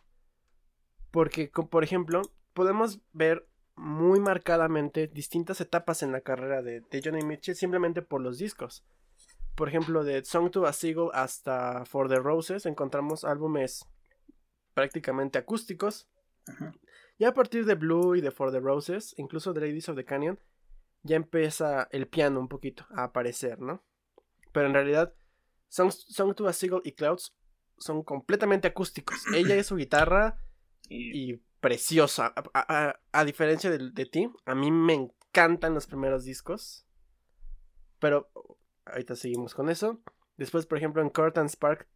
Porque, 1.12 1.53
por 1.70 1.84
ejemplo, 1.84 2.22
podemos 2.53 2.98
ver 3.12 3.46
muy 3.76 4.18
marcadamente 4.18 5.07
distintas 5.07 5.61
etapas 5.61 6.03
en 6.03 6.11
la 6.11 6.20
carrera 6.20 6.62
de, 6.62 6.80
de, 6.80 7.00
Johnny 7.00 7.24
Mitchell 7.24 7.55
simplemente 7.55 8.03
por 8.03 8.20
los 8.20 8.38
discos. 8.38 8.84
Por 9.55 9.68
ejemplo, 9.68 10.03
de 10.03 10.24
Song 10.24 10.50
to 10.50 10.66
a 10.66 10.72
Seagull 10.72 11.12
hasta 11.14 11.84
For 11.84 12.09
the 12.09 12.18
Roses 12.18 12.66
encontramos 12.66 13.22
álbumes 13.22 13.86
prácticamente 14.74 15.38
acústicos. 15.38 16.08
Ya 17.18 17.28
a 17.28 17.34
partir 17.34 17.64
de 17.64 17.74
Blue 17.74 18.16
y 18.16 18.20
de 18.20 18.30
For 18.30 18.50
the 18.50 18.60
Roses, 18.60 19.14
incluso 19.16 19.52
de 19.52 19.60
Ladies 19.60 19.88
of 19.88 19.96
the 19.96 20.04
Canyon, 20.04 20.38
ya 21.02 21.16
empieza 21.16 21.88
el 21.90 22.08
piano 22.08 22.40
un 22.40 22.48
poquito 22.48 22.86
a 22.90 23.04
aparecer, 23.04 23.60
¿no? 23.60 23.84
Pero 24.52 24.66
en 24.66 24.74
realidad, 24.74 25.14
Song, 25.68 26.34
to 26.34 26.46
a 26.46 26.52
Seagull 26.52 26.82
y 26.84 26.92
Clouds 26.92 27.34
son 27.78 28.02
completamente 28.02 28.68
acústicos. 28.68 29.24
Ella 29.34 29.54
es 29.56 29.66
su 29.66 29.76
guitarra 29.76 30.38
y, 30.88 31.36
preciosa. 31.60 32.34
A, 32.54 33.24
diferencia 33.24 33.70
de, 33.70 33.90
de, 33.90 34.06
ti, 34.06 34.30
a 34.44 34.54
mí 34.54 34.70
me 34.70 34.94
encantan 34.94 35.74
los 35.74 35.86
primeros 35.86 36.24
discos. 36.24 36.86
Pero 37.98 38.30
ahorita 38.84 39.16
seguimos 39.16 39.54
con 39.54 39.70
eso. 39.70 40.02
Después, 40.36 40.66
por 40.66 40.78
ejemplo, 40.78 41.02
en 41.02 41.10
Curtain 41.10 41.48
Spark 41.48 41.88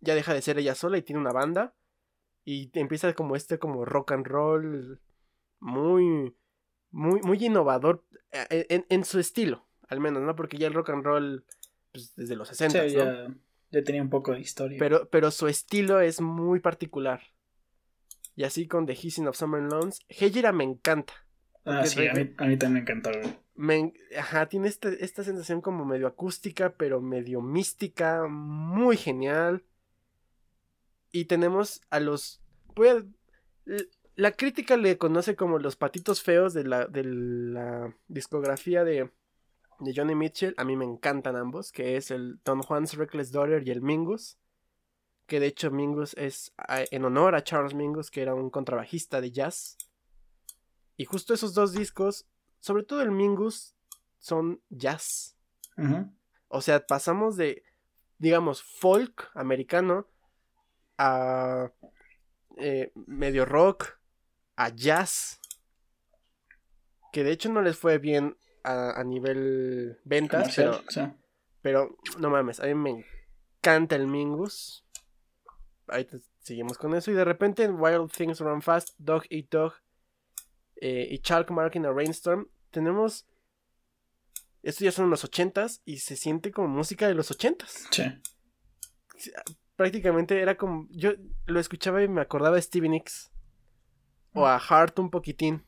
ya 0.00 0.14
deja 0.14 0.34
de 0.34 0.42
ser 0.42 0.58
ella 0.58 0.74
sola 0.74 0.98
y 0.98 1.02
tiene 1.02 1.20
una 1.20 1.32
banda. 1.32 1.74
Y 2.44 2.70
empieza 2.74 3.12
como 3.14 3.36
este 3.36 3.58
como 3.58 3.84
rock 3.84 4.12
and 4.12 4.26
roll 4.26 5.00
muy, 5.60 6.34
muy, 6.90 7.20
muy 7.22 7.44
innovador 7.44 8.04
eh, 8.32 8.66
en, 8.68 8.86
en, 8.88 9.04
su 9.04 9.18
estilo, 9.18 9.66
al 9.88 10.00
menos, 10.00 10.22
¿no? 10.22 10.36
Porque 10.36 10.58
ya 10.58 10.66
el 10.66 10.74
rock 10.74 10.90
and 10.90 11.04
roll, 11.04 11.44
pues, 11.92 12.14
desde 12.16 12.36
los 12.36 12.48
60, 12.48 12.88
sí, 12.88 12.94
ya, 12.94 13.34
ya, 13.70 13.82
tenía 13.82 14.02
un 14.02 14.10
poco 14.10 14.32
de 14.32 14.40
historia. 14.40 14.78
Pero, 14.78 15.08
pero 15.08 15.30
su 15.30 15.48
estilo 15.48 16.00
es 16.00 16.20
muy 16.20 16.60
particular. 16.60 17.22
Y 18.36 18.44
así 18.44 18.66
con 18.66 18.84
The 18.84 18.94
Hissing 18.94 19.28
of 19.28 19.36
Summer 19.36 19.62
Loans, 19.62 20.00
Hejira 20.08 20.52
me 20.52 20.64
encanta. 20.64 21.14
Ah, 21.64 21.86
sí, 21.86 22.06
a 22.06 22.12
mí, 22.12 22.34
a 22.36 22.44
mí, 22.46 22.56
también 22.58 22.72
me 22.72 22.80
encantó. 22.80 23.10
Me, 23.54 23.94
ajá, 24.18 24.46
tiene 24.48 24.68
este, 24.68 25.02
esta 25.02 25.24
sensación 25.24 25.60
como 25.60 25.84
medio 25.84 26.06
acústica, 26.06 26.74
pero 26.76 27.00
medio 27.00 27.40
mística, 27.40 28.26
muy 28.28 28.96
genial. 28.96 29.62
Y 31.14 31.26
tenemos 31.26 31.80
a 31.90 32.00
los. 32.00 32.42
la 34.16 34.32
crítica 34.32 34.76
le 34.76 34.98
conoce 34.98 35.36
como 35.36 35.60
los 35.60 35.76
patitos 35.76 36.24
feos 36.24 36.54
de 36.54 36.64
la, 36.64 36.86
de 36.86 37.04
la 37.04 37.96
discografía 38.08 38.82
de, 38.82 39.12
de 39.78 39.94
Johnny 39.94 40.16
Mitchell. 40.16 40.54
A 40.56 40.64
mí 40.64 40.74
me 40.74 40.84
encantan 40.84 41.36
ambos, 41.36 41.70
que 41.70 41.96
es 41.96 42.10
el 42.10 42.40
Don 42.44 42.62
Juan's 42.62 42.94
Reckless 42.94 43.30
Daughter 43.30 43.62
y 43.64 43.70
el 43.70 43.80
Mingus. 43.80 44.38
Que 45.26 45.38
de 45.38 45.46
hecho 45.46 45.70
Mingus 45.70 46.14
es 46.14 46.52
en 46.68 47.04
honor 47.04 47.36
a 47.36 47.44
Charles 47.44 47.74
Mingus, 47.74 48.10
que 48.10 48.20
era 48.20 48.34
un 48.34 48.50
contrabajista 48.50 49.20
de 49.20 49.30
jazz. 49.30 49.78
Y 50.96 51.04
justo 51.04 51.32
esos 51.32 51.54
dos 51.54 51.74
discos, 51.74 52.26
sobre 52.58 52.82
todo 52.82 53.02
el 53.02 53.12
Mingus, 53.12 53.76
son 54.18 54.60
jazz. 54.68 55.36
O 56.48 56.60
sea, 56.60 56.84
pasamos 56.84 57.36
de, 57.36 57.62
digamos, 58.18 58.64
folk 58.64 59.30
americano 59.34 60.08
a 60.98 61.70
eh, 62.56 62.92
medio 63.06 63.44
rock, 63.44 63.98
a 64.56 64.68
jazz, 64.70 65.40
que 67.12 67.24
de 67.24 67.32
hecho 67.32 67.48
no 67.48 67.62
les 67.62 67.76
fue 67.76 67.98
bien 67.98 68.36
a, 68.62 69.04
nivel 69.04 70.00
ventas, 70.04 70.54
pero, 70.56 70.82
pero 71.60 71.98
no 72.18 72.30
mames, 72.30 72.60
a 72.60 72.66
mí 72.66 72.74
me 72.74 73.04
encanta 73.58 73.96
el 73.96 74.06
Mingus. 74.06 74.84
Ahí 75.86 76.08
seguimos 76.40 76.78
con 76.78 76.94
eso 76.94 77.10
y 77.10 77.14
de 77.14 77.24
repente 77.24 77.64
en 77.64 77.78
Wild 77.78 78.10
Things 78.10 78.40
Run 78.40 78.62
Fast, 78.62 78.94
Dog 78.96 79.24
Eat 79.28 79.50
Dog 79.50 79.74
eh, 80.76 81.06
y 81.10 81.18
Chalk 81.18 81.50
Mark 81.50 81.72
in 81.74 81.84
a 81.84 81.92
Rainstorm 81.92 82.48
tenemos 82.70 83.26
estos 84.62 84.80
ya 84.80 84.92
son 84.92 85.10
los 85.10 85.24
ochentas 85.24 85.82
y 85.84 85.98
se 85.98 86.16
siente 86.16 86.50
como 86.50 86.68
música 86.68 87.06
de 87.06 87.14
los 87.14 87.30
ochentas. 87.30 87.86
Sí 87.90 88.02
prácticamente 89.76 90.40
era 90.40 90.56
como. 90.56 90.86
Yo 90.90 91.12
lo 91.46 91.60
escuchaba 91.60 92.02
y 92.02 92.08
me 92.08 92.20
acordaba 92.20 92.56
de 92.56 92.62
Stevie 92.62 92.88
Nicks. 92.88 93.30
O 94.32 94.46
a 94.46 94.56
Hart 94.56 94.98
un 94.98 95.10
poquitín. 95.10 95.64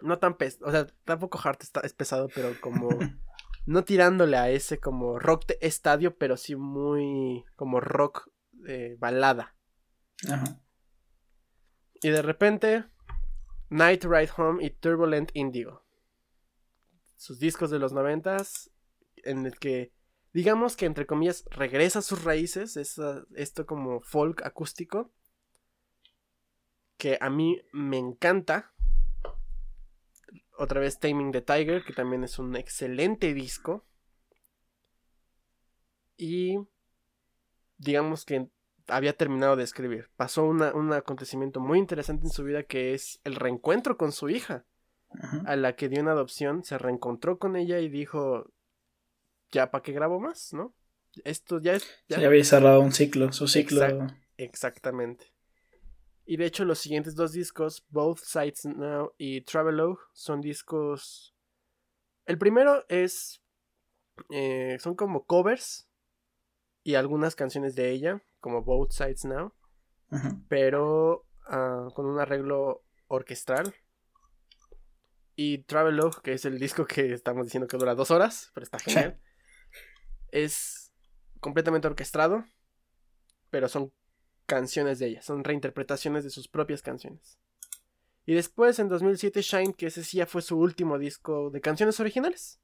No 0.00 0.18
tan 0.18 0.36
pesado. 0.36 0.66
O 0.68 0.70
sea, 0.70 0.86
tampoco 1.04 1.40
Hart 1.42 1.62
está, 1.62 1.80
es 1.80 1.92
pesado, 1.92 2.28
pero 2.34 2.52
como. 2.60 2.88
no 3.66 3.84
tirándole 3.84 4.36
a 4.36 4.50
ese 4.50 4.78
como 4.78 5.18
rock 5.18 5.46
de 5.46 5.58
estadio, 5.60 6.16
pero 6.16 6.36
sí 6.36 6.56
muy. 6.56 7.44
como 7.56 7.80
rock 7.80 8.28
eh, 8.68 8.96
balada. 8.98 9.54
Ajá. 10.28 10.60
Y 12.02 12.10
de 12.10 12.22
repente. 12.22 12.84
Night 13.68 14.04
Ride 14.04 14.30
Home 14.36 14.64
y 14.64 14.70
Turbulent 14.70 15.30
Indigo. 15.34 15.84
sus 17.16 17.40
discos 17.40 17.70
de 17.70 17.80
los 17.80 17.92
noventas, 17.92 18.70
en 19.16 19.44
el 19.46 19.58
que, 19.58 19.92
digamos 20.36 20.76
que 20.76 20.84
entre 20.84 21.06
comillas, 21.06 21.46
regresa 21.50 22.00
a 22.00 22.02
sus 22.02 22.22
raíces, 22.22 22.76
esto 22.76 23.64
como 23.64 24.02
folk 24.02 24.44
acústico, 24.44 25.10
que 26.98 27.16
a 27.22 27.30
mí 27.30 27.62
me 27.72 27.96
encanta. 27.96 28.74
Otra 30.58 30.78
vez 30.80 30.98
Taming 30.98 31.32
the 31.32 31.40
Tiger, 31.40 31.82
que 31.84 31.94
también 31.94 32.22
es 32.22 32.38
un 32.38 32.54
excelente 32.54 33.32
disco. 33.32 33.86
Y 36.18 36.58
digamos 37.78 38.26
que 38.26 38.50
había 38.88 39.16
terminado 39.16 39.56
de 39.56 39.64
escribir. 39.64 40.10
Pasó 40.16 40.44
un 40.44 40.92
acontecimiento 40.92 41.60
muy 41.60 41.78
interesante 41.78 42.26
en 42.26 42.30
su 42.30 42.44
vida 42.44 42.62
que 42.64 42.92
es 42.92 43.22
el 43.24 43.36
reencuentro 43.36 43.96
con 43.96 44.12
su 44.12 44.28
hija, 44.28 44.66
a 45.46 45.56
la 45.56 45.76
que 45.76 45.88
dio 45.88 46.02
una 46.02 46.12
adopción, 46.12 46.62
se 46.62 46.76
reencontró 46.76 47.38
con 47.38 47.56
ella 47.56 47.78
y 47.78 47.88
dijo, 47.88 48.52
ya 49.52 49.70
para 49.70 49.82
qué 49.82 49.92
grabo 49.92 50.20
más, 50.20 50.52
¿no? 50.52 50.74
Esto 51.24 51.60
ya 51.60 51.74
es... 51.74 51.86
Ya, 52.08 52.18
había 52.18 52.44
cerrado 52.44 52.80
un 52.80 52.92
ciclo, 52.92 53.32
su 53.32 53.48
ciclo. 53.48 54.06
exactamente. 54.36 55.32
Y 56.24 56.36
de 56.36 56.46
hecho 56.46 56.64
los 56.64 56.78
siguientes 56.78 57.14
dos 57.14 57.32
discos, 57.32 57.86
Both 57.88 58.18
Sides 58.18 58.66
Now 58.66 59.12
y 59.16 59.42
Travelogue, 59.42 59.98
son 60.12 60.40
discos... 60.40 61.34
El 62.26 62.38
primero 62.38 62.84
es... 62.88 63.42
Eh, 64.30 64.78
son 64.80 64.94
como 64.94 65.24
covers 65.24 65.88
y 66.86 66.94
algunas 66.94 67.34
canciones 67.34 67.74
de 67.74 67.90
ella, 67.90 68.22
como 68.38 68.62
Both 68.62 68.92
Sides 68.92 69.24
Now, 69.24 69.52
pero 70.48 71.26
ah, 71.48 71.88
con 71.94 72.06
un 72.06 72.20
arreglo 72.20 72.84
orquestral. 73.08 73.74
Y 75.34 75.64
Travelogue, 75.64 76.22
que 76.22 76.32
es 76.32 76.44
el 76.44 76.60
disco 76.60 76.86
que 76.86 77.12
estamos 77.12 77.44
diciendo 77.44 77.66
que 77.66 77.76
dura 77.76 77.96
dos 77.96 78.12
horas, 78.12 78.52
pero 78.54 78.62
está 78.62 78.78
genial, 78.78 79.20
es 80.30 80.92
completamente 81.40 81.88
orquestado, 81.88 82.44
pero 83.50 83.68
son 83.68 83.92
canciones 84.46 84.98
de 84.98 85.08
ella, 85.08 85.22
son 85.22 85.44
reinterpretaciones 85.44 86.24
de 86.24 86.30
sus 86.30 86.48
propias 86.48 86.82
canciones. 86.82 87.38
Y 88.26 88.34
después 88.34 88.78
en 88.80 88.88
2007 88.88 89.40
Shine, 89.40 89.74
que 89.74 89.86
ese 89.86 90.02
sí 90.02 90.18
ya 90.18 90.26
fue 90.26 90.42
su 90.42 90.58
último 90.58 90.98
disco 90.98 91.50
de 91.50 91.60
canciones 91.60 92.00
originales. 92.00 92.60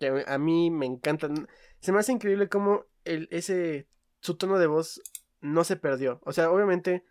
Que 0.00 0.24
a 0.26 0.38
mí 0.38 0.70
me 0.70 0.86
encantan. 0.86 1.46
Se 1.80 1.92
me 1.92 1.98
hace 1.98 2.12
increíble 2.12 2.48
cómo 2.48 2.86
el, 3.04 3.28
ese, 3.30 3.86
su 4.20 4.36
tono 4.36 4.58
de 4.58 4.66
voz 4.66 5.02
no 5.40 5.62
se 5.64 5.76
perdió. 5.76 6.20
O 6.24 6.32
sea, 6.32 6.50
obviamente, 6.50 7.04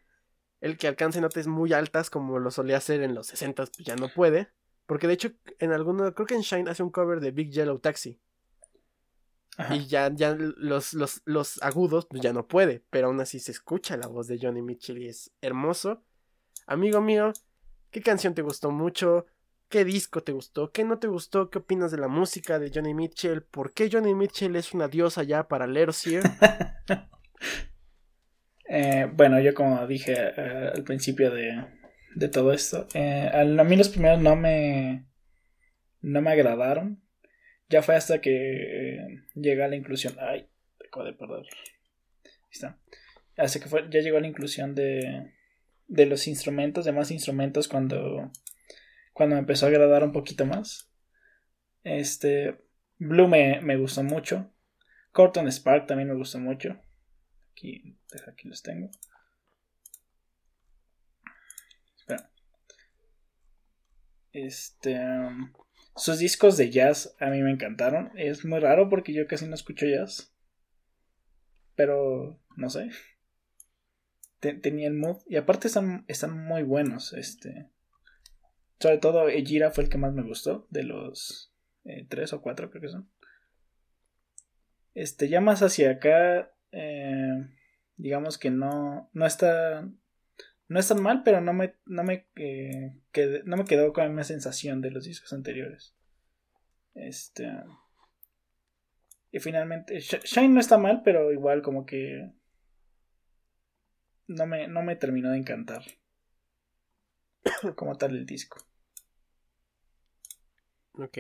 el 0.60 0.78
que 0.78 0.88
alcance 0.88 1.22
notas 1.22 1.46
muy 1.46 1.72
altas 1.74 2.10
como 2.10 2.40
lo 2.40 2.50
solía 2.50 2.78
hacer 2.78 3.04
en 3.04 3.14
los 3.14 3.28
60 3.28 3.66
pues 3.68 3.86
ya 3.86 3.96
no 3.96 4.10
puede. 4.10 4.50
Porque 4.88 5.08
de 5.08 5.14
hecho, 5.14 5.32
en 5.60 5.72
alguno, 5.72 6.14
creo 6.14 6.28
que 6.28 6.36
en 6.36 6.42
Shine 6.42 6.70
hace 6.70 6.82
un 6.82 6.92
cover 6.92 7.20
de 7.20 7.32
Big 7.32 7.52
Yellow 7.52 7.80
Taxi. 7.80 8.20
Y 9.72 9.86
ya, 9.88 10.12
ya 10.14 10.36
los, 10.36 10.94
los, 10.94 11.22
los 11.26 11.62
agudos, 11.64 12.08
pues 12.08 12.22
ya 12.22 12.34
no 12.34 12.48
puede. 12.48 12.84
Pero 12.90 13.08
aún 13.08 13.20
así 13.22 13.40
se 13.40 13.52
escucha 13.52 13.98
la 13.98 14.08
voz 14.08 14.28
de 14.28 14.38
Johnny 14.42 14.62
Mitchell 14.62 14.98
y 14.98 15.08
es 15.08 15.32
hermoso. 15.42 16.04
Amigo 16.68 17.00
mío, 17.02 17.32
¿qué 17.92 18.02
canción 18.02 18.34
te 18.34 18.42
gustó 18.42 18.72
mucho? 18.72 19.26
¿Qué 19.70 19.86
disco 19.86 20.22
te 20.24 20.32
gustó? 20.32 20.72
¿Qué 20.72 20.84
no 20.84 21.00
te 21.00 21.08
gustó? 21.08 21.50
¿Qué 21.50 21.60
opinas 21.60 21.92
de 21.92 21.98
la 21.98 22.08
música 22.08 22.60
de 22.60 22.72
Johnny 22.74 22.94
Mitchell? 22.94 23.44
¿Por 23.44 23.74
qué 23.74 23.90
Johnny 23.92 24.14
Mitchell 24.14 24.56
es 24.56 24.74
una 24.74 24.88
diosa 24.88 25.24
ya 25.24 25.48
para 25.48 25.68
Lerosier? 25.68 26.24
eh, 28.70 29.10
bueno, 29.14 29.40
yo 29.40 29.54
como 29.54 29.86
dije 29.88 30.14
eh, 30.16 30.72
al 30.76 30.84
principio 30.84 31.32
de, 31.32 31.66
de 32.16 32.30
todo 32.30 32.54
esto, 32.54 32.88
eh, 32.94 33.32
a 33.34 33.44
mí 33.64 33.76
los 33.76 33.90
primeros 33.90 34.22
no 34.22 34.36
me, 34.36 35.08
no 36.02 36.22
me 36.22 36.32
agradaron. 36.32 37.05
Ya 37.70 37.82
fue 37.82 37.96
hasta 37.96 38.22
que 38.22 38.96
eh, 38.96 39.24
llega 39.34 39.68
la 39.68 39.76
inclusión. 39.76 40.16
Ay, 40.20 40.48
acabo 40.88 41.06
de 41.06 41.14
perder. 41.14 41.46
Ahí 42.24 42.52
está. 42.52 42.80
Hasta 43.38 43.60
que 43.60 43.68
fue, 43.68 43.88
ya 43.90 44.02
llegó 44.02 44.20
la 44.20 44.28
inclusión 44.28 44.76
de, 44.76 45.34
de 45.88 46.06
los 46.06 46.28
instrumentos, 46.28 46.86
de 46.86 46.92
más 46.92 47.12
instrumentos 47.12 47.68
cuando 47.68 48.32
cuando 49.16 49.36
me 49.36 49.40
empezó 49.40 49.66
a 49.66 49.70
agradar 49.70 50.04
un 50.04 50.12
poquito 50.12 50.46
más. 50.46 50.92
Este, 51.84 52.62
Blue 52.98 53.30
me, 53.30 53.62
me 53.62 53.78
gustó 53.78 54.04
mucho. 54.04 54.52
Corton 55.14 55.50
Spark 55.50 55.88
también 55.88 56.10
me 56.10 56.16
gustó 56.16 56.38
mucho. 56.38 56.78
Aquí, 57.54 57.98
aquí 58.28 58.50
los 58.50 58.62
tengo. 58.62 58.90
Espera. 61.96 62.30
Este, 64.34 65.00
um, 65.00 65.54
sus 65.96 66.20
discos 66.20 66.58
de 66.58 66.70
jazz 66.70 67.16
a 67.20 67.28
mí 67.30 67.42
me 67.42 67.52
encantaron. 67.52 68.12
Es 68.16 68.46
muy 68.46 68.60
raro 68.60 68.90
porque 68.90 69.14
yo 69.14 69.28
casi 69.28 69.48
no 69.48 69.56
escucho 69.56 69.86
jazz. 69.86 70.34
Pero, 71.76 72.40
no 72.56 72.70
sé. 72.70 72.90
tenía 74.40 74.88
el 74.88 74.94
mood. 74.94 75.18
Y 75.28 75.38
aparte 75.38 75.68
están, 75.68 76.06
están 76.08 76.38
muy 76.38 76.64
buenos. 76.64 77.14
Este. 77.14 77.70
Sobre 78.80 78.98
todo 78.98 79.30
Ejira 79.30 79.72
fue 79.72 79.86
el 79.86 79.90
que 79.90 79.98
más 79.98 80.14
me 80.14 80.24
gustó, 80.24 80.68
de 80.70 80.84
los 80.84 81.54
eh, 81.86 82.06
tres 82.10 82.34
o 82.34 82.42
cuatro 82.42 82.70
creo 82.70 82.82
que 82.82 82.90
son. 82.90 83.10
Este, 84.94 85.30
ya 85.30 85.42
más 85.42 85.62
hacia 85.62 85.92
acá, 85.92 86.54
eh, 86.72 87.48
digamos 87.96 88.38
que 88.38 88.50
no, 88.50 89.10
no 89.14 89.26
está, 89.26 89.90
no 90.68 90.80
es 90.80 90.88
tan 90.88 91.02
mal, 91.02 91.24
pero 91.24 91.42
no 91.42 91.54
me, 91.54 91.76
no 91.86 92.04
me, 92.04 92.28
eh, 92.36 92.94
no 93.46 93.58
me 93.58 93.66
quedó 93.66 93.94
con 93.94 94.04
la 94.04 94.10
misma 94.10 94.24
sensación 94.24 94.82
de 94.82 94.92
los 94.92 95.06
discos 95.06 95.32
anteriores. 95.34 95.96
Este, 96.94 97.52
y 99.32 99.40
finalmente, 99.40 100.00
Shine 100.00 100.54
no 100.54 100.60
está 100.60 100.78
mal, 100.78 101.02
pero 101.04 101.32
igual 101.32 101.62
como 101.62 101.86
que 101.86 102.32
no 104.28 104.46
me, 104.46 104.68
no 104.68 104.82
me 104.82 104.96
terminó 104.96 105.32
de 105.32 105.38
encantar 105.38 105.84
como 107.76 107.98
tal 107.98 108.16
el 108.16 108.26
disco. 108.26 108.58
Ok. 110.94 111.18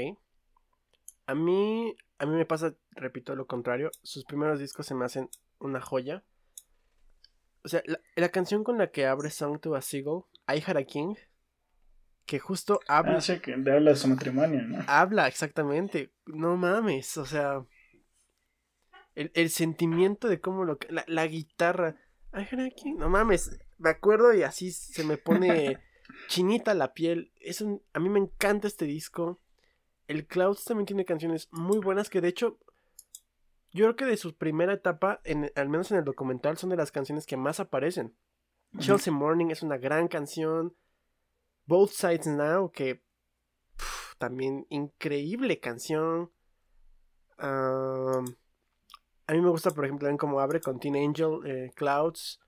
A 1.27 1.35
mí, 1.35 1.95
a 2.17 2.25
mí 2.25 2.35
me 2.35 2.45
pasa, 2.45 2.75
repito, 2.91 3.35
lo 3.35 3.47
contrario. 3.47 3.91
Sus 4.03 4.25
primeros 4.25 4.59
discos 4.59 4.85
se 4.85 4.95
me 4.95 5.05
hacen 5.05 5.29
una 5.59 5.81
joya. 5.81 6.23
O 7.65 7.67
sea, 7.67 7.81
la, 8.15 8.29
canción 8.29 8.63
con 8.63 8.77
la 8.77 8.91
que 8.91 9.07
abre 9.07 9.31
Song 9.31 9.59
to 9.59 9.73
a 9.73 9.81
Seagull, 9.81 10.25
I 10.47 10.63
Had 10.63 10.77
a 10.77 10.83
King, 10.83 11.15
que 12.27 12.37
justo 12.37 12.79
habla. 12.87 13.17
Ah, 13.17 13.39
que 13.41 13.53
habla 13.53 13.89
de 13.89 13.95
su 13.95 14.07
matrimonio, 14.07 14.61
¿no? 14.61 14.85
Habla, 14.87 15.27
exactamente. 15.27 16.13
No 16.27 16.57
mames, 16.57 17.17
o 17.17 17.25
sea. 17.25 17.65
El, 19.15 19.31
el 19.33 19.49
sentimiento 19.49 20.27
de 20.27 20.39
cómo 20.39 20.63
lo. 20.63 20.77
La, 20.89 21.05
la 21.07 21.25
guitarra. 21.25 21.95
I 22.33 22.41
Had 22.51 22.59
a 22.59 22.69
King, 22.69 22.97
no 22.99 23.09
mames. 23.09 23.59
Me 23.79 23.89
acuerdo 23.89 24.31
y 24.35 24.43
así 24.43 24.71
se 24.71 25.03
me 25.03 25.17
pone 25.17 25.79
chinita 26.27 26.75
la 26.75 26.93
piel. 26.93 27.31
Es 27.39 27.61
un, 27.61 27.81
a 27.93 27.99
mí 27.99 28.09
me 28.09 28.19
encanta 28.19 28.67
este 28.67 28.85
disco. 28.85 29.41
El 30.07 30.27
Clouds 30.27 30.65
también 30.65 30.85
tiene 30.85 31.03
canciones 31.03 31.47
muy 31.51 31.79
buenas 31.79 32.11
que 32.11 32.21
de 32.21 32.27
hecho 32.27 32.59
yo 33.75 33.85
creo 33.85 33.95
que 33.95 34.05
de 34.05 34.17
su 34.17 34.35
primera 34.35 34.73
etapa, 34.73 35.21
en, 35.23 35.51
al 35.55 35.69
menos 35.69 35.91
en 35.91 35.97
el 35.97 36.03
documental, 36.03 36.57
son 36.57 36.69
de 36.69 36.77
las 36.77 36.91
canciones 36.91 37.25
que 37.25 37.37
más 37.37 37.59
aparecen. 37.59 38.15
Chelsea 38.79 39.13
Morning 39.13 39.47
es 39.51 39.63
una 39.63 39.77
gran 39.77 40.07
canción. 40.07 40.75
Both 41.65 41.91
Sides 41.91 42.27
Now, 42.27 42.71
que 42.71 43.03
también 44.17 44.65
increíble 44.69 45.59
canción. 45.59 46.31
a 47.37 48.21
mí 49.29 49.41
me 49.41 49.49
gusta, 49.49 49.71
por 49.71 49.85
ejemplo, 49.85 50.05
también 50.05 50.17
como 50.17 50.39
abre 50.39 50.61
con 50.61 50.79
Teen 50.79 50.95
Angel, 50.95 51.39
eh, 51.45 51.71
Clouds 51.75 52.39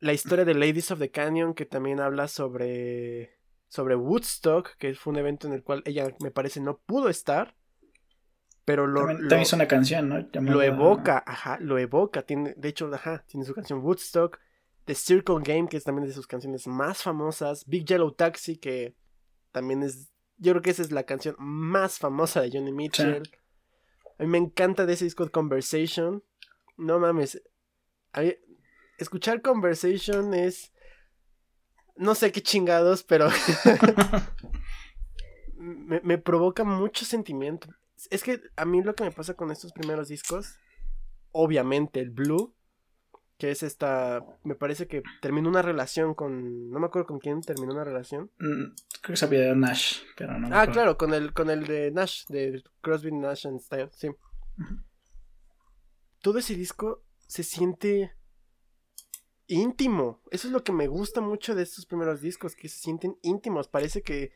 la 0.00 0.12
historia 0.12 0.44
de 0.44 0.54
Ladies 0.54 0.90
of 0.90 0.98
the 0.98 1.10
Canyon, 1.10 1.54
que 1.54 1.66
también 1.66 2.00
habla 2.00 2.28
sobre, 2.28 3.38
sobre 3.68 3.96
Woodstock, 3.96 4.76
que 4.76 4.94
fue 4.94 5.12
un 5.12 5.18
evento 5.18 5.46
en 5.46 5.54
el 5.54 5.62
cual 5.62 5.82
ella, 5.86 6.14
me 6.20 6.30
parece, 6.30 6.60
no 6.60 6.78
pudo 6.78 7.08
estar. 7.08 7.56
Pero 8.68 8.86
lo. 8.86 9.06
También, 9.06 9.40
hizo 9.40 9.56
una 9.56 9.66
canción, 9.66 10.10
¿no? 10.10 10.28
Lo 10.42 10.60
evoca, 10.60 11.24
ajá, 11.26 11.56
lo 11.58 11.78
evoca. 11.78 12.20
Tiene, 12.20 12.52
de 12.54 12.68
hecho, 12.68 12.92
ajá, 12.92 13.24
tiene 13.26 13.46
su 13.46 13.54
canción 13.54 13.80
Woodstock. 13.80 14.38
The 14.84 14.94
Circle 14.94 15.38
Game, 15.42 15.70
que 15.70 15.78
es 15.78 15.84
también 15.84 16.06
de 16.06 16.12
sus 16.12 16.26
canciones 16.26 16.66
más 16.66 17.02
famosas. 17.02 17.64
Big 17.66 17.86
Yellow 17.86 18.12
Taxi, 18.12 18.58
que 18.58 18.94
también 19.52 19.82
es. 19.82 20.10
Yo 20.36 20.52
creo 20.52 20.60
que 20.60 20.68
esa 20.68 20.82
es 20.82 20.92
la 20.92 21.04
canción 21.04 21.34
más 21.38 21.98
famosa 21.98 22.42
de 22.42 22.50
Johnny 22.52 22.70
Mitchell. 22.70 23.22
A 24.18 24.24
mí 24.24 24.28
me 24.28 24.36
encanta 24.36 24.84
de 24.84 24.92
ese 24.92 25.06
disco 25.06 25.26
Conversation. 25.30 26.22
No 26.76 26.98
mames. 26.98 27.42
A 28.12 28.20
mí, 28.20 28.34
escuchar 28.98 29.40
conversation 29.40 30.34
es... 30.34 30.74
No 31.96 32.14
sé 32.14 32.32
qué 32.32 32.42
chingados, 32.42 33.02
pero... 33.02 33.28
me, 35.56 36.18
provoca 36.18 36.64
mucho 36.64 37.06
sentimiento. 37.06 37.68
Es 38.10 38.22
que 38.22 38.40
a 38.56 38.64
mí 38.64 38.82
lo 38.82 38.94
que 38.94 39.04
me 39.04 39.10
pasa 39.10 39.34
con 39.34 39.50
estos 39.50 39.72
primeros 39.72 40.08
discos, 40.08 40.58
obviamente 41.32 42.00
el 42.00 42.10
blue, 42.10 42.54
que 43.38 43.52
es 43.52 43.62
esta, 43.62 44.24
me 44.42 44.56
parece 44.56 44.88
que 44.88 45.02
terminó 45.22 45.48
una 45.48 45.62
relación 45.62 46.14
con, 46.14 46.70
no 46.70 46.80
me 46.80 46.86
acuerdo 46.86 47.06
con 47.06 47.20
quién 47.20 47.40
terminó 47.40 47.72
una 47.72 47.84
relación. 47.84 48.32
Mm, 48.38 48.74
creo 49.00 49.12
que 49.12 49.16
sabía 49.16 49.40
de 49.40 49.54
Nash, 49.54 50.00
pero 50.16 50.38
no. 50.38 50.48
ah, 50.52 50.66
claro, 50.66 50.98
con 50.98 51.14
el, 51.14 51.32
con 51.32 51.48
el 51.48 51.64
de 51.66 51.92
Nash, 51.92 52.24
de 52.28 52.62
Crosby, 52.80 53.12
Nash 53.12 53.46
and 53.46 53.60
Style, 53.60 53.90
sí. 53.92 54.08
Todo 56.20 56.38
ese 56.38 56.56
disco 56.56 57.04
se 57.28 57.44
siente 57.44 58.12
íntimo. 59.46 60.22
Eso 60.30 60.48
es 60.48 60.52
lo 60.52 60.64
que 60.64 60.72
me 60.72 60.88
gusta 60.88 61.20
mucho 61.20 61.54
de 61.54 61.62
estos 61.62 61.86
primeros 61.86 62.20
discos, 62.20 62.56
que 62.56 62.68
se 62.68 62.78
sienten 62.78 63.18
íntimos. 63.22 63.68
Parece 63.68 64.02
que, 64.02 64.32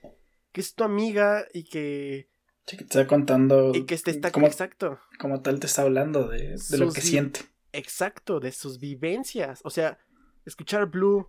que 0.52 0.60
es 0.60 0.74
tu 0.74 0.84
amiga 0.84 1.44
y 1.52 1.64
que... 1.64 2.30
Sí, 2.66 2.76
que 2.76 2.84
te 2.84 3.00
está 3.00 3.06
contando... 3.06 3.72
Y 3.74 3.84
que 3.86 3.96
te 3.96 4.10
está... 4.10 4.30
Como, 4.30 4.46
exacto. 4.46 5.00
Como 5.18 5.40
tal 5.42 5.60
te 5.60 5.66
está 5.66 5.82
hablando 5.82 6.28
de, 6.28 6.56
de 6.56 6.78
lo 6.78 6.92
que 6.92 7.00
siente. 7.00 7.40
Exacto, 7.72 8.38
de 8.38 8.52
sus 8.52 8.78
vivencias. 8.78 9.60
O 9.64 9.70
sea, 9.70 9.98
escuchar 10.44 10.86
Blue, 10.86 11.28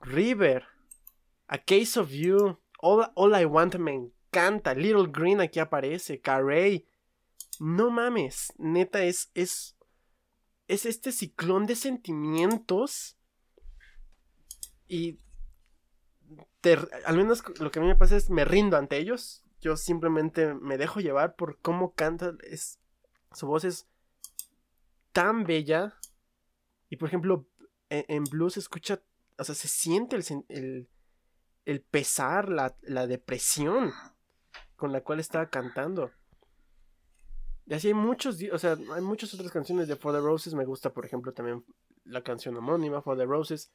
River, 0.00 0.64
A 1.46 1.58
Case 1.58 1.98
of 1.98 2.10
You, 2.10 2.58
All, 2.78 3.10
All 3.14 3.40
I 3.40 3.44
Want 3.44 3.76
me 3.76 3.94
encanta. 3.94 4.74
Little 4.74 5.08
Green 5.10 5.40
aquí 5.40 5.60
aparece, 5.60 6.20
Carey. 6.20 6.86
No 7.58 7.90
mames, 7.90 8.52
neta, 8.58 9.04
es, 9.04 9.30
es, 9.34 9.76
es 10.68 10.84
este 10.84 11.12
ciclón 11.12 11.66
de 11.66 11.76
sentimientos. 11.76 13.16
Y 14.88 15.18
al 17.04 17.16
menos 17.16 17.42
lo 17.60 17.70
que 17.70 17.78
a 17.78 17.82
mí 17.82 17.88
me 17.88 17.96
pasa 17.96 18.16
es 18.16 18.28
me 18.28 18.44
rindo 18.44 18.76
ante 18.76 18.98
ellos. 18.98 19.42
Yo 19.60 19.76
simplemente 19.76 20.54
me 20.54 20.78
dejo 20.78 21.00
llevar 21.00 21.36
por 21.36 21.58
cómo 21.60 21.94
canta. 21.94 22.34
Es, 22.42 22.78
su 23.32 23.46
voz 23.46 23.64
es 23.64 23.88
tan 25.12 25.44
bella. 25.44 25.94
Y 26.88 26.96
por 26.96 27.08
ejemplo, 27.08 27.46
e, 27.90 28.04
en, 28.08 28.24
blues 28.24 28.54
se 28.54 28.60
escucha, 28.60 29.02
o 29.38 29.44
sea, 29.44 29.54
se 29.54 29.68
siente 29.68 30.16
el, 30.16 30.88
el, 31.64 31.82
pesar, 31.82 32.48
la, 32.48 32.76
la, 32.82 33.06
depresión 33.06 33.92
con 34.76 34.92
la 34.92 35.02
cual 35.02 35.20
estaba 35.20 35.48
cantando. 35.48 36.10
Y 37.66 37.74
así 37.74 37.88
hay 37.88 37.94
muchos, 37.94 38.38
o 38.52 38.58
sea, 38.58 38.76
hay 38.94 39.02
muchas 39.02 39.34
otras 39.34 39.50
canciones 39.50 39.88
de 39.88 39.96
For 39.96 40.12
the 40.12 40.20
Roses. 40.20 40.54
Me 40.54 40.64
gusta, 40.64 40.92
por 40.92 41.04
ejemplo, 41.04 41.32
también 41.32 41.64
la 42.04 42.22
canción 42.22 42.56
homónima, 42.56 43.02
For 43.02 43.16
the 43.16 43.24
Roses. 43.24 43.72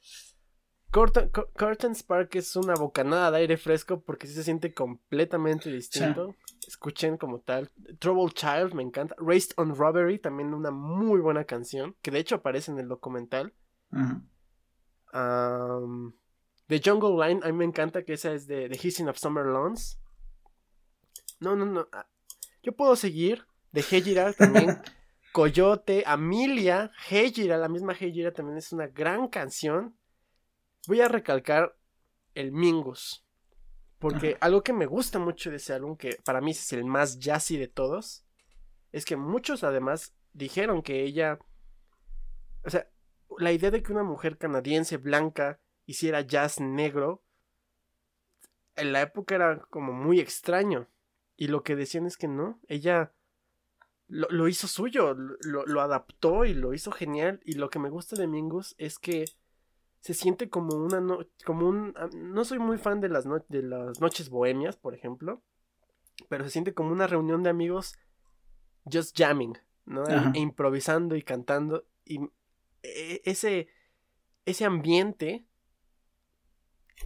Curtain, 0.92 1.96
Spark 1.96 2.36
es 2.36 2.56
una 2.58 2.74
bocanada 2.76 3.32
de 3.32 3.38
aire 3.38 3.58
fresco 3.58 4.02
porque 4.02 4.28
sí 4.28 4.34
se 4.34 4.44
siente 4.44 4.74
completamente 4.74 5.72
distinto. 5.72 6.36
Escuchen 6.68 7.18
como 7.18 7.40
tal. 7.40 7.70
Trouble 8.00 8.34
Child 8.34 8.74
me 8.74 8.84
encanta. 8.84 9.16
Raised 9.18 9.54
on 9.56 9.74
Robbery, 9.76 10.20
también 10.20 10.54
una 10.54 10.72
muy 10.72 11.22
buena 11.22 11.46
canción. 11.46 11.96
Que 12.02 12.12
de 12.12 12.20
hecho 12.20 12.36
aparece 12.36 12.72
en 12.72 12.80
el 12.80 12.90
documental. 12.90 13.54
The 15.12 16.82
Jungle 16.84 17.26
Line, 17.26 17.42
a 17.44 17.48
mí 17.48 17.54
me 17.54 17.66
encanta 17.66 18.04
que 18.04 18.14
esa 18.14 18.34
es 18.34 18.48
de 18.48 18.68
The 18.68 18.76
Hissing 18.76 19.08
of 19.08 19.18
Summer 19.18 19.46
Lawns. 19.46 19.98
No, 21.40 21.56
no, 21.56 21.66
no. 21.66 21.88
Ah, 21.94 22.08
yo 22.64 22.74
puedo 22.74 22.98
seguir. 22.98 23.46
De 23.72 23.80
Hejira 23.80 24.34
también. 24.34 24.78
Coyote, 25.32 26.04
Amelia, 26.06 26.92
Hejira, 27.10 27.58
la 27.58 27.70
misma 27.70 27.94
Hejira 27.94 28.34
también 28.34 28.58
es 28.58 28.74
una 28.74 28.88
gran 28.88 29.30
canción. 29.30 29.96
Voy 30.88 31.02
a 31.02 31.08
recalcar 31.08 31.78
el 32.34 32.52
Mingus. 32.52 33.26
Porque 34.00 34.36
algo 34.42 34.64
que 34.64 34.74
me 34.74 34.88
gusta 34.88 35.20
mucho 35.20 35.52
de 35.52 35.58
ese 35.58 35.74
álbum, 35.74 35.96
que 35.96 36.18
para 36.26 36.42
mí 36.42 36.52
es 36.52 36.74
el 36.74 36.86
más 36.86 37.20
jazzy 37.20 37.58
de 37.58 37.68
todos, 37.68 38.26
es 38.92 39.06
que 39.06 39.16
muchos 39.16 39.64
además 39.64 40.16
dijeron 40.34 40.82
que 40.82 41.04
ella. 41.04 41.38
O 42.66 42.70
sea, 42.72 42.90
la 43.38 43.52
idea 43.52 43.70
de 43.70 43.84
que 43.84 43.92
una 43.92 44.04
mujer 44.04 44.40
canadiense 44.40 44.98
blanca 44.98 45.60
hiciera 45.86 46.22
jazz 46.22 46.60
negro, 46.60 47.24
en 48.76 48.92
la 48.92 49.02
época 49.02 49.36
era 49.36 49.60
como 49.70 49.94
muy 49.94 50.20
extraño. 50.20 50.90
Y 51.38 51.48
lo 51.48 51.64
que 51.64 51.76
decían 51.76 52.08
es 52.08 52.18
que 52.18 52.28
no, 52.28 52.60
ella 52.68 53.14
lo, 54.08 54.48
hizo 54.48 54.68
suyo, 54.68 55.14
lo, 55.14 55.66
lo, 55.66 55.82
adaptó 55.82 56.46
y 56.46 56.54
lo 56.54 56.74
hizo 56.74 56.92
genial. 56.92 57.40
Y 57.46 57.54
lo 57.54 57.70
que 57.70 57.80
me 57.80 57.90
gusta 57.90 58.16
de 58.16 58.28
Mingus 58.28 58.74
es 58.80 58.98
que 58.98 59.26
se 60.02 60.16
siente 60.16 60.50
como 60.50 60.76
una 60.76 61.00
no, 61.00 61.20
como 61.46 61.70
un 61.70 61.94
ah, 61.96 62.10
no 62.14 62.44
soy 62.44 62.60
muy 62.60 62.78
fan 62.78 63.00
de 63.00 63.10
las 63.10 63.26
de 63.48 63.64
las 63.64 64.02
noches 64.02 64.30
bohemias, 64.30 64.76
por 64.76 64.96
ejemplo, 64.96 65.42
pero 66.28 66.44
se 66.44 66.50
siente 66.50 66.74
como 66.74 66.92
una 66.92 67.08
reunión 67.08 67.44
de 67.44 67.52
amigos 67.52 67.96
just 68.92 69.16
jamming, 69.18 69.58
¿no? 69.86 70.04
E, 70.06 70.40
improvisando 70.40 71.16
y 71.16 71.22
cantando 71.22 71.86
y 72.04 72.20
e, 72.82 73.22
ese 73.26 73.68
ese 74.46 74.66
ambiente 74.66 75.46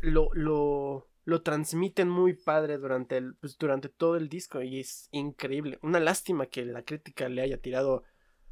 lo, 0.02 0.30
lo, 0.34 1.10
lo 1.26 1.41
transmiten 1.41 2.10
muy 2.10 2.34
padre 2.34 2.78
durante 2.78 3.18
el 3.18 3.36
pues, 3.36 3.58
durante 3.58 3.89
todo 3.89 4.16
el 4.16 4.30
disco 4.30 4.62
y 4.62 4.80
es 4.80 5.10
increíble. 5.12 5.80
Una 5.82 6.00
lástima 6.00 6.46
que 6.46 6.64
la 6.64 6.84
crítica 6.84 7.28
le 7.28 7.41
haya 7.41 7.58
tirado 7.58 8.04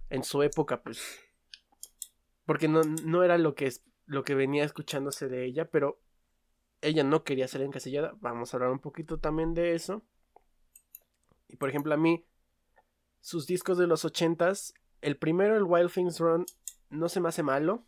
en 0.09 0.25
su 0.25 0.43
época 0.43 0.83
pues 0.83 1.01
porque 2.45 2.67
no, 2.67 2.81
no 2.83 3.23
era 3.23 3.37
lo 3.37 3.55
que 3.55 3.67
es 3.67 3.85
lo 4.05 4.23
que 4.23 4.35
venía 4.35 4.63
escuchándose 4.63 5.27
de 5.27 5.45
ella, 5.45 5.69
pero 5.69 6.01
ella 6.81 7.03
no 7.03 7.23
quería 7.23 7.47
ser 7.47 7.61
encasillada. 7.61 8.13
Vamos 8.19 8.53
a 8.53 8.57
hablar 8.57 8.71
un 8.71 8.79
poquito 8.79 9.19
también 9.19 9.53
de 9.53 9.73
eso. 9.73 10.03
Y 11.47 11.55
por 11.55 11.69
ejemplo, 11.69 11.93
a 11.93 11.97
mí, 11.97 12.25
sus 13.21 13.47
discos 13.47 13.77
de 13.77 13.87
los 13.87 14.05
ochentas, 14.05 14.73
el 15.01 15.17
primero, 15.17 15.55
el 15.55 15.63
Wild 15.63 15.91
Things 15.91 16.19
Run, 16.19 16.45
no 16.89 17.09
se 17.09 17.19
me 17.19 17.29
hace 17.29 17.43
malo. 17.43 17.85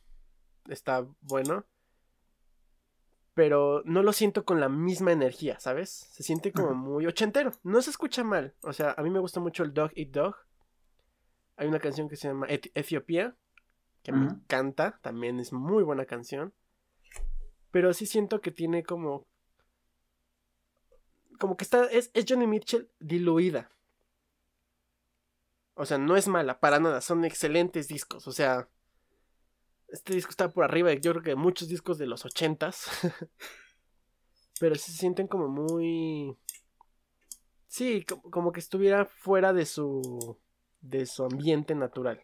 Está 0.70 1.08
bueno. 1.22 1.66
Pero 3.34 3.82
no 3.84 4.02
lo 4.02 4.14
siento 4.14 4.46
con 4.46 4.62
la 4.62 4.70
misma 4.70 5.12
energía, 5.12 5.60
¿sabes? 5.60 5.90
Se 5.90 6.24
siente 6.24 6.54
como 6.54 6.74
muy 6.74 7.06
ochentero. 7.06 7.52
No 7.64 7.82
se 7.82 7.90
escucha 7.90 8.24
mal. 8.24 8.56
O 8.62 8.72
sea, 8.72 8.96
a 8.98 9.04
mí 9.04 9.10
me 9.10 9.20
gusta 9.20 9.42
mucho 9.42 9.64
el 9.64 9.74
Dog 9.74 9.92
Eat 9.96 10.10
Dog. 10.12 10.36
Hay 11.58 11.68
una 11.68 11.80
canción 11.80 12.08
que 12.08 12.16
se 12.16 12.30
llama 12.30 12.48
Etiopía, 12.50 13.36
que 14.06 14.12
me 14.12 14.28
encanta, 14.28 15.00
también 15.02 15.40
es 15.40 15.52
muy 15.52 15.84
buena 15.84 16.06
canción. 16.06 16.54
Pero 17.72 17.92
sí 17.94 18.06
siento 18.06 18.40
que 18.40 18.52
tiene 18.52 18.84
como. 18.84 19.26
Como 21.40 21.58
que 21.58 21.64
está. 21.64 21.86
Es, 21.86 22.12
es 22.14 22.26
Johnny 22.30 22.46
Mitchell 22.46 22.90
diluida. 23.00 23.72
O 25.74 25.86
sea, 25.86 25.98
no 25.98 26.16
es 26.16 26.28
mala, 26.28 26.60
para 26.60 26.80
nada. 26.80 27.02
Son 27.02 27.26
excelentes 27.26 27.88
discos. 27.88 28.28
O 28.28 28.32
sea. 28.32 28.70
Este 29.88 30.14
disco 30.14 30.32
está 30.32 30.50
por 30.50 30.64
arriba 30.64 30.92
yo 30.94 31.12
creo 31.12 31.24
que 31.24 31.36
muchos 31.36 31.68
discos 31.68 31.98
de 31.98 32.08
los 32.08 32.26
ochentas. 32.26 32.88
pero 34.60 34.76
sí 34.76 34.92
se 34.92 35.00
sienten 35.00 35.28
como 35.28 35.48
muy. 35.48 36.38
Sí, 37.68 38.06
como 38.06 38.52
que 38.52 38.60
estuviera 38.60 39.06
fuera 39.06 39.52
de 39.52 39.66
su. 39.66 40.38
de 40.80 41.08
su 41.08 41.24
ambiente 41.24 41.74
natural. 41.74 42.24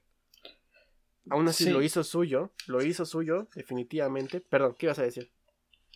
Aún 1.29 1.47
así 1.47 1.69
lo 1.69 1.81
hizo 1.81 2.03
suyo, 2.03 2.51
lo 2.67 2.83
hizo 2.83 3.05
suyo, 3.05 3.47
definitivamente. 3.55 4.41
Perdón, 4.41 4.75
¿qué 4.77 4.87
ibas 4.87 4.99
a 4.99 5.03
decir? 5.03 5.31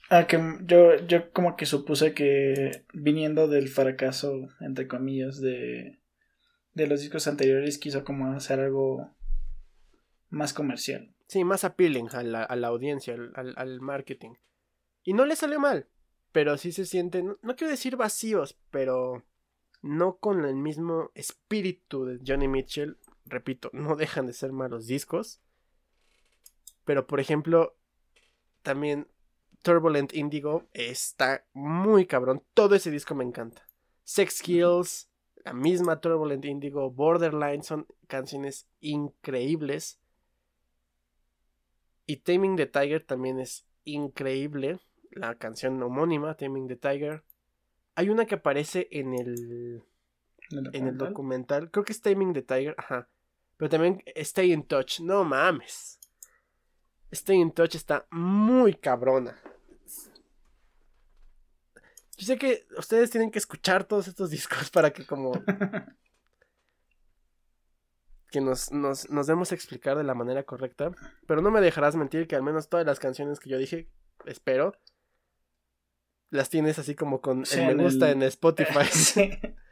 Ah, 0.10 0.28
que 0.28 0.40
yo, 0.66 0.96
yo 1.08 1.32
como 1.32 1.56
que 1.56 1.66
supuse 1.66 2.14
que 2.14 2.86
viniendo 2.94 3.48
del 3.48 3.70
fracaso, 3.70 4.50
entre 4.60 4.88
comillas, 4.88 5.42
de, 5.42 6.00
de 6.74 6.88
los 6.88 7.02
discos 7.02 7.28
anteriores, 7.28 7.80
quiso 7.80 8.04
como 8.04 8.32
hacer 8.34 8.60
algo 8.60 9.16
más 10.30 10.54
comercial. 10.54 11.12
Sí, 11.28 11.44
más 11.44 11.64
appealing 11.64 12.10
a 12.14 12.22
la, 12.22 12.44
a 12.44 12.56
la 12.56 12.68
audiencia, 12.68 13.16
al, 13.34 13.54
al, 13.58 13.82
marketing. 13.82 14.34
Y 15.04 15.14
no 15.14 15.26
le 15.26 15.36
salió 15.36 15.60
mal, 15.60 15.88
pero 16.32 16.56
sí 16.58 16.72
se 16.72 16.86
sienten, 16.86 17.38
no 17.42 17.56
quiero 17.56 17.72
decir 17.72 17.96
vacíos, 17.96 18.60
pero 18.70 19.24
no 19.82 20.18
con 20.18 20.46
el 20.46 20.56
mismo 20.56 21.12
espíritu 21.16 22.06
de 22.06 22.20
Johnny 22.26 22.48
Mitchell 22.48 22.98
repito, 23.26 23.70
no 23.74 23.96
dejan 23.96 24.26
de 24.28 24.34
ser 24.34 24.52
malos 24.52 24.88
discos. 24.88 25.42
Pero 26.84 27.08
por 27.08 27.20
ejemplo, 27.20 27.76
también 28.62 29.08
Turbulent 29.64 30.14
Indigo 30.14 30.68
está 30.74 31.46
muy 31.54 32.06
cabrón. 32.06 32.44
Todo 32.54 32.76
ese 32.76 32.92
disco 32.92 33.16
me 33.16 33.24
encanta. 33.24 33.68
Sex 34.04 34.44
Kills, 34.44 35.10
la 35.44 35.54
misma 35.54 36.00
Turbulent 36.00 36.46
Indigo, 36.46 36.92
Borderline 36.92 37.64
son 37.64 37.88
canciones 38.08 38.68
increíbles. 38.80 40.00
Y 42.06 42.18
Taming 42.18 42.56
the 42.56 42.68
Tiger 42.68 43.04
también 43.04 43.40
es 43.40 43.66
increíble. 43.84 44.80
La 45.10 45.36
canción 45.36 45.82
homónima, 45.82 46.36
Taming 46.36 46.68
the 46.68 46.76
Tiger. 46.76 47.24
Hay 47.96 48.10
una 48.10 48.26
que 48.26 48.36
aparece 48.36 48.88
en 48.92 49.16
el. 49.16 49.84
En 50.74 50.88
el 50.88 50.98
documental. 50.98 51.72
Creo 51.72 51.86
que 51.86 51.94
es 51.94 52.02
Taming 52.02 52.34
the 52.34 52.44
Tiger. 52.44 52.76
Ajá. 52.78 53.10
Pero 53.58 53.70
también 53.70 54.04
Stay 54.16 54.52
in 54.52 54.64
Touch. 54.68 55.00
No 55.00 55.24
mames. 55.24 56.00
Stay 57.12 57.38
in 57.38 57.52
Touch 57.52 57.76
está 57.76 58.06
muy 58.12 58.74
cabrona. 58.76 59.40
Yo 62.18 62.26
sé 62.26 62.38
que 62.38 62.66
ustedes 62.78 63.12
tienen 63.12 63.30
que 63.32 63.40
escuchar 63.40 63.84
todos 63.84 64.08
estos 64.08 64.30
discos 64.32 64.70
para 64.70 64.92
que 64.92 65.06
como... 65.06 65.32
que 68.32 68.42
nos, 68.42 68.72
nos, 68.72 69.10
nos 69.10 69.28
demos 69.28 69.52
a 69.52 69.56
explicar 69.56 69.98
de 69.98 70.04
la 70.04 70.14
manera 70.14 70.44
correcta. 70.44 70.92
Pero 71.28 71.42
no 71.42 71.52
me 71.52 71.62
dejarás 71.62 71.96
mentir 71.96 72.28
que 72.28 72.36
al 72.36 72.44
menos 72.44 72.68
todas 72.70 72.86
las 72.86 73.00
canciones 73.00 73.40
que 73.40 73.50
yo 73.50 73.58
dije, 73.58 73.90
espero, 74.26 74.74
las 76.30 76.50
tienes 76.50 76.80
así 76.80 76.96
como 76.96 77.22
con 77.22 77.46
Sí, 77.46 77.60
el 77.62 77.76
me 77.78 77.84
gusta 77.84 78.08
el- 78.10 78.18
en 78.18 78.24
Spotify. 78.24 78.86
Sí. 78.92 79.32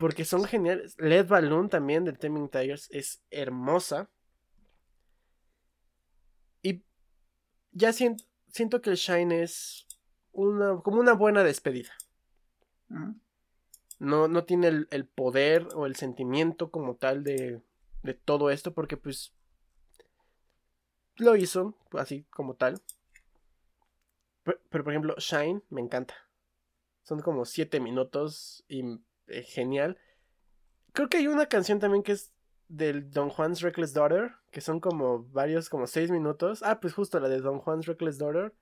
Porque 0.00 0.24
son 0.24 0.44
geniales. 0.44 0.96
Led 0.98 1.28
Balloon 1.28 1.68
también 1.68 2.06
del 2.06 2.18
Taming 2.18 2.48
Tigers 2.48 2.88
es 2.90 3.22
hermosa. 3.30 4.08
Y 6.62 6.82
ya 7.72 7.92
siento, 7.92 8.24
siento 8.48 8.80
que 8.80 8.88
el 8.88 8.96
Shine 8.96 9.42
es 9.42 9.86
una, 10.32 10.80
como 10.80 11.00
una 11.00 11.12
buena 11.12 11.44
despedida. 11.44 11.90
No, 13.98 14.26
no 14.26 14.44
tiene 14.44 14.68
el, 14.68 14.88
el 14.90 15.06
poder 15.06 15.68
o 15.74 15.84
el 15.84 15.94
sentimiento 15.96 16.70
como 16.70 16.96
tal 16.96 17.22
de, 17.22 17.60
de 18.02 18.14
todo 18.14 18.50
esto 18.50 18.72
porque 18.72 18.96
pues 18.96 19.34
lo 21.16 21.36
hizo 21.36 21.76
así 21.92 22.24
como 22.30 22.54
tal. 22.54 22.80
Pero, 24.44 24.58
pero, 24.70 24.82
por 24.82 24.94
ejemplo, 24.94 25.14
Shine 25.18 25.60
me 25.68 25.82
encanta. 25.82 26.14
Son 27.02 27.20
como 27.20 27.44
siete 27.44 27.80
minutos 27.80 28.64
y 28.66 28.98
eh, 29.30 29.42
genial. 29.42 29.98
Creo 30.92 31.08
que 31.08 31.18
hay 31.18 31.28
una 31.28 31.46
canción 31.46 31.78
también 31.78 32.02
que 32.02 32.12
es 32.12 32.32
del 32.68 33.10
Don 33.10 33.30
Juan's 33.30 33.60
Reckless 33.62 33.92
Daughter, 33.92 34.32
que 34.50 34.60
son 34.60 34.80
como 34.80 35.24
varios, 35.24 35.68
como 35.68 35.86
seis 35.86 36.10
minutos. 36.10 36.62
Ah, 36.62 36.80
pues 36.80 36.94
justo 36.94 37.18
la 37.20 37.28
de 37.28 37.40
Don 37.40 37.58
Juan's 37.58 37.86
Reckless 37.86 38.18
Daughter. 38.18 38.54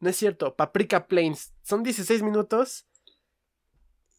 No 0.00 0.10
es 0.10 0.16
cierto, 0.16 0.54
Paprika 0.54 1.06
Plains. 1.06 1.54
Son 1.62 1.82
16 1.82 2.22
minutos 2.22 2.86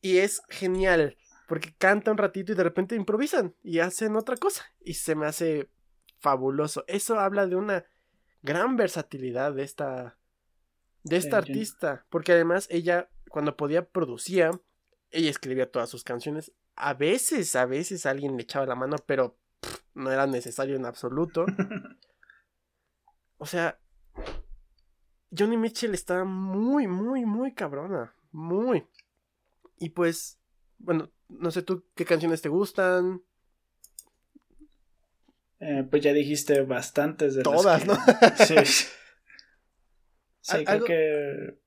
y 0.01 0.17
es 0.17 0.41
genial. 0.49 1.17
Porque 1.47 1.73
canta 1.77 2.11
un 2.11 2.17
ratito 2.17 2.51
y 2.51 2.55
de 2.55 2.63
repente 2.63 2.95
improvisan 2.95 3.55
y 3.63 3.79
hacen 3.79 4.15
otra 4.15 4.37
cosa. 4.37 4.65
Y 4.79 4.93
se 4.95 5.15
me 5.15 5.25
hace 5.25 5.69
fabuloso. 6.19 6.83
Eso 6.87 7.19
habla 7.19 7.47
de 7.47 7.55
una 7.55 7.85
gran 8.41 8.75
versatilidad 8.77 9.53
de 9.53 9.63
esta. 9.63 10.17
De 11.03 11.17
esta 11.17 11.41
Sí, 11.41 11.51
artista. 11.51 12.05
Porque 12.09 12.33
además 12.33 12.67
ella, 12.69 13.09
cuando 13.29 13.57
podía, 13.57 13.87
producía. 13.87 14.51
Ella 15.11 15.29
escribía 15.29 15.71
todas 15.71 15.89
sus 15.89 16.03
canciones. 16.03 16.51
A 16.75 16.93
veces, 16.93 17.55
a 17.55 17.65
veces 17.65 18.05
alguien 18.05 18.37
le 18.37 18.43
echaba 18.43 18.65
la 18.65 18.75
mano, 18.75 18.95
pero 19.05 19.37
pff, 19.59 19.79
no 19.95 20.11
era 20.11 20.27
necesario 20.27 20.75
en 20.75 20.85
absoluto. 20.85 21.45
O 23.41 23.45
sea, 23.45 23.79
Johnny 25.31 25.55
Mitchell 25.55 25.93
está 25.93 26.25
muy, 26.25 26.87
muy, 26.87 27.23
muy 27.25 27.53
cabrona. 27.53 28.13
Muy. 28.33 28.85
Y 29.77 29.91
pues, 29.91 30.37
bueno, 30.77 31.09
no 31.29 31.49
sé 31.49 31.61
tú 31.61 31.85
qué 31.95 32.03
canciones 32.03 32.41
te 32.41 32.49
gustan. 32.49 33.21
Eh, 35.61 35.85
pues 35.89 36.03
ya 36.03 36.11
dijiste 36.11 36.61
bastantes 36.63 37.35
de 37.35 37.43
las 37.43 37.53
Todas, 37.53 37.81
que- 37.81 37.87
¿no? 37.87 37.95
Sí. 38.45 38.55
Sí, 40.41 40.65
creo 40.65 40.83
que. 40.83 41.59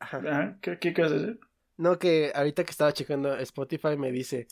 Ajá. 0.00 0.18
Ajá, 0.18 0.58
¿qué, 0.60 0.78
qué 0.78 0.92
quieres 0.92 1.12
decir? 1.12 1.40
No, 1.76 1.98
que 1.98 2.32
ahorita 2.34 2.64
que 2.64 2.70
estaba 2.70 2.92
checando 2.92 3.36
Spotify 3.38 3.96
me 3.96 4.12
dice, 4.12 4.46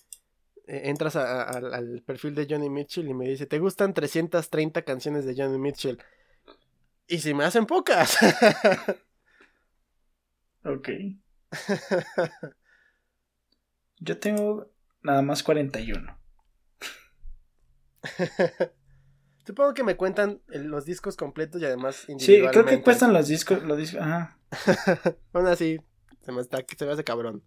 eh, 0.66 0.82
entras 0.84 1.16
a- 1.16 1.42
a- 1.42 1.48
al, 1.50 1.72
al 1.74 2.02
perfil 2.02 2.34
de 2.34 2.46
Johnny 2.48 2.68
Mitchell 2.70 3.08
y 3.08 3.14
me 3.14 3.28
dice, 3.28 3.46
¿te 3.46 3.58
gustan 3.58 3.94
330 3.94 4.82
canciones 4.82 5.24
de 5.24 5.34
Johnny 5.36 5.58
Mitchell? 5.58 5.98
Y 7.06 7.18
si 7.18 7.34
me 7.34 7.44
hacen 7.44 7.66
pocas. 7.66 8.16
Ok. 10.64 10.88
Yo 13.98 14.18
tengo 14.20 14.70
nada 15.02 15.20
más 15.22 15.42
41. 15.42 16.18
Supongo 19.44 19.74
que 19.74 19.82
me 19.82 19.96
cuentan 19.96 20.40
el- 20.50 20.66
los 20.68 20.84
discos 20.84 21.16
completos 21.16 21.60
y 21.60 21.64
además 21.64 21.96
Sí, 21.96 22.04
creo 22.06 22.18
individualmente. 22.18 22.76
que 22.76 22.82
cuestan 22.82 23.12
los 23.12 23.26
discos. 23.28 23.62
Los 23.64 23.76
discos 23.78 24.00
ajá. 24.02 24.38
Aún 25.32 25.46
así, 25.48 25.80
se 26.24 26.32
me, 26.32 26.40
está, 26.40 26.64
se 26.76 26.86
me 26.86 26.92
hace 26.92 27.04
cabrón. 27.04 27.42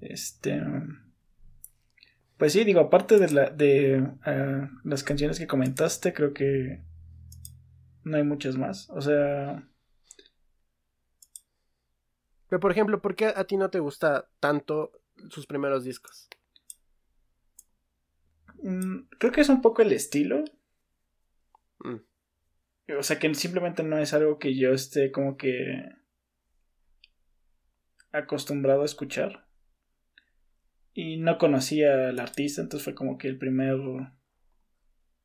Este. 0.00 0.62
Pues 2.38 2.54
sí, 2.54 2.64
digo, 2.64 2.80
aparte 2.80 3.18
de, 3.18 3.30
la, 3.30 3.50
de 3.50 4.08
ah, 4.22 4.70
las 4.82 5.04
canciones 5.04 5.38
que 5.38 5.46
comentaste, 5.46 6.14
creo 6.14 6.32
que 6.32 6.82
no 8.04 8.16
hay 8.16 8.22
muchas 8.22 8.56
más. 8.56 8.88
O 8.90 9.02
sea, 9.02 9.70
Pero 12.50 12.58
por 12.58 12.72
ejemplo, 12.72 13.00
¿por 13.00 13.14
qué 13.14 13.26
a 13.26 13.44
ti 13.44 13.56
no 13.56 13.70
te 13.70 13.78
gusta 13.78 14.28
tanto 14.40 14.90
sus 15.30 15.46
primeros 15.46 15.84
discos? 15.84 16.28
mm, 18.62 19.08
creo 19.18 19.32
que 19.32 19.40
es 19.40 19.48
un 19.48 19.62
poco 19.62 19.82
el 19.82 19.92
estilo. 19.92 20.44
Mm. 21.78 22.09
O 22.98 23.02
sea, 23.02 23.18
que 23.18 23.34
simplemente 23.34 23.82
no 23.82 23.98
es 23.98 24.12
algo 24.14 24.38
que 24.38 24.56
yo 24.56 24.72
esté 24.72 25.10
como 25.12 25.36
que 25.36 25.52
acostumbrado 28.12 28.82
a 28.82 28.86
escuchar. 28.86 29.46
Y 30.92 31.18
no 31.18 31.38
conocía 31.38 32.08
al 32.08 32.18
artista, 32.18 32.60
entonces 32.62 32.84
fue 32.84 32.94
como 32.94 33.16
que 33.16 33.28
el 33.28 33.38
primer... 33.38 33.76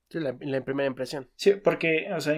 Sí, 0.10 0.20
la, 0.20 0.38
la 0.40 0.64
primera 0.64 0.88
impresión. 0.88 1.28
Sí, 1.36 1.54
porque, 1.64 2.08
o 2.14 2.22
sea, 2.22 2.36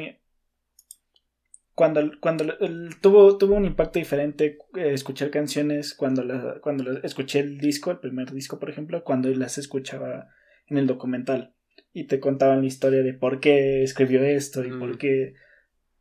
cuando, 1.76 2.10
cuando 2.22 2.46
el- 2.60 3.00
tuvo, 3.02 3.38
tuvo 3.38 3.56
un 3.56 3.66
impacto 3.66 4.00
diferente 4.00 4.58
eh, 4.76 4.94
escuchar 4.94 5.30
canciones 5.30 5.94
cuando, 5.94 6.24
la, 6.24 6.60
cuando 6.62 6.86
la- 6.86 7.00
escuché 7.02 7.40
el 7.40 7.58
disco, 7.60 7.92
el 7.92 8.00
primer 8.00 8.32
disco, 8.32 8.58
por 8.60 8.70
ejemplo, 8.70 9.04
cuando 9.04 9.30
las 9.30 9.58
escuchaba 9.58 10.30
en 10.68 10.78
el 10.78 10.88
documental. 10.88 11.54
Y 11.98 12.04
te 12.06 12.20
contaban 12.20 12.62
la 12.62 12.68
historia 12.68 13.02
de 13.02 13.14
por 13.14 13.40
qué 13.40 13.82
escribió 13.82 14.24
esto 14.24 14.64
y 14.64 14.70
Mm. 14.72 14.80
por 14.80 14.98
qué... 14.98 15.34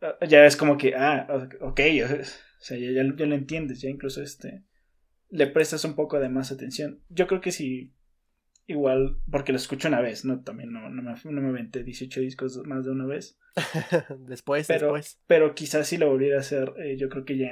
ah, 0.03 0.17
Ya 0.29 0.45
es 0.45 0.57
como 0.57 0.77
que, 0.77 0.95
ah, 0.95 1.27
ok, 1.61 1.81
o 2.05 2.25
sea, 2.59 2.77
ya, 2.77 2.91
ya, 2.91 3.03
ya 3.17 3.27
lo 3.27 3.35
entiendes, 3.35 3.81
ya 3.81 3.89
incluso 3.89 4.23
este... 4.23 4.63
Le 5.31 5.47
prestas 5.47 5.85
un 5.85 5.95
poco 5.95 6.21
de 6.21 6.29
más 6.29 6.53
atención. 6.53 7.01
Yo 7.09 7.27
creo 7.27 7.41
que 7.41 7.51
si 7.51 7.95
igual, 8.67 9.17
porque 9.31 9.53
lo 9.53 9.59
escucho 9.59 9.89
una 9.89 10.01
vez, 10.01 10.25
¿no? 10.25 10.43
También 10.43 10.73
no, 10.73 10.89
no, 10.91 11.03
me, 11.03 11.15
no 11.25 11.41
me 11.41 11.49
aventé 11.49 11.83
18 11.83 12.21
discos 12.21 12.61
más 12.67 12.85
de 12.85 12.91
una 12.91 13.07
vez. 13.07 13.39
después, 14.29 14.67
Pero, 14.67 14.93
después. 14.95 15.19
pero 15.27 15.55
quizás 15.55 15.87
si 15.89 15.97
lo 15.97 16.09
volviera 16.11 16.37
a 16.37 16.41
hacer, 16.41 16.73
eh, 16.79 16.97
yo 16.99 17.09
creo 17.09 17.25
que 17.25 17.39
ya 17.39 17.51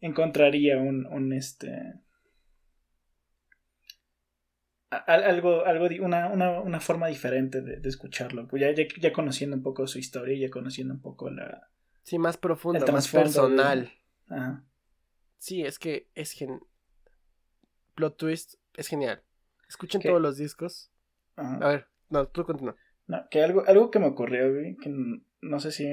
encontraría 0.00 0.76
un, 0.78 1.06
un 1.06 1.32
este. 1.32 1.94
Algo, 5.06 5.64
algo, 5.64 5.86
una, 6.04 6.28
una, 6.28 6.60
una 6.60 6.80
forma 6.80 7.06
diferente 7.08 7.62
de, 7.62 7.76
de 7.80 7.88
escucharlo. 7.88 8.46
Pues 8.46 8.60
ya, 8.60 8.70
ya, 8.72 8.84
ya 9.00 9.12
conociendo 9.12 9.56
un 9.56 9.62
poco 9.62 9.86
su 9.86 9.98
historia, 9.98 10.36
ya 10.36 10.50
conociendo 10.50 10.94
un 10.94 11.00
poco 11.00 11.30
la. 11.30 11.68
Sí, 12.02 12.18
más 12.18 12.36
profundo, 12.36 12.84
el 12.84 12.92
más 12.92 13.08
personal. 13.08 13.90
Ajá. 14.28 14.64
Sí, 15.38 15.62
es 15.62 15.78
que 15.78 16.08
es 16.14 16.32
gen... 16.32 16.60
Plot 17.94 18.16
Twist 18.16 18.54
es 18.74 18.88
genial. 18.88 19.22
Escuchen 19.68 20.00
¿Qué? 20.00 20.08
todos 20.08 20.20
los 20.20 20.36
discos. 20.36 20.90
ajá. 21.36 21.56
A 21.56 21.68
ver, 21.68 21.86
no, 22.10 22.26
tú 22.28 22.44
continúa. 22.44 22.76
No, 23.06 23.26
que 23.30 23.42
algo, 23.42 23.64
algo 23.66 23.90
que 23.90 23.98
me 23.98 24.06
ocurrió, 24.06 24.52
güey, 24.52 24.76
que 24.76 24.90
no 25.40 25.60
sé 25.60 25.72
si. 25.72 25.86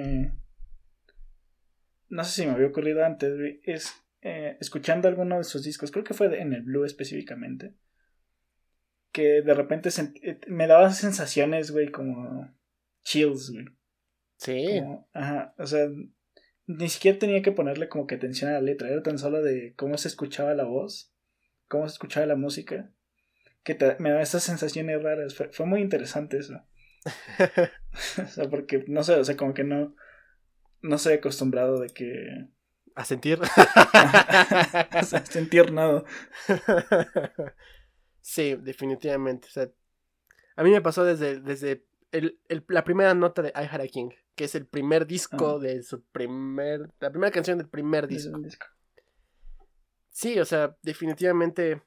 No 2.10 2.24
sé 2.24 2.32
si 2.32 2.45
me 2.47 2.54
había 2.54 2.68
ocurrido 2.68 3.06
antes, 3.06 3.36
güey, 3.36 3.62
es 3.64 3.93
eh, 4.22 4.58
escuchando 4.60 5.08
alguno 5.08 5.38
de 5.38 5.43
sus 5.43 5.64
discos, 5.64 5.91
creo 5.91 6.04
que 6.04 6.14
fue 6.14 6.41
en 6.41 6.54
el 6.54 6.62
Blue 6.62 6.84
específicamente, 6.84 7.74
que 9.12 9.41
de 9.41 9.53
repente 9.53 9.89
eh, 10.24 10.39
me 10.47 10.68
daba 10.68 10.91
sensaciones, 10.91 11.72
güey, 11.72 11.91
como 11.91 12.53
chills, 13.03 13.51
güey. 13.51 13.66
Sí, 14.38 14.66
Como- 14.80 15.10
ajá, 15.14 15.53
o 15.57 15.68
sea, 15.68 15.88
ni 16.68 16.88
siquiera 16.89 17.20
tenía 17.20 17.41
que 17.41 17.51
ponerle 17.51 17.89
como 17.89 18.07
que 18.07 18.16
atención 18.16 18.49
a 18.51 18.53
la 18.53 18.62
letra, 18.62 18.89
era 18.89 19.03
tan 19.03 19.18
solo 19.18 19.41
de 19.41 19.74
cómo 19.76 19.97
se 19.97 20.07
escuchaba 20.07 20.53
la 20.53 20.64
voz, 20.66 21.14
cómo 21.68 21.88
se 21.88 21.93
escuchaba 21.93 22.26
la 22.26 22.36
música, 22.36 22.91
que 23.64 23.76
te- 23.76 23.97
me 23.99 24.10
daba 24.12 24.22
esas 24.22 24.43
sensaciones 24.43 25.01
raras, 25.03 25.36
fue, 25.36 25.49
fue 25.51 25.66
muy 25.66 25.82
interesante 25.82 26.38
eso. 26.38 26.62
O 28.24 28.28
sea, 28.28 28.47
porque 28.49 28.86
no 28.88 29.03
sé, 29.03 29.16
o 29.16 29.24
sea, 29.24 29.36
como 29.36 29.53
que 29.55 29.64
no. 29.64 29.95
No 30.82 30.97
soy 30.99 31.14
acostumbrado 31.14 31.80
de 31.80 31.89
que. 31.89 32.47
a 32.95 33.03
sentir. 33.03 33.39
sea, 35.03 35.26
sentir 35.26 35.72
nada. 35.74 36.03
sí, 38.30 38.55
definitivamente. 38.55 39.47
O 39.47 39.51
sea, 39.51 39.69
a 40.55 40.63
mí 40.63 40.69
me 40.71 40.82
pasó 40.82 41.03
desde, 41.03 41.39
desde 41.39 41.86
el- 42.11 42.39
el- 42.47 42.63
la 42.67 42.84
primera 42.84 43.13
nota 43.15 43.41
de 43.41 43.49
I 43.49 43.65
Had 43.71 43.82
a 43.82 43.88
King, 43.88 44.09
que 44.36 44.43
es 44.45 44.55
el 44.55 44.65
primer 44.67 45.07
disco 45.07 45.55
Ah. 45.57 45.59
de 45.59 45.82
su 45.84 46.03
primer. 46.03 46.91
La 46.99 47.09
primera 47.11 47.32
canción 47.32 47.57
del 47.57 47.67
primer 47.69 48.07
disco. 48.07 48.39
Sí, 50.11 50.39
o 50.39 50.45
sea, 50.45 50.77
definitivamente 50.84 51.82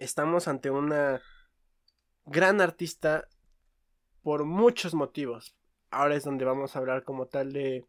estamos 0.00 0.46
ante 0.48 0.70
una 0.70 1.20
gran 2.26 2.60
artista 2.60 3.28
por 4.22 4.44
muchos 4.44 4.94
motivos. 4.94 5.56
Ahora 5.90 6.16
es 6.16 6.24
donde 6.24 6.44
vamos 6.44 6.74
a 6.74 6.78
hablar 6.80 7.02
como 7.04 7.26
tal 7.26 7.52
de 7.52 7.84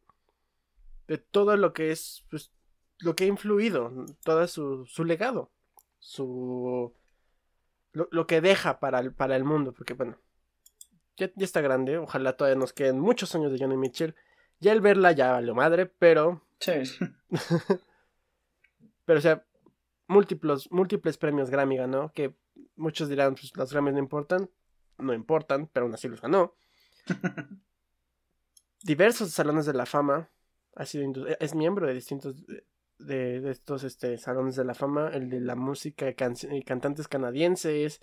de 1.08 1.18
todo 1.18 1.56
lo 1.56 1.72
que 1.72 1.92
es 1.92 2.26
pues, 2.30 2.52
lo 3.00 3.16
que 3.16 3.24
ha 3.24 3.28
influido, 3.28 3.94
todo 4.26 4.46
su, 4.48 4.86
su 4.86 5.06
legado, 5.06 5.52
su 6.00 6.94
lo, 8.10 8.28
que 8.28 8.42
deja 8.42 8.80
para 8.80 9.00
el, 9.00 9.14
para 9.14 9.36
el 9.36 9.44
mundo, 9.44 9.74
porque 9.74 9.94
bueno, 9.94 10.20
ya, 11.16 11.32
ya, 11.36 11.46
está 11.46 11.62
grande, 11.62 11.98
ojalá 11.98 12.38
todavía 12.38 12.60
nos 12.60 12.74
queden 12.74 13.00
muchos 13.00 13.34
años 13.36 13.52
de 13.52 13.60
Johnny 13.60 13.78
Mitchell. 13.78 14.16
Ya 14.60 14.72
el 14.72 14.82
verla 14.82 15.12
ya 15.12 15.32
valió 15.32 15.54
madre, 15.56 15.86
pero... 15.86 16.44
Sí. 16.60 16.72
pero 19.06 19.20
o 19.20 19.22
sea, 19.22 19.46
múltiples, 20.08 20.72
múltiples 20.72 21.18
premios 21.18 21.50
Grammy 21.50 21.78
ganó, 21.78 22.12
que 22.14 22.36
muchos 22.76 23.10
dirán, 23.10 23.36
pues 23.36 23.52
los 23.56 23.72
Grammys 23.72 23.94
no 23.94 24.00
importan, 24.00 24.50
no 24.98 25.14
importan, 25.14 25.68
pero 25.68 25.86
aún 25.86 25.94
así 25.94 26.08
los 26.08 26.22
ganó. 26.22 26.56
Diversos 28.84 29.32
salones 29.32 29.66
de 29.66 29.74
la 29.74 29.86
fama, 29.86 30.30
ha 30.76 30.86
sido 30.86 31.26
es 31.40 31.56
miembro 31.56 31.88
de 31.88 31.94
distintos 31.94 32.36
de, 33.00 33.50
estos 33.50 33.84
este, 33.84 34.18
salones 34.18 34.56
de 34.56 34.66
la 34.66 34.74
fama, 34.74 35.10
el 35.10 35.30
de 35.30 35.40
la 35.40 35.56
música 35.56 36.10
y, 36.10 36.14
cantantes 36.64 37.08
canadienses, 37.08 38.02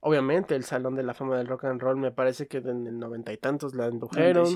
obviamente 0.00 0.54
el 0.54 0.64
salón 0.64 0.94
de 0.94 1.02
la 1.02 1.14
fama 1.14 1.36
del 1.38 1.46
rock 1.46 1.64
and 1.64 1.80
roll, 1.80 1.96
me 1.96 2.10
parece 2.10 2.46
que 2.46 2.58
en 2.58 2.86
el 2.86 2.98
noventa 2.98 3.32
y 3.32 3.36
tantos 3.36 3.74
la 3.74 3.88
indujeron. 3.88 4.46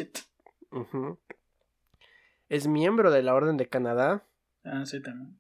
Es 2.49 2.67
miembro 2.67 3.11
de 3.11 3.23
la 3.23 3.35
Orden 3.35 3.57
de 3.57 3.69
Canadá. 3.69 4.27
Ah, 4.65 4.85
sí, 4.85 5.01
también. 5.03 5.39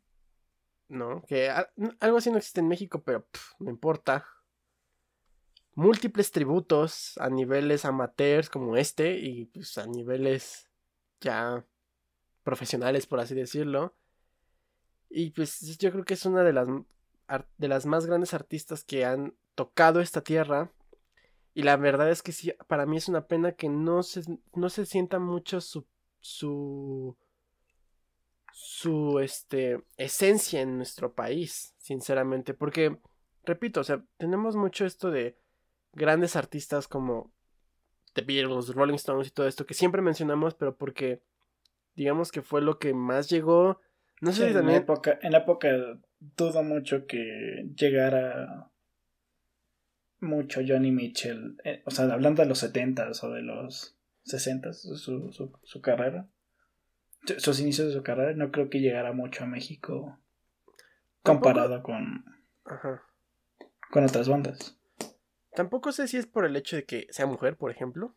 ¿no? 0.88 1.22
Que 1.26 1.50
algo 2.00 2.18
así 2.18 2.30
no 2.30 2.38
existe 2.38 2.60
en 2.60 2.68
México, 2.68 3.02
pero 3.02 3.26
no 3.58 3.70
importa. 3.70 4.26
Múltiples 5.74 6.30
tributos 6.30 7.18
a 7.18 7.28
niveles 7.28 7.84
amateurs 7.84 8.48
como 8.48 8.76
este 8.76 9.18
y 9.18 9.46
pues 9.46 9.76
a 9.76 9.86
niveles 9.86 10.70
ya 11.20 11.64
profesionales, 12.44 13.06
por 13.06 13.18
así 13.18 13.34
decirlo. 13.34 13.96
Y 15.16 15.30
pues 15.30 15.60
yo 15.78 15.92
creo 15.92 16.04
que 16.04 16.14
es 16.14 16.26
una 16.26 16.42
de 16.42 16.52
las, 16.52 16.68
de 17.58 17.68
las 17.68 17.86
más 17.86 18.06
grandes 18.06 18.34
artistas 18.34 18.82
que 18.84 19.04
han 19.04 19.34
tocado 19.54 20.00
esta 20.00 20.22
tierra. 20.22 20.72
Y 21.54 21.62
la 21.62 21.76
verdad 21.76 22.10
es 22.10 22.22
que 22.22 22.32
sí, 22.32 22.52
para 22.66 22.84
mí 22.84 22.96
es 22.96 23.08
una 23.08 23.26
pena 23.28 23.52
que 23.52 23.68
no 23.68 24.02
se, 24.02 24.22
no 24.54 24.68
se 24.70 24.86
sienta 24.86 25.20
mucho 25.20 25.60
su, 25.60 25.86
su 26.20 27.16
su 28.54 29.18
este, 29.18 29.84
esencia 29.96 30.60
en 30.60 30.76
nuestro 30.76 31.12
país, 31.12 31.74
sinceramente, 31.78 32.54
porque, 32.54 32.98
repito, 33.42 33.80
o 33.80 33.84
sea, 33.84 34.04
tenemos 34.16 34.54
mucho 34.54 34.86
esto 34.86 35.10
de 35.10 35.36
grandes 35.92 36.36
artistas 36.36 36.86
como 36.86 37.32
The 38.12 38.22
Beatles, 38.22 38.68
Rolling 38.68 38.94
Stones 38.94 39.26
y 39.26 39.30
todo 39.32 39.48
esto 39.48 39.66
que 39.66 39.74
siempre 39.74 40.02
mencionamos, 40.02 40.54
pero 40.54 40.76
porque 40.76 41.20
digamos 41.96 42.30
que 42.30 42.42
fue 42.42 42.62
lo 42.62 42.78
que 42.78 42.94
más 42.94 43.28
llegó. 43.28 43.80
No 44.24 44.32
sé 44.32 44.48
si 44.48 44.54
también. 44.54 44.68
En 44.68 44.74
la, 44.74 44.78
época, 44.78 45.18
en 45.22 45.32
la 45.32 45.38
época 45.38 45.68
dudo 46.18 46.62
mucho 46.62 47.06
que 47.06 47.68
llegara 47.76 48.70
mucho 50.20 50.60
Johnny 50.66 50.90
Mitchell, 50.90 51.56
eh, 51.64 51.82
o 51.84 51.90
sea, 51.90 52.06
hablando 52.06 52.42
de 52.42 52.48
los 52.48 52.62
70s 52.64 53.22
o 53.22 53.30
de 53.30 53.42
los 53.42 53.96
60s, 54.24 54.72
su, 54.72 55.30
su, 55.32 55.52
su 55.62 55.80
carrera 55.82 56.26
sus 57.38 57.60
inicios 57.60 57.88
de 57.88 57.94
su 57.94 58.02
carrera, 58.02 58.34
no 58.34 58.50
creo 58.50 58.68
que 58.68 58.80
llegara 58.80 59.12
mucho 59.12 59.44
a 59.44 59.46
México 59.46 60.18
comparado 61.22 61.82
con, 61.82 62.24
con 63.90 64.04
otras 64.04 64.28
bandas. 64.28 64.78
Tampoco 65.54 65.92
sé 65.92 66.08
si 66.08 66.16
es 66.16 66.26
por 66.26 66.44
el 66.44 66.56
hecho 66.56 66.76
de 66.76 66.84
que 66.84 67.06
sea 67.10 67.26
mujer, 67.26 67.56
por 67.56 67.70
ejemplo. 67.70 68.14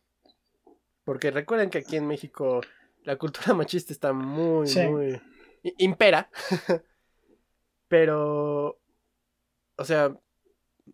Porque 1.04 1.30
recuerden 1.30 1.70
que 1.70 1.78
aquí 1.78 1.96
en 1.96 2.06
México 2.06 2.60
la 3.04 3.16
cultura 3.16 3.54
machista 3.54 3.92
está 3.92 4.12
muy, 4.12 4.68
muy... 4.90 5.20
impera. 5.62 6.30
Pero, 7.88 8.78
o 9.76 9.84
sea, 9.84 10.18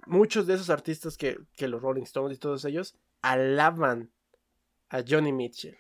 muchos 0.07 0.47
de 0.47 0.55
esos 0.55 0.71
artistas 0.71 1.17
que, 1.17 1.39
que 1.57 1.69
los 1.69 1.83
Rolling 1.83 2.05
Stones 2.05 2.37
y 2.37 2.41
todos 2.41 2.65
ellos 2.65 2.97
alaban 3.23 4.13
a 4.91 5.03
Johnny 5.07 5.33
Mitchell 5.33 5.77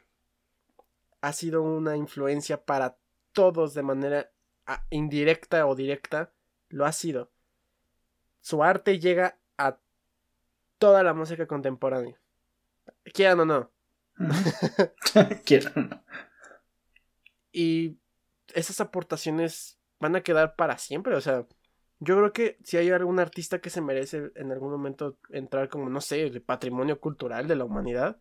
ha 1.25 1.33
sido 1.33 1.63
una 1.63 1.97
influencia 1.97 2.63
para 2.67 2.99
todos 3.33 3.73
de 3.73 3.83
manera 3.83 4.31
indirecta 4.91 5.67
o 5.67 5.75
directa, 5.75 6.35
lo 6.69 6.85
ha 6.85 6.93
sido. 6.93 7.31
Su 8.43 8.63
arte 8.63 8.99
llega 8.99 9.39
a 9.57 9.79
toda 10.77 11.03
la 11.03 11.15
música 11.15 11.47
contemporánea. 11.47 12.21
Quieran 13.15 13.41
o 13.41 13.45
no. 13.47 13.71
Quieran 15.47 15.73
o 15.77 15.81
no. 15.81 16.05
Y 17.53 17.97
esas 18.55 18.81
aportaciones 18.81 19.79
van 20.01 20.17
a 20.17 20.23
quedar 20.23 20.57
para 20.57 20.79
siempre. 20.79 21.15
O 21.15 21.21
sea, 21.21 21.47
yo 22.01 22.17
creo 22.17 22.33
que 22.33 22.59
si 22.65 22.77
hay 22.77 22.91
algún 22.91 23.21
artista 23.21 23.61
que 23.61 23.71
se 23.71 23.81
merece 23.81 24.33
en 24.37 24.53
algún 24.53 24.71
momento 24.71 25.19
entrar 25.31 25.69
como, 25.69 25.89
no 25.89 26.01
sé, 26.01 26.23
el 26.23 26.43
patrimonio 26.43 27.01
cultural 27.01 27.49
de 27.49 27.57
la 27.57 27.65
humanidad, 27.65 28.19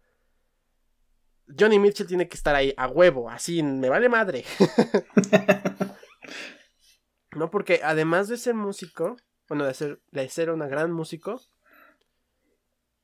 Johnny 1.60 1.80
Mitchell 1.80 2.08
tiene 2.08 2.28
que 2.28 2.38
estar 2.38 2.56
ahí 2.56 2.74
a 2.78 2.88
huevo, 2.88 3.30
así, 3.30 3.62
me 3.64 3.90
vale 3.90 4.10
madre. 4.10 4.46
no, 7.36 7.52
porque 7.52 7.82
además 7.84 8.30
de 8.30 8.38
ser 8.38 8.54
músico, 8.54 9.18
bueno, 9.50 9.66
de 9.66 9.74
ser, 9.74 10.02
de 10.12 10.30
ser 10.30 10.52
una 10.52 10.68
gran 10.68 10.92
músico, 10.92 11.42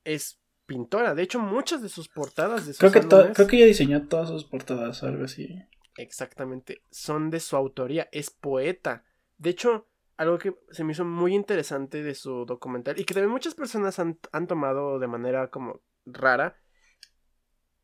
es 0.05 0.39
pintora. 0.65 1.15
De 1.15 1.23
hecho, 1.23 1.39
muchas 1.39 1.81
de 1.81 1.89
sus 1.89 2.07
portadas 2.07 2.65
de 2.65 2.73
sus 2.73 2.79
creo, 2.79 2.91
que 2.91 3.33
creo 3.33 3.47
que 3.47 3.57
ella 3.57 3.65
diseñó 3.65 4.07
todas 4.07 4.29
sus 4.29 4.45
portadas, 4.45 5.03
algo 5.03 5.25
así. 5.25 5.61
Exactamente, 6.01 6.83
son 6.89 7.29
de 7.29 7.39
su 7.39 7.55
autoría, 7.55 8.09
es 8.11 8.29
poeta. 8.29 9.03
De 9.37 9.49
hecho, 9.49 9.87
algo 10.17 10.37
que 10.37 10.55
se 10.71 10.83
me 10.83 10.93
hizo 10.93 11.05
muy 11.05 11.33
interesante 11.33 12.03
de 12.03 12.15
su 12.15 12.45
documental 12.45 12.99
y 12.99 13.05
que 13.05 13.13
también 13.13 13.31
muchas 13.31 13.55
personas 13.55 13.99
han, 13.99 14.19
han 14.31 14.47
tomado 14.47 14.99
de 14.99 15.07
manera 15.07 15.49
como 15.49 15.81
rara 16.05 16.57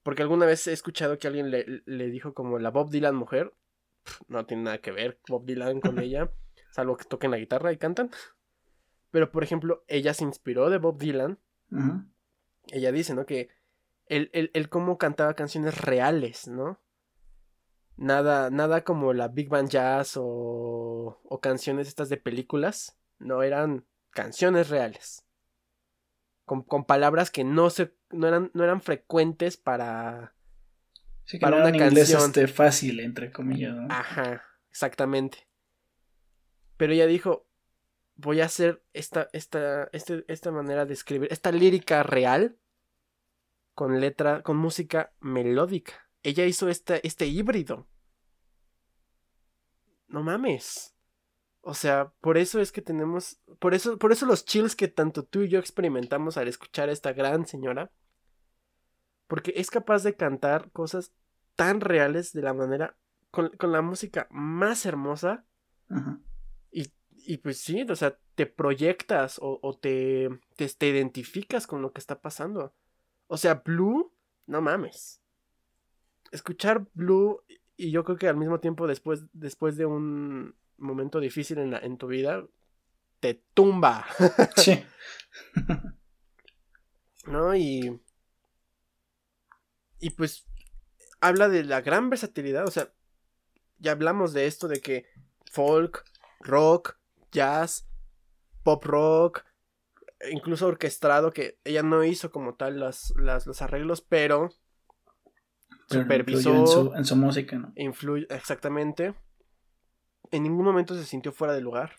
porque 0.06 0.22
alguna 0.22 0.46
vez 0.46 0.68
he 0.68 0.72
escuchado 0.72 1.18
que 1.18 1.26
alguien 1.26 1.50
le, 1.50 2.10
dijo 2.12 2.36
como 2.36 2.60
la 2.60 2.70
Bob 2.70 2.92
Dylan 2.92 3.16
mujer. 3.16 3.56
no 4.28 4.46
tiene 4.46 4.62
nada 4.62 4.78
que 4.78 4.92
ver 4.92 5.20
Bob 5.28 5.48
Dylan 5.48 5.82
con 5.82 5.98
ella. 6.00 6.32
Salvo 6.70 6.96
que 6.96 7.06
toquen 7.06 7.32
la 7.32 7.40
guitarra 7.40 7.74
y 7.74 7.78
cantan. 7.78 8.12
Pero 9.10 9.32
por 9.32 9.44
ejemplo, 9.44 9.84
ella 9.88 10.14
se 10.14 10.24
inspiró 10.24 10.70
de 10.70 10.78
Bob 10.78 11.00
Dylan. 11.00 11.40
Ella 12.68 12.92
dice, 12.92 13.16
¿no? 13.16 13.26
Que 13.26 13.50
él, 14.06 14.30
él, 14.32 14.70
como 14.70 15.00
cantaba 15.00 15.34
canciones 15.34 15.82
reales, 15.82 16.48
¿no? 16.48 16.80
Nada, 17.98 18.50
nada 18.50 18.84
como 18.84 19.14
la 19.14 19.30
Big 19.30 19.50
Band 19.50 19.70
Jazz 19.70 20.18
o, 20.18 21.20
o 21.24 21.40
canciones 21.40 21.88
estas 21.88 22.10
de 22.10 22.18
películas. 22.18 22.98
No, 23.20 23.44
eran 23.44 23.86
canciones 24.12 24.70
reales. 24.70 25.26
Con, 26.44 26.62
con 26.62 26.86
palabras 26.86 27.32
que 27.32 27.44
no 27.44 27.70
se 27.70 27.94
no 28.12 28.28
eran, 28.28 28.52
no 28.54 28.64
eran 28.64 28.82
frecuentes 28.82 29.58
para, 29.58 30.34
sí, 31.24 31.38
que 31.38 31.42
para 31.42 31.58
una 31.58 31.78
canción. 31.78 32.22
Este, 32.22 32.48
fácil, 32.48 33.00
entre 33.00 33.32
comillas. 33.32 33.76
Ajá, 33.90 34.44
exactamente. 34.70 35.48
Pero 36.78 36.94
ella 36.94 37.08
dijo, 37.08 37.48
voy 38.16 38.42
a 38.42 38.46
hacer 38.46 38.84
esta, 38.94 39.30
esta, 39.34 39.90
este, 39.92 40.26
esta 40.28 40.52
manera 40.52 40.86
de 40.86 40.94
escribir, 40.94 41.32
esta 41.32 41.52
lírica 41.52 42.04
real 42.04 42.58
con 43.74 44.00
letra, 44.00 44.42
con 44.42 44.58
música 44.58 45.14
melódica. 45.20 46.05
Ella 46.26 46.46
hizo 46.48 46.70
este, 46.70 47.06
este 47.06 47.28
híbrido. 47.28 47.88
No 50.08 50.24
mames. 50.24 50.96
O 51.62 51.76
sea, 51.76 52.14
por 52.20 52.40
eso 52.40 52.60
es 52.60 52.72
que 52.72 52.82
tenemos, 52.82 53.40
por 53.60 53.76
eso, 53.76 54.00
por 54.00 54.12
eso 54.12 54.26
los 54.26 54.44
chills 54.44 54.76
que 54.76 54.88
tanto 54.88 55.24
tú 55.24 55.44
y 55.44 55.50
yo 55.50 55.60
experimentamos 55.60 56.38
al 56.38 56.48
escuchar 56.48 56.90
a 56.90 56.94
esta 56.94 57.14
gran 57.14 57.46
señora, 57.46 57.92
porque 59.28 59.54
es 59.56 59.70
capaz 59.70 60.02
de 60.02 60.16
cantar 60.16 60.72
cosas 60.72 61.14
tan 61.56 61.80
reales 61.80 62.34
de 62.34 62.42
la 62.42 62.56
manera, 62.56 62.98
con, 63.30 63.52
la 63.60 63.84
música 63.84 64.28
más 64.32 64.88
hermosa, 64.88 65.46
y, 66.72 66.92
y, 67.12 67.38
pues 67.38 67.60
sí, 67.60 67.84
o 67.84 67.96
sea, 67.96 68.18
te 68.34 68.48
proyectas 68.48 69.38
o, 69.40 69.78
te, 69.80 70.30
te, 70.56 70.68
te 70.70 70.88
identificas 70.88 71.68
con 71.68 71.84
lo 71.84 71.94
que 71.94 72.00
está 72.00 72.20
pasando. 72.20 72.74
O 73.28 73.38
sea, 73.38 73.62
Blue, 73.64 74.12
no 74.48 74.62
mames. 74.62 75.22
Escuchar 76.36 76.86
Blue, 76.94 77.42
y 77.78 77.92
yo 77.92 78.04
creo 78.04 78.18
que 78.18 78.28
al 78.28 78.38
mismo 78.38 78.60
tiempo 78.60 78.88
después, 78.88 79.24
después 79.34 79.78
de 79.78 79.86
un 79.86 80.56
momento 80.78 81.20
difícil 81.20 81.58
en, 81.60 81.74
en 81.74 81.98
tu 81.98 82.08
vida, 82.08 82.46
te 83.20 83.44
tumba. 83.54 84.06
Sí. 84.58 84.84
¿No? 87.28 87.56
Y. 87.56 88.00
Y 90.00 90.12
pues. 90.12 90.46
Habla 91.22 91.50
de 91.50 91.64
la 91.64 91.82
gran 91.82 92.10
versatilidad. 92.10 92.66
O 92.68 92.72
sea. 92.72 92.92
Ya 93.80 93.92
hablamos 93.92 94.32
de 94.32 94.48
esto 94.48 94.68
de 94.68 94.80
que 94.80 95.06
folk, 95.52 96.06
rock, 96.40 96.98
jazz, 97.32 97.88
pop 98.64 98.84
rock, 98.86 99.44
incluso 100.32 100.68
orquestado, 100.68 101.32
que 101.32 101.60
ella 101.64 101.84
no 101.84 102.04
hizo 102.04 102.32
como 102.32 102.56
tal 102.56 102.80
las, 102.80 103.14
los 103.16 103.62
arreglos, 103.62 104.02
pero, 104.02 104.50
supervisó. 105.88 106.54
En 106.54 106.68
su, 106.68 106.94
en 106.96 107.06
su, 107.06 107.16
música, 107.16 107.58
¿no? 107.58 107.72
Influye, 107.76 108.28
exactamente 108.30 109.14
en 110.32 110.44
ningún 110.44 110.66
momento 110.66 110.96
se 110.96 111.06
sintió 111.06 111.32
fuera 111.32 111.54
de 111.54 111.62
lugar. 111.62 111.94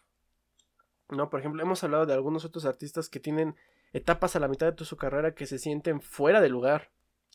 No, 1.09 1.31
por 1.31 1.41
ejemplo, 1.41 1.63
hemos 1.63 1.83
hablado 1.85 2.07
de 2.07 2.15
algunos 2.15 2.45
otros 2.45 2.65
artistas 2.65 3.09
que 3.09 3.21
tienen 3.21 3.57
etapas 3.93 4.37
a 4.37 4.41
la 4.41 4.49
mitad 4.49 4.73
de 4.73 4.85
su 4.85 4.97
carrera 4.97 5.35
que 5.35 5.47
se 5.47 5.59
sienten 5.59 6.01
fuera 6.01 6.41
de 6.41 6.49
lugar, 6.49 6.91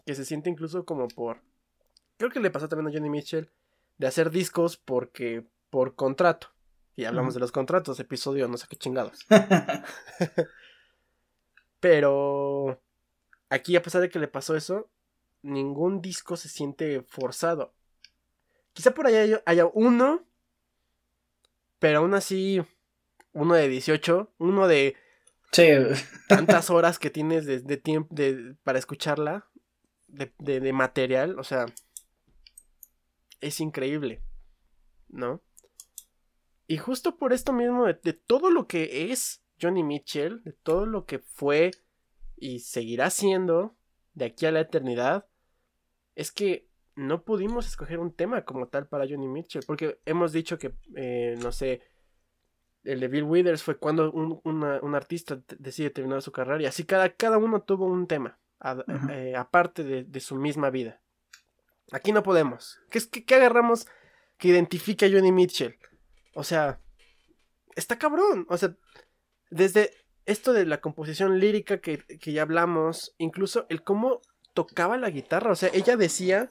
que 0.05 0.15
se 0.15 0.25
siente 0.25 0.49
incluso 0.49 0.85
como 0.85 1.07
por... 1.07 1.41
Creo 2.17 2.29
que 2.29 2.39
le 2.39 2.51
pasó 2.51 2.67
también 2.67 2.87
a 2.87 2.91
Johnny 2.91 3.09
Mitchell 3.09 3.49
de 3.97 4.07
hacer 4.07 4.29
discos 4.29 4.77
porque 4.77 5.47
por 5.69 5.95
contrato. 5.95 6.47
Y 6.95 7.05
hablamos 7.05 7.33
de 7.33 7.39
los 7.39 7.51
contratos, 7.51 7.99
episodio 7.99 8.47
no 8.47 8.57
sé 8.57 8.67
qué 8.69 8.75
chingados. 8.75 9.25
Pero 11.79 12.81
aquí, 13.49 13.75
a 13.75 13.81
pesar 13.81 14.01
de 14.01 14.09
que 14.09 14.19
le 14.19 14.27
pasó 14.27 14.55
eso, 14.55 14.89
ningún 15.41 16.01
disco 16.01 16.37
se 16.37 16.49
siente 16.49 17.01
forzado. 17.03 17.73
Quizá 18.73 18.93
por 18.93 19.07
allá 19.07 19.41
haya 19.45 19.65
uno, 19.65 20.25
pero 21.79 21.99
aún 21.99 22.13
así, 22.13 22.61
uno 23.33 23.55
de 23.55 23.67
18, 23.67 24.33
uno 24.37 24.67
de 24.67 24.95
tantas 26.27 26.69
horas 26.69 26.99
que 26.99 27.09
tienes 27.09 27.45
de, 27.45 27.77
tiempo 27.77 28.15
para 28.63 28.79
escucharla, 28.79 29.47
de, 30.07 30.31
de, 30.39 30.73
material, 30.73 31.39
o 31.39 31.43
sea, 31.43 31.65
es 33.39 33.59
increíble, 33.59 34.21
¿no? 35.09 35.41
Y 36.67 36.77
justo 36.77 37.17
por 37.17 37.33
esto 37.33 37.51
mismo, 37.51 37.85
de, 37.85 38.13
todo 38.13 38.49
lo 38.49 38.67
que 38.67 39.11
es 39.11 39.43
Johnny 39.61 39.83
Mitchell, 39.83 40.41
de 40.43 40.53
todo 40.53 40.85
lo 40.85 41.05
que 41.05 41.19
fue 41.19 41.71
y 42.37 42.59
seguirá 42.59 43.09
siendo 43.09 43.75
de 44.13 44.25
aquí 44.25 44.45
a 44.45 44.51
la 44.51 44.61
eternidad, 44.61 45.27
es 46.15 46.31
que 46.31 46.67
no 46.95 47.23
pudimos 47.23 47.67
escoger 47.67 47.99
un 47.99 48.13
tema 48.13 48.43
como 48.43 48.67
tal 48.67 48.87
para 48.87 49.07
Johnny 49.07 49.27
Mitchell, 49.27 49.63
porque 49.65 49.99
hemos 50.05 50.31
dicho 50.31 50.57
que, 50.57 50.75
eh, 50.95 51.35
no 51.41 51.51
sé, 51.51 51.81
el 52.83 52.99
de 52.99 53.07
Bill 53.07 53.23
Withers 53.23 53.63
fue 53.63 53.77
cuando 53.77 54.11
un, 54.11 54.95
artista 54.95 55.41
decide 55.59 55.91
terminar 55.91 56.21
su 56.21 56.31
carrera 56.31 56.61
y 56.61 56.65
así 56.65 56.83
cada, 56.83 57.09
cada 57.09 57.37
uno 57.37 57.61
tuvo 57.61 57.85
un 57.85 58.07
tema, 58.07 58.39
eh, 59.09 59.35
aparte 59.35 59.83
de, 59.83 60.19
su 60.19 60.35
misma 60.35 60.69
vida. 60.69 61.01
Aquí 61.91 62.11
no 62.11 62.23
podemos. 62.23 62.79
¿Qué, 62.89 63.01
qué, 63.11 63.25
qué 63.25 63.35
agarramos 63.35 63.87
que 64.37 64.49
identifique 64.49 65.05
a 65.05 65.11
Johnny 65.11 65.31
Mitchell? 65.31 65.77
O 66.33 66.43
sea, 66.43 66.79
está 67.75 67.97
cabrón. 67.97 68.45
O 68.49 68.57
sea, 68.57 68.75
desde 69.49 69.91
esto 70.25 70.53
de 70.53 70.65
la 70.65 70.79
composición 70.79 71.39
lírica 71.39 71.81
que, 71.81 71.97
que 71.97 72.31
ya 72.31 72.43
hablamos, 72.43 73.13
incluso 73.17 73.65
el 73.69 73.83
cómo 73.83 74.21
tocaba 74.53 74.97
la 74.97 75.09
guitarra. 75.09 75.51
O 75.51 75.55
sea, 75.55 75.69
ella 75.73 75.97
decía 75.97 76.49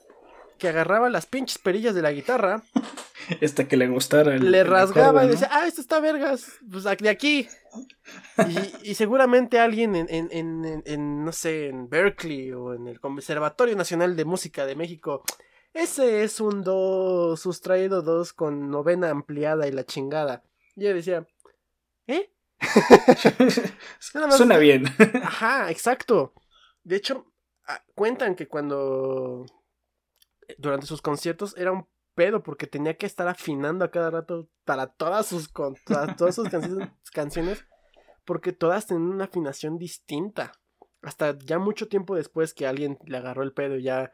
que 0.59 0.69
agarraba 0.69 1.11
las 1.11 1.27
pinches 1.27 1.59
perillas 1.59 1.95
de 1.95 2.03
la 2.03 2.13
guitarra. 2.13 2.63
Esta 3.41 3.69
que 3.69 3.77
le 3.77 3.89
gustara. 3.89 4.37
le 4.37 4.65
rasgaba 4.65 5.25
y 5.25 5.29
decía, 5.29 5.49
ah, 5.53 5.67
esto 5.67 5.81
está 5.81 6.01
vergas, 6.01 6.59
pues 6.71 6.85
de 6.85 7.09
aquí. 7.09 7.49
Y, 8.83 8.95
seguramente 8.95 9.61
alguien 9.61 9.95
en, 9.95 10.07
en, 10.11 10.29
en, 10.33 10.83
en, 10.85 11.25
no 11.25 11.31
sé, 11.31 11.69
en 11.69 11.89
Berkeley 11.89 12.51
o 12.53 12.75
en 12.75 12.89
el 12.89 12.99
Conservatorio 12.99 13.77
Nacional 13.77 14.17
de 14.17 14.25
Música 14.25 14.67
de 14.67 14.75
México, 14.75 15.23
ese 15.73 16.25
es 16.25 16.41
un 16.41 16.65
do 16.65 17.37
sustraído 17.37 18.03
2 18.03 18.33
con 18.33 18.71
novena 18.71 19.11
ampliada 19.11 19.69
y 19.69 19.73
la 19.73 19.85
chingada. 19.85 20.43
Y 20.75 20.85
yo 20.85 20.95
decía, 20.95 21.27
¿eh? 22.09 22.33
Suena 24.01 24.59
bien. 24.59 24.87
Ajá, 25.23 25.71
exacto. 25.71 26.35
De 26.83 26.97
hecho, 26.97 27.30
cuentan 27.95 28.35
que 28.35 28.49
cuando 28.49 29.45
eh, 30.49 30.55
durante 30.59 30.87
sus 30.87 31.03
conciertos 31.03 31.57
era 31.57 31.73
un 31.73 31.87
pedo 32.15 32.43
porque 32.43 32.67
tenía 32.67 32.97
que 32.97 33.07
estar 33.07 33.29
afinando 33.29 33.85
a 33.85 33.91
cada 33.91 34.11
rato 34.11 34.49
para 34.65 34.89
todas 34.89 35.27
sus, 35.27 35.51
todas 35.53 36.35
sus 36.35 36.49
canciones 37.13 37.65
porque 38.25 38.53
todas 38.53 38.87
tenían 38.87 39.11
una 39.11 39.25
afinación 39.25 39.79
distinta. 39.79 40.53
Hasta 41.03 41.37
ya 41.39 41.59
mucho 41.59 41.89
tiempo 41.89 42.15
después 42.15 42.55
que 42.55 42.67
alguien 42.67 42.99
le 43.07 43.17
agarró 43.17 43.43
el 43.43 43.53
pedo 43.53 43.77
ya 43.77 44.13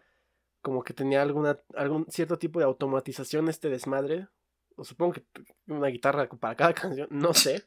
como 0.62 0.82
que 0.82 0.94
tenía 0.94 1.22
alguna, 1.22 1.58
algún 1.74 2.06
cierto 2.08 2.38
tipo 2.38 2.58
de 2.58 2.64
automatización 2.64 3.48
este 3.48 3.68
desmadre. 3.68 4.28
O 4.76 4.84
supongo 4.84 5.14
que 5.14 5.24
una 5.66 5.88
guitarra 5.88 6.28
para 6.28 6.54
cada 6.54 6.74
canción, 6.74 7.08
no 7.10 7.34
sé. 7.34 7.64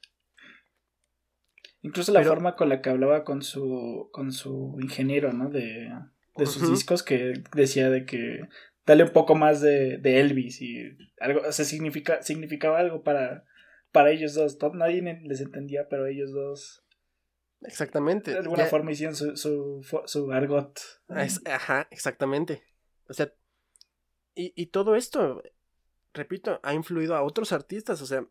Incluso 1.82 2.12
la 2.12 2.24
forma 2.24 2.56
con 2.56 2.70
la 2.70 2.82
que 2.82 2.90
hablaba 2.90 3.24
con 3.24 3.42
su, 3.42 4.10
con 4.12 4.32
su 4.32 4.78
ingeniero, 4.82 5.32
¿no? 5.32 5.50
De, 5.50 5.90
de 6.36 6.46
sus 6.46 6.70
discos, 6.70 7.04
que 7.04 7.34
decía 7.56 7.90
de 7.90 8.06
que 8.06 8.42
dale 8.86 9.04
un 9.04 9.12
poco 9.12 9.36
más 9.36 9.62
de, 9.62 9.98
de 9.98 10.20
Elvis 10.20 10.62
y 10.62 10.98
algo, 11.20 11.42
o 11.48 11.52
sea, 11.52 11.64
significa, 11.64 12.22
significaba 12.22 12.80
algo 12.80 13.04
para, 13.04 13.46
para 13.92 14.12
ellos 14.12 14.34
dos. 14.34 14.58
Nadie 14.74 15.22
les 15.24 15.42
entendía, 15.42 15.88
pero 15.90 16.06
ellos 16.08 16.32
dos. 16.32 16.84
Exactamente. 17.62 18.32
De 18.32 18.40
alguna 18.40 18.66
forma 18.66 18.92
hicieron 18.92 19.16
su, 19.16 19.36
su, 19.36 19.82
su 20.06 20.32
argot. 20.32 20.80
ajá, 21.46 21.88
exactamente. 21.92 22.64
O 23.08 23.14
sea, 23.14 23.34
y, 24.36 24.54
y 24.56 24.68
todo 24.68 24.96
esto, 24.96 25.44
repito, 26.14 26.60
ha 26.64 26.74
influido 26.74 27.16
a 27.16 27.24
otros 27.24 27.52
artistas. 27.52 28.02
O 28.02 28.06
sea, 28.06 28.26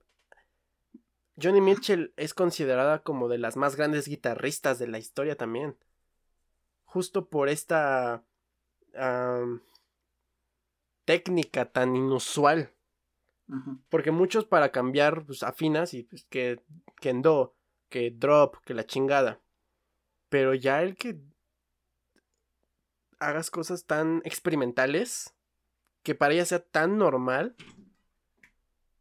Johnny 1.40 1.60
Mitchell 1.60 2.12
es 2.16 2.34
considerada 2.34 3.02
como 3.02 3.28
de 3.28 3.38
las 3.38 3.56
más 3.56 3.76
grandes 3.76 4.08
guitarristas 4.08 4.78
de 4.78 4.88
la 4.88 4.98
historia 4.98 5.36
también. 5.36 5.76
Justo 6.84 7.28
por 7.28 7.48
esta 7.48 8.24
técnica 11.04 11.66
tan 11.66 11.94
inusual. 11.94 12.72
Porque 13.88 14.10
muchos 14.10 14.44
para 14.44 14.72
cambiar 14.72 15.24
pues, 15.24 15.42
afinas 15.42 15.94
y 15.94 16.02
pues 16.02 16.24
que, 16.24 16.60
que 17.00 17.08
en 17.08 17.22
do, 17.22 17.56
que 17.88 18.10
drop, 18.10 18.56
que 18.64 18.74
la 18.74 18.84
chingada. 18.84 19.40
Pero 20.28 20.52
ya 20.52 20.82
el 20.82 20.96
que 20.96 21.18
hagas 23.18 23.50
cosas 23.50 23.86
tan 23.86 24.20
experimentales 24.24 25.34
que 26.02 26.14
para 26.14 26.34
ella 26.34 26.44
sea 26.44 26.62
tan 26.62 26.98
normal. 26.98 27.56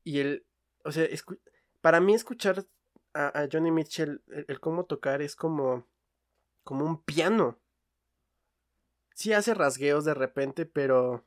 Y 0.06 0.20
el, 0.20 0.46
o 0.86 0.94
sea, 0.94 1.06
para 1.88 2.02
mí 2.02 2.14
escuchar 2.14 2.66
a, 3.14 3.48
Johnny 3.50 3.72
Mitchell, 3.72 4.22
el, 4.28 4.60
cómo 4.60 4.84
tocar 4.84 5.22
es 5.22 5.38
como, 5.38 5.88
como 6.66 6.84
un 6.84 7.02
piano. 7.02 7.58
Sí 9.16 9.32
hace 9.32 9.54
rasgueos 9.54 10.04
de 10.04 10.14
repente, 10.14 10.66
pero 10.66 11.26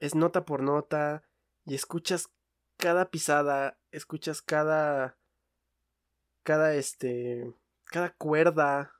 es 0.00 0.14
nota 0.14 0.46
por 0.46 0.62
nota 0.62 1.24
y 1.66 1.74
escuchas 1.74 2.30
cada 2.78 3.10
pisada, 3.10 3.78
escuchas 3.90 4.40
cada, 4.40 5.18
cada 6.42 6.74
este, 6.74 7.52
cada 7.84 8.14
cuerda 8.14 8.94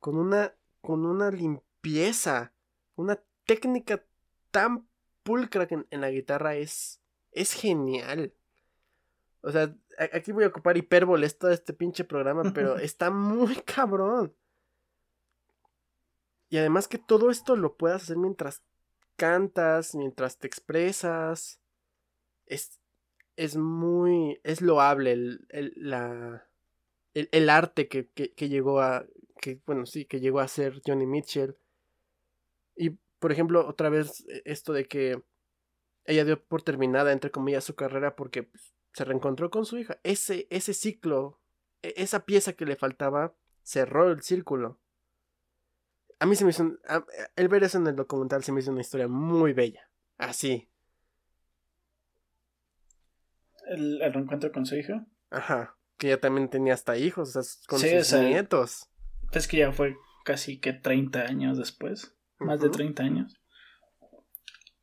con 0.00 0.18
una, 0.18 0.52
con 0.80 1.06
una 1.06 1.30
limpieza 1.30 1.68
pieza, 1.80 2.52
una 2.96 3.22
técnica 3.46 4.04
tan 4.50 4.88
pulcra 5.22 5.68
que 5.68 5.86
en, 5.88 6.00
la 6.00 6.10
guitarra 6.10 6.56
es, 6.56 7.00
es 7.30 7.52
genial. 7.52 8.34
O 9.42 9.52
sea, 9.52 9.72
aquí 10.12 10.32
voy 10.32 10.44
a 10.44 10.48
ocupar 10.48 10.76
hipérboles 10.76 11.38
todo 11.38 11.50
este 11.50 11.72
pinche 11.72 12.04
programa, 12.04 12.52
pero 12.54 12.76
está 12.78 13.10
muy 13.10 13.56
cabrón. 13.56 14.34
Y 16.50 16.56
además 16.56 16.88
que 16.88 16.98
todo 16.98 17.30
esto 17.30 17.56
lo 17.56 17.76
puedas 17.76 18.04
hacer 18.04 18.16
mientras 18.16 18.62
cantas, 19.16 19.94
mientras 19.94 20.38
te 20.38 20.46
expresas. 20.46 21.60
Es, 22.46 22.80
es 23.36 23.56
muy, 23.56 24.40
es 24.44 24.62
loable 24.62 25.12
el, 25.12 25.46
el, 25.50 25.72
la, 25.76 26.48
el, 27.12 27.50
arte 27.50 27.88
que, 27.88 28.08
que, 28.08 28.32
que, 28.32 28.48
llegó 28.48 28.80
a, 28.80 29.04
que, 29.40 29.60
bueno, 29.66 29.84
sí, 29.84 30.06
que 30.06 30.20
llegó 30.20 30.40
a 30.40 30.48
ser 30.48 30.80
Johnny 30.86 31.06
Mitchell. 31.06 31.56
Y, 32.76 32.90
por 33.18 33.32
ejemplo, 33.32 33.66
otra 33.68 33.90
vez 33.90 34.24
e, 34.28 34.42
esto 34.46 34.72
de 34.72 34.86
que 34.86 35.22
ella 36.04 36.24
dio 36.24 36.42
por 36.42 36.62
terminada, 36.62 37.12
entre 37.12 37.30
comillas, 37.30 37.64
su 37.64 37.74
carrera 37.74 38.16
porque 38.16 38.44
pues, 38.44 38.72
se 38.92 39.04
reencontró 39.04 39.50
con 39.50 39.64
su 39.64 39.78
hija. 39.78 39.98
Ese, 40.02 40.46
ese 40.50 40.74
ciclo, 40.74 41.40
e, 41.82 41.94
esa 41.96 42.24
pieza 42.24 42.52
que 42.52 42.66
le 42.66 42.76
faltaba, 42.76 43.34
cerró 43.62 44.10
el 44.10 44.22
círculo. 44.22 44.80
A 46.20 46.26
mí 46.26 46.34
se 46.34 46.44
me 46.44 46.50
hizo. 46.50 46.78
el 47.36 47.48
ver 47.48 47.62
eso 47.62 47.78
en 47.78 47.86
el 47.86 47.96
documental 47.96 48.42
se 48.42 48.52
me 48.52 48.60
hizo 48.60 48.72
una 48.72 48.80
historia 48.80 49.08
muy 49.08 49.52
bella. 49.52 49.88
Así. 50.16 50.68
¿El, 53.68 54.00
reencuentro 54.00 54.50
con 54.50 54.66
su 54.66 54.76
hija? 54.76 55.06
Ajá. 55.30 55.76
Que 55.96 56.08
ella 56.08 56.20
también 56.20 56.48
tenía 56.48 56.74
hasta 56.74 56.96
hijos, 56.96 57.36
o 57.36 57.42
sea, 57.42 57.62
con 57.66 57.78
sus 57.78 58.12
nietos. 58.20 58.88
Es 59.32 59.46
que 59.46 59.58
ya 59.58 59.72
fue 59.72 59.96
casi 60.24 60.58
que 60.58 60.72
30 60.72 61.22
años 61.22 61.58
después 61.58 62.18
más 62.38 62.60
de 62.60 62.70
30 62.70 63.02
años. 63.02 63.40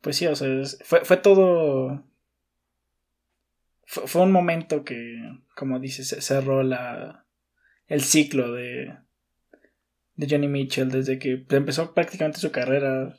Pues 0.01 0.17
sí, 0.17 0.27
o 0.27 0.35
sea, 0.35 0.47
fue, 0.83 1.03
fue 1.03 1.17
todo... 1.17 2.03
Fue, 3.85 4.21
un 4.23 4.31
momento 4.31 4.83
que, 4.83 5.21
como 5.55 5.79
dices, 5.79 6.07
cerró 6.25 6.63
la, 6.63 7.25
el 7.87 8.01
ciclo 8.01 8.51
de, 8.51 8.97
de 10.15 10.27
Johnny 10.29 10.47
Mitchell 10.47 10.89
desde 10.89 11.19
que 11.19 11.45
empezó 11.49 11.93
prácticamente 11.93 12.39
su 12.39 12.51
carrera 12.51 13.15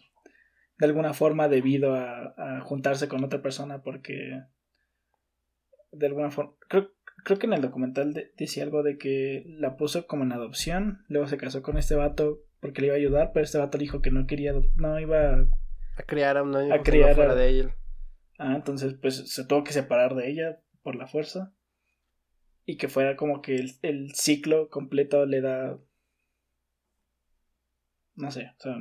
de 0.79 0.87
alguna 0.87 1.15
forma 1.15 1.49
debido 1.49 1.95
a, 1.95 2.35
a 2.37 2.61
juntarse 2.63 3.09
con 3.09 3.25
otra 3.25 3.41
persona 3.43 3.83
porque 3.83 4.43
de 5.93 6.07
alguna 6.07 6.31
forma 6.31 6.53
creo, 6.69 6.91
creo 7.25 7.39
que 7.39 7.47
en 7.47 7.55
el 7.55 7.63
documental 7.63 8.31
decía 8.37 8.65
algo 8.65 8.83
de 8.83 8.99
que 8.99 9.45
la 9.47 9.77
puso 9.77 10.07
como 10.07 10.25
en 10.25 10.33
adopción, 10.33 11.05
luego 11.09 11.27
se 11.27 11.39
casó 11.39 11.63
con 11.63 11.79
este 11.79 11.95
vato 11.95 12.41
porque 12.61 12.81
le 12.81 12.89
iba 12.89 12.97
a 12.97 12.99
ayudar, 12.99 13.31
pero 13.33 13.45
este 13.45 13.59
vato 13.59 13.79
dijo 13.79 14.03
que 14.03 14.11
no 14.11 14.27
quería, 14.27 14.53
no 14.75 15.01
iba 15.01 15.47
a 15.97 16.03
crear 16.03 16.37
a 16.37 16.43
un 16.43 16.57
a 16.73 16.83
criar 16.83 17.15
fuera 17.15 17.35
de 17.35 17.49
él. 17.49 17.73
Ah, 18.39 18.55
entonces 18.55 18.95
pues 19.01 19.31
se 19.33 19.45
tuvo 19.47 19.65
que 19.65 19.73
separar 19.73 20.15
de 20.15 20.31
ella 20.31 20.61
por 20.83 20.97
la 20.97 21.07
fuerza 21.07 21.53
y 22.65 22.77
que 22.77 22.89
fuera 22.89 23.17
como 23.17 23.41
que 23.43 23.57
el, 23.57 23.73
el 23.83 24.15
ciclo 24.15 24.69
completo 24.69 25.25
le 25.27 25.41
da 25.41 25.79
no 28.17 28.31
sé, 28.31 28.53
o 28.59 28.63
sea, 28.63 28.77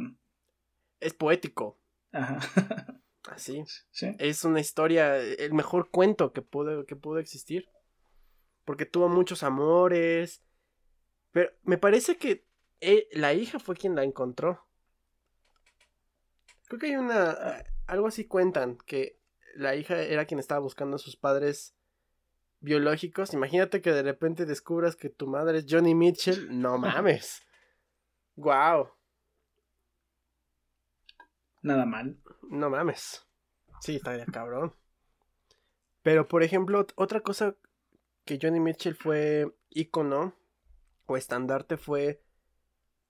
es 0.99 1.13
poético. 1.13 1.79
Ajá. 2.11 2.39
Así. 3.29 3.63
¿Sí? 3.91 4.15
Es 4.19 4.43
una 4.43 4.59
historia, 4.59 5.17
el 5.17 5.53
mejor 5.53 5.89
cuento 5.89 6.31
que 6.33 6.41
pudo, 6.41 6.85
que 6.85 6.95
pudo 6.95 7.19
existir. 7.19 7.69
Porque 8.63 8.85
tuvo 8.85 9.09
muchos 9.09 9.43
amores. 9.43 10.41
Pero 11.31 11.51
me 11.63 11.77
parece 11.77 12.17
que 12.17 12.45
eh, 12.81 13.07
la 13.11 13.33
hija 13.33 13.59
fue 13.59 13.75
quien 13.75 13.95
la 13.95 14.03
encontró. 14.03 14.65
Creo 16.67 16.79
que 16.79 16.87
hay 16.87 16.95
una. 16.95 17.63
Algo 17.87 18.07
así 18.07 18.25
cuentan. 18.25 18.77
Que 18.85 19.19
la 19.55 19.75
hija 19.75 20.01
era 20.01 20.25
quien 20.25 20.39
estaba 20.39 20.59
buscando 20.59 20.97
a 20.97 20.99
sus 20.99 21.15
padres 21.15 21.75
biológicos. 22.59 23.33
Imagínate 23.33 23.81
que 23.81 23.91
de 23.91 24.03
repente 24.03 24.45
descubras 24.45 24.95
que 24.95 25.09
tu 25.09 25.27
madre 25.27 25.59
es 25.59 25.65
Johnny 25.67 25.95
Mitchell. 25.95 26.47
No 26.59 26.77
mames. 26.77 27.41
Wow. 28.35 28.89
Nada 31.61 31.85
mal. 31.85 32.17
No 32.49 32.69
mames. 32.69 33.25
Sí, 33.81 33.95
estaría 33.95 34.25
cabrón. 34.25 34.73
Pero, 36.03 36.27
por 36.27 36.43
ejemplo, 36.43 36.85
otra 36.95 37.21
cosa 37.21 37.55
que 38.25 38.37
Johnny 38.41 38.59
Mitchell 38.59 38.95
fue 38.95 39.55
ícono 39.69 40.35
o 41.07 41.17
estandarte 41.17 41.77
fue 41.77 42.21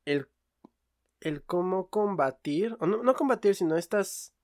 el, 0.06 0.30
el 1.22 1.44
cómo 1.44 1.90
combatir, 1.90 2.78
o 2.80 2.86
no, 2.86 3.04
no 3.04 3.14
combatir, 3.16 3.56
sino 3.56 3.78
estas 3.78 4.35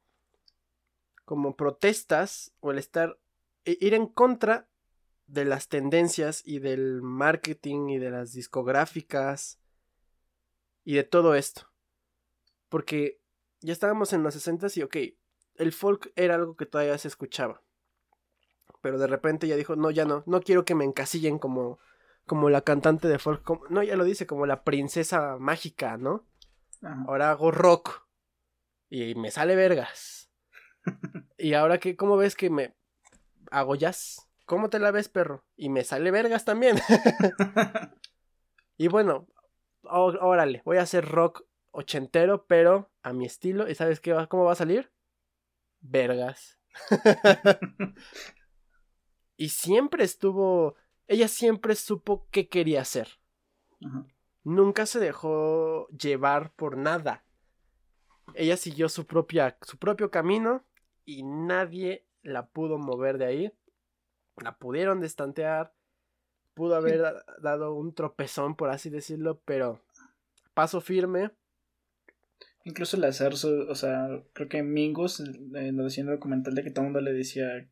como 1.25 1.55
protestas 1.55 2.53
o 2.59 2.71
el 2.71 2.77
estar, 2.77 3.19
e, 3.65 3.77
ir 3.79 3.93
en 3.93 4.07
contra 4.07 4.67
de 5.27 5.45
las 5.45 5.69
tendencias 5.69 6.41
y 6.45 6.59
del 6.59 7.01
marketing 7.01 7.89
y 7.89 7.99
de 7.99 8.11
las 8.11 8.33
discográficas 8.33 9.59
y 10.83 10.95
de 10.95 11.03
todo 11.03 11.35
esto. 11.35 11.69
Porque 12.69 13.21
ya 13.61 13.73
estábamos 13.73 14.13
en 14.13 14.23
los 14.23 14.33
60 14.33 14.67
y 14.75 14.83
ok, 14.83 14.97
el 15.55 15.71
folk 15.71 16.11
era 16.15 16.35
algo 16.35 16.55
que 16.55 16.65
todavía 16.65 16.97
se 16.97 17.07
escuchaba. 17.07 17.61
Pero 18.81 18.97
de 18.97 19.07
repente 19.07 19.47
ya 19.47 19.55
dijo, 19.55 19.75
no, 19.75 19.91
ya 19.91 20.05
no, 20.05 20.23
no 20.25 20.41
quiero 20.41 20.65
que 20.65 20.75
me 20.75 20.85
encasillen 20.85 21.37
como, 21.37 21.79
como 22.25 22.49
la 22.49 22.61
cantante 22.61 23.07
de 23.07 23.19
folk. 23.19 23.69
no, 23.69 23.83
ya 23.83 23.95
lo 23.95 24.03
dice, 24.03 24.25
como 24.25 24.45
la 24.45 24.63
princesa 24.63 25.37
mágica, 25.39 25.97
¿no? 25.97 26.25
Ahora 26.81 27.29
hago 27.31 27.51
rock. 27.51 28.07
Y 28.89 29.15
me 29.15 29.31
sale 29.31 29.55
vergas. 29.55 30.20
Y 31.37 31.53
ahora 31.53 31.79
que, 31.79 31.95
¿cómo 31.95 32.17
ves 32.17 32.35
que 32.35 32.49
me 32.49 32.75
hago 33.49 33.75
jazz? 33.75 34.27
¿Cómo 34.45 34.69
te 34.69 34.79
la 34.79 34.91
ves, 34.91 35.09
perro? 35.09 35.45
Y 35.55 35.69
me 35.69 35.83
sale 35.83 36.11
vergas 36.11 36.45
también. 36.45 36.77
y 38.77 38.87
bueno, 38.87 39.27
órale, 39.83 40.61
voy 40.65 40.77
a 40.77 40.81
hacer 40.81 41.07
rock 41.07 41.45
ochentero, 41.71 42.45
pero 42.47 42.91
a 43.01 43.13
mi 43.13 43.25
estilo. 43.25 43.69
¿Y 43.69 43.75
sabes 43.75 43.99
qué 43.99 44.13
va, 44.13 44.27
cómo 44.27 44.43
va 44.43 44.53
a 44.53 44.55
salir? 44.55 44.91
Vergas. 45.79 46.59
y 49.37 49.49
siempre 49.49 50.03
estuvo. 50.03 50.75
Ella 51.07 51.27
siempre 51.27 51.75
supo 51.75 52.27
qué 52.31 52.49
quería 52.49 52.81
hacer. 52.81 53.19
Nunca 54.43 54.85
se 54.85 54.99
dejó 54.99 55.87
llevar 55.89 56.53
por 56.53 56.77
nada. 56.77 57.25
Ella 58.33 58.57
siguió 58.57 58.89
su 58.89 59.05
propia, 59.05 59.57
su 59.61 59.77
propio 59.77 60.09
camino 60.11 60.65
y 61.05 61.23
nadie 61.23 62.05
la 62.21 62.47
pudo 62.47 62.77
mover 62.77 63.17
de 63.17 63.25
ahí. 63.25 63.53
La 64.43 64.57
pudieron 64.57 64.99
destantear. 64.99 65.73
Pudo 66.53 66.75
haber 66.75 67.01
dado 67.41 67.73
un 67.73 67.93
tropezón, 67.93 68.55
por 68.55 68.69
así 68.69 68.89
decirlo, 68.89 69.41
pero 69.45 69.83
paso 70.53 70.81
firme 70.81 71.31
Incluso 72.63 72.97
el 72.97 73.03
hacer 73.05 73.33
o 73.33 73.75
sea, 73.75 74.07
creo 74.33 74.47
que 74.47 74.61
Mingus, 74.61 75.19
eh, 75.19 75.71
lo 75.71 75.83
decía 75.83 76.03
en 76.03 76.09
el 76.09 76.15
documental 76.15 76.53
de 76.53 76.63
que 76.63 76.69
todo 76.69 76.85
el 76.85 76.91
mundo 76.91 77.01
le 77.01 77.13
decía, 77.13 77.67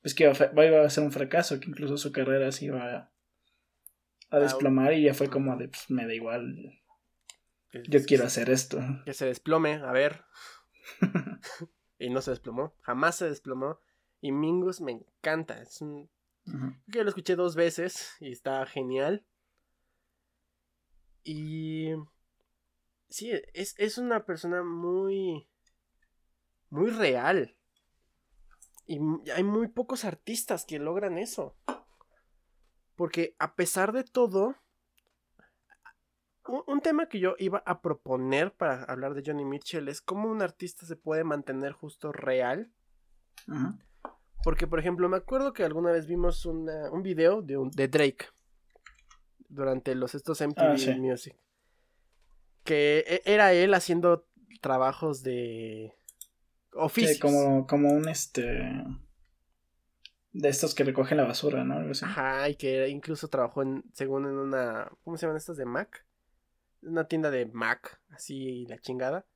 pues 0.00 0.14
que 0.14 0.24
iba 0.24 0.84
a, 0.84 0.90
ser 0.90 1.04
un 1.04 1.12
fracaso, 1.12 1.60
que 1.60 1.68
incluso 1.68 1.98
su 1.98 2.12
carrera 2.12 2.50
se 2.50 2.66
iba 2.66 3.12
a, 4.30 4.38
desplomar 4.38 4.94
y 4.94 5.02
ya 5.02 5.14
fue 5.14 5.28
como 5.28 5.56
de, 5.56 5.68
pues 5.68 5.90
me 5.90 6.06
da 6.06 6.14
igual, 6.14 6.80
yo 7.88 8.02
quiero 8.04 8.24
hacer 8.24 8.48
esto. 8.48 8.80
Que 9.04 9.12
se 9.12 9.26
desplome, 9.26 9.74
a 9.74 9.92
ver. 9.92 10.24
y 11.98 12.10
no 12.10 12.20
se 12.20 12.30
desplomó, 12.30 12.74
jamás 12.80 13.16
se 13.16 13.28
desplomó. 13.28 13.78
Y 14.20 14.32
Mingus 14.32 14.80
me 14.80 14.92
encanta, 14.92 15.60
es 15.60 15.80
un... 15.80 16.10
Yo 16.86 17.02
lo 17.02 17.08
escuché 17.08 17.34
dos 17.34 17.56
veces 17.56 18.16
y 18.20 18.30
está 18.30 18.64
genial. 18.66 19.26
Y 21.24 21.90
sí, 23.08 23.32
es, 23.52 23.98
una 23.98 24.24
persona 24.24 24.62
muy, 24.62 25.48
muy 26.70 26.90
real. 26.90 27.56
Y 28.86 29.00
hay 29.32 29.42
muy 29.42 29.66
pocos 29.66 30.04
artistas 30.04 30.64
que 30.64 30.78
logran 30.78 31.18
eso. 31.18 31.56
Porque 32.94 33.34
a 33.40 33.56
pesar 33.56 33.92
de 33.92 34.04
todo, 34.04 34.54
un, 36.48 36.80
tema 36.80 37.08
que 37.08 37.18
yo 37.18 37.34
iba 37.38 37.62
a 37.66 37.80
proponer 37.80 38.52
para 38.52 38.84
hablar 38.84 39.14
de 39.14 39.22
Johnny 39.24 39.44
Mitchell 39.44 39.88
es 39.88 40.00
cómo 40.00 40.30
un 40.30 40.42
artista 40.42 40.86
se 40.86 40.96
puede 40.96 41.24
mantener 41.24 41.72
justo 41.72 42.12
real. 42.12 42.70
Porque, 44.42 44.66
por 44.66 44.78
ejemplo, 44.78 45.08
me 45.08 45.16
acuerdo 45.16 45.52
que 45.52 45.64
alguna 45.64 45.90
vez 45.90 46.06
vimos 46.06 46.46
un 46.46 47.02
video 47.02 47.42
de, 47.42 47.56
un, 47.56 47.70
de 47.70 47.88
Drake 47.88 48.26
durante 49.48 49.94
los 49.94 50.14
estos 50.14 50.40
MTV 50.40 50.90
ah, 50.92 50.96
Music 50.98 51.36
que 52.66 53.04
e, 53.06 53.22
era 53.24 53.54
él 53.54 53.72
haciendo 53.72 54.26
trabajos 54.60 55.22
de 55.22 55.94
oficio. 56.74 57.18
como, 57.20 57.66
como 57.66 57.90
un 57.92 58.08
este 58.10 58.84
de 60.32 60.50
estos 60.50 60.74
que 60.74 60.84
recogen 60.84 61.16
la 61.16 61.24
basura, 61.24 61.64
¿no? 61.64 61.90
Ajá, 62.02 62.50
y 62.50 62.56
que 62.56 62.88
incluso 62.88 63.28
trabajó 63.28 63.62
en, 63.62 63.84
según 63.94 64.26
en 64.26 64.36
una, 64.36 64.92
¿cómo 65.02 65.16
se 65.16 65.24
llaman 65.24 65.38
estas 65.38 65.56
de 65.56 65.64
Mac? 65.64 66.05
Una 66.82 67.08
tienda 67.08 67.30
de 67.30 67.46
Mac, 67.46 68.00
así 68.10 68.66
la 68.66 68.78
chingada. 68.78 69.26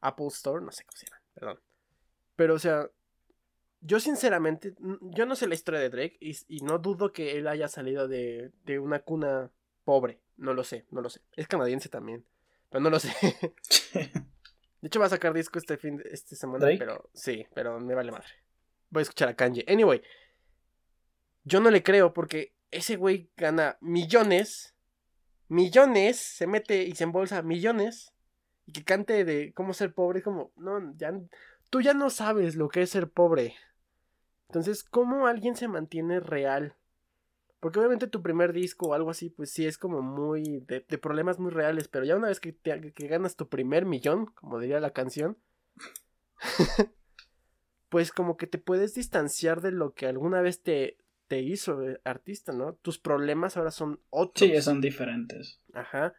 Apple 0.00 0.28
Store, 0.28 0.64
no 0.64 0.70
sé 0.70 0.84
cómo 0.84 0.96
se 0.96 1.06
llama, 1.06 1.22
perdón. 1.34 1.60
Pero, 2.36 2.54
o 2.54 2.58
sea, 2.58 2.88
yo 3.80 4.00
sinceramente, 4.00 4.74
yo 5.00 5.26
no 5.26 5.34
sé 5.34 5.46
la 5.48 5.54
historia 5.54 5.80
de 5.80 5.90
Drake 5.90 6.16
y, 6.20 6.36
y 6.48 6.60
no 6.60 6.78
dudo 6.78 7.12
que 7.12 7.36
él 7.36 7.48
haya 7.48 7.68
salido 7.68 8.06
de, 8.06 8.52
de 8.64 8.78
una 8.78 9.00
cuna 9.00 9.50
pobre. 9.84 10.20
No 10.36 10.54
lo 10.54 10.64
sé, 10.64 10.86
no 10.90 11.00
lo 11.00 11.10
sé. 11.10 11.20
Es 11.34 11.48
canadiense 11.48 11.88
también. 11.88 12.24
Pero 12.70 12.80
no 12.80 12.90
lo 12.90 13.00
sé. 13.00 13.10
de 13.94 14.86
hecho, 14.86 15.00
va 15.00 15.06
a 15.06 15.10
sacar 15.10 15.32
disco 15.32 15.58
este 15.58 15.76
fin 15.76 15.96
de 15.96 16.04
este 16.12 16.36
semana. 16.36 16.66
Pero 16.78 17.10
sí, 17.14 17.46
pero 17.54 17.80
me 17.80 17.94
vale 17.94 18.12
madre. 18.12 18.28
Voy 18.90 19.00
a 19.00 19.02
escuchar 19.02 19.28
a 19.28 19.34
Kanye. 19.34 19.64
Anyway. 19.68 20.02
Yo 21.44 21.60
no 21.60 21.70
le 21.70 21.82
creo 21.82 22.12
porque 22.12 22.54
ese 22.70 22.96
güey 22.96 23.30
gana 23.36 23.78
millones. 23.80 24.74
Millones. 25.48 26.18
Se 26.18 26.46
mete 26.46 26.84
y 26.84 26.92
se 26.92 27.04
embolsa 27.04 27.42
millones. 27.42 28.12
Y 28.66 28.72
que 28.72 28.84
cante 28.84 29.24
de 29.24 29.52
cómo 29.52 29.72
ser 29.72 29.94
pobre. 29.94 30.22
Como, 30.22 30.52
no, 30.56 30.94
ya. 30.96 31.12
Tú 31.70 31.80
ya 31.80 31.94
no 31.94 32.10
sabes 32.10 32.56
lo 32.56 32.68
que 32.68 32.82
es 32.82 32.90
ser 32.90 33.10
pobre. 33.10 33.56
Entonces, 34.48 34.82
¿cómo 34.84 35.26
alguien 35.26 35.56
se 35.56 35.68
mantiene 35.68 36.20
real? 36.20 36.74
Porque 37.60 37.80
obviamente 37.80 38.06
tu 38.06 38.22
primer 38.22 38.52
disco 38.52 38.88
o 38.88 38.94
algo 38.94 39.10
así, 39.10 39.30
pues 39.30 39.50
sí 39.50 39.66
es 39.66 39.78
como 39.78 40.00
muy 40.00 40.60
de, 40.60 40.80
problemas 40.98 41.38
muy 41.38 41.50
reales, 41.50 41.88
pero 41.88 42.04
ya 42.04 42.16
una 42.16 42.28
vez 42.28 42.40
que, 42.40 42.56
que 42.56 43.08
ganas 43.08 43.36
tu 43.36 43.48
primer 43.48 43.84
millón, 43.84 44.26
como 44.26 44.60
diría 44.60 44.78
la 44.80 44.92
canción, 44.92 45.36
pues 47.88 48.12
como 48.12 48.36
que 48.36 48.46
te 48.46 48.58
puedes 48.58 48.94
distanciar 48.94 49.60
de 49.60 49.72
lo 49.72 49.92
que 49.92 50.06
alguna 50.06 50.40
vez 50.40 50.62
te, 50.62 50.98
te 51.28 51.40
hizo 51.40 51.82
eh, 51.88 52.00
artista, 52.04 52.52
¿no? 52.52 52.74
Tus 52.74 52.98
problemas 52.98 53.56
ahora 53.56 53.70
son 53.70 54.00
otros. 54.10 54.50
Sí, 54.50 54.60
son 54.60 54.80
diferentes. 54.80 55.60
Ajá. 55.72 56.14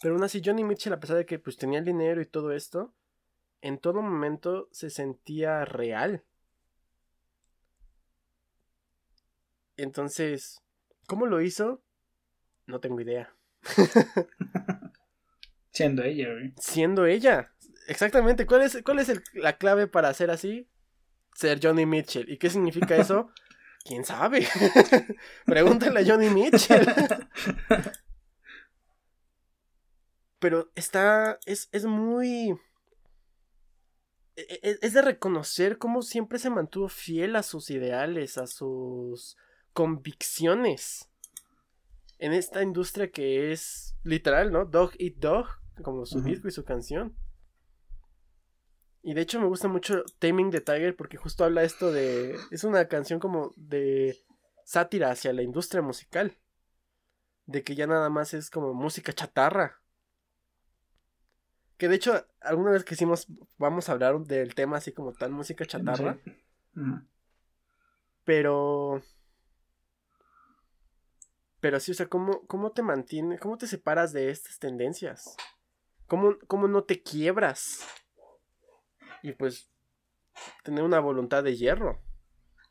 Pero 0.00 0.14
aún 0.14 0.24
así, 0.24 0.40
Johnny 0.44 0.64
Mitchell, 0.64 0.92
a 0.92 1.00
pesar 1.00 1.16
de 1.16 1.26
que 1.26 1.38
pues 1.38 1.56
tenía 1.56 1.78
el 1.78 1.84
dinero 1.84 2.20
y 2.20 2.26
todo 2.26 2.52
esto, 2.52 2.94
en 3.60 3.78
todo 3.78 4.02
momento 4.02 4.68
se 4.72 4.90
sentía 4.90 5.64
real. 5.64 6.24
Entonces, 9.76 10.62
¿Cómo 11.06 11.26
lo 11.26 11.40
hizo? 11.42 11.82
No 12.66 12.80
tengo 12.80 13.00
idea. 13.00 13.34
Siendo 15.70 16.02
ella, 16.02 16.32
güey. 16.32 16.54
Siendo 16.58 17.06
ella. 17.06 17.52
Exactamente. 17.86 18.46
¿Cuál 18.46 18.62
es, 18.62 18.82
cuál 18.84 18.98
es 18.98 19.12
la 19.34 19.58
clave 19.58 19.86
para 19.88 20.12
ser 20.14 20.30
así? 20.30 20.68
Ser 21.34 21.60
Johnny 21.62 21.86
Mitchell. 21.86 22.30
¿Y 22.30 22.38
qué 22.38 22.50
significa 22.50 22.96
eso? 22.96 23.30
¿Quién 23.84 24.04
sabe? 24.04 24.46
Pregúntale 25.46 26.00
a 26.00 26.04
Johnny 26.06 26.28
Mitchell. 26.30 26.86
Pero 30.38 30.70
está. 30.74 31.38
Es, 31.46 31.68
es 31.72 31.84
muy. 31.84 32.50
e- 34.36 34.58
e- 34.62 34.78
Es 34.82 34.92
de 34.92 35.02
reconocer 35.02 35.78
cómo 35.78 36.02
siempre 36.02 36.38
se 36.38 36.50
mantuvo 36.50 36.88
fiel 36.88 37.36
a 37.36 37.42
sus 37.42 37.70
ideales, 37.70 38.38
a 38.38 38.46
sus 38.46 39.36
convicciones. 39.72 41.08
En 42.18 42.32
esta 42.32 42.62
industria 42.62 43.10
que 43.10 43.52
es 43.52 43.96
literal, 44.04 44.52
¿no? 44.52 44.64
Dog 44.64 44.92
Eat 44.98 45.14
Dog, 45.16 45.46
como 45.82 46.06
su 46.06 46.22
disco 46.22 46.46
y 46.46 46.52
su 46.52 46.64
canción. 46.64 47.16
Y 49.02 49.14
de 49.14 49.20
hecho 49.20 49.40
me 49.40 49.46
gusta 49.46 49.66
mucho 49.68 50.04
Taming 50.18 50.50
the 50.50 50.60
Tiger 50.60 50.96
porque 50.96 51.16
justo 51.16 51.44
habla 51.44 51.64
esto 51.64 51.90
de... 51.90 52.36
Es 52.50 52.62
una 52.62 52.86
canción 52.86 53.18
como 53.18 53.52
de 53.56 54.16
sátira 54.64 55.10
hacia 55.10 55.32
la 55.32 55.42
industria 55.42 55.82
musical. 55.82 56.38
De 57.46 57.64
que 57.64 57.74
ya 57.74 57.88
nada 57.88 58.08
más 58.10 58.32
es 58.32 58.48
como 58.48 58.74
música 58.74 59.12
chatarra. 59.12 59.80
Que 61.76 61.88
de 61.88 61.96
hecho, 61.96 62.24
alguna 62.40 62.70
vez 62.70 62.84
que 62.84 62.94
hicimos, 62.94 63.26
vamos 63.58 63.88
a 63.88 63.92
hablar 63.92 64.20
del 64.20 64.54
tema 64.54 64.76
así 64.76 64.92
como 64.92 65.12
tal, 65.12 65.32
música 65.32 65.66
chatarra. 65.66 66.16
Sí. 66.24 66.32
Pero. 68.24 69.02
Pero 71.58 71.80
sí, 71.80 71.90
o 71.90 71.94
sea, 71.94 72.06
¿cómo, 72.06 72.46
cómo 72.46 72.70
te 72.70 72.82
mantienes? 72.82 73.40
¿Cómo 73.40 73.58
te 73.58 73.66
separas 73.66 74.12
de 74.12 74.30
estas 74.30 74.60
tendencias? 74.60 75.36
¿Cómo, 76.06 76.36
cómo 76.46 76.68
no 76.68 76.84
te 76.84 77.02
quiebras? 77.02 77.84
Y 79.22 79.32
pues. 79.32 79.68
Tener 80.64 80.82
una 80.82 80.98
voluntad 81.00 81.44
de 81.44 81.56
hierro. 81.56 82.00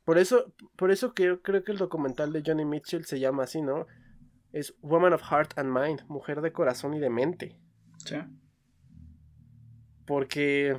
Por 0.04 0.18
eso, 0.18 0.54
por 0.76 0.90
eso 0.92 1.14
creo, 1.14 1.42
creo 1.44 1.64
que 1.64 1.72
el 1.72 1.78
documental 1.78 2.34
de 2.34 2.42
Johnny 2.46 2.66
Mitchell 2.66 3.06
se 3.06 3.20
llama 3.20 3.44
así, 3.44 3.62
¿no? 3.62 3.86
Es 4.52 4.76
Woman 4.82 5.14
of 5.14 5.22
Heart 5.22 5.58
and 5.60 5.70
Mind, 5.72 6.02
mujer 6.08 6.42
de 6.42 6.52
corazón 6.52 6.96
y 6.96 7.00
de 7.00 7.10
mente. 7.12 7.60
Sí. 8.04 8.16
Porque 10.06 10.78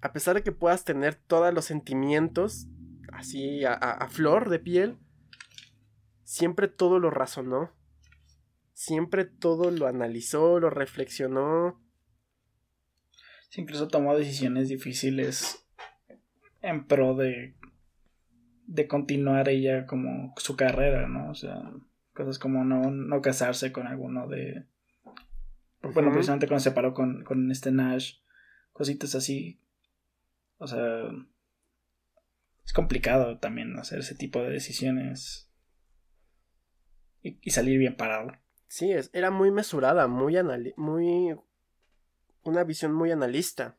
a 0.00 0.12
pesar 0.12 0.34
de 0.36 0.42
que 0.42 0.52
puedas 0.52 0.84
tener 0.84 1.14
todos 1.14 1.52
los 1.52 1.64
sentimientos 1.66 2.66
así 3.12 3.64
a, 3.64 3.72
a- 3.74 3.92
a 3.92 4.08
flor 4.08 4.48
de 4.48 4.58
piel, 4.58 4.98
siempre 6.24 6.68
todo 6.68 6.98
lo 6.98 7.10
razonó. 7.10 7.70
Siempre 8.72 9.24
todo 9.24 9.70
lo 9.70 9.86
analizó, 9.86 10.58
lo 10.58 10.68
reflexionó. 10.70 11.80
Incluso 13.56 13.88
tomó 13.88 14.16
decisiones 14.16 14.68
difíciles 14.68 15.64
en 16.60 16.86
pro 16.86 17.14
de, 17.14 17.54
de 18.66 18.88
continuar 18.88 19.48
ella 19.48 19.86
como 19.86 20.34
su 20.38 20.56
carrera, 20.56 21.06
¿no? 21.06 21.30
O 21.30 21.34
sea, 21.34 21.72
cosas 22.14 22.38
como 22.38 22.64
no, 22.64 22.90
no 22.90 23.22
casarse 23.22 23.72
con 23.72 23.86
alguno 23.86 24.26
de... 24.28 24.66
Bueno, 25.82 26.08
Ujú. 26.08 26.14
precisamente 26.14 26.46
cuando 26.46 26.60
se 26.60 26.70
separó 26.70 26.94
con, 26.94 27.24
con 27.24 27.50
este 27.50 27.70
Nash, 27.70 28.16
cositas 28.72 29.14
así. 29.14 29.60
O 30.56 30.66
sea, 30.66 31.10
es 32.64 32.72
complicado 32.72 33.38
también 33.38 33.78
hacer 33.78 33.98
ese 33.98 34.14
tipo 34.14 34.40
de 34.40 34.50
decisiones 34.50 35.50
y, 37.22 37.38
y 37.42 37.50
salir 37.50 37.78
bien 37.78 37.96
parado. 37.96 38.32
Sí, 38.66 38.90
es, 38.90 39.10
era 39.12 39.30
muy 39.30 39.50
mesurada, 39.50 40.08
muy 40.08 40.36
anali 40.36 40.72
muy 40.76 41.36
una 42.44 42.64
visión 42.64 42.92
muy 42.92 43.10
analista. 43.10 43.76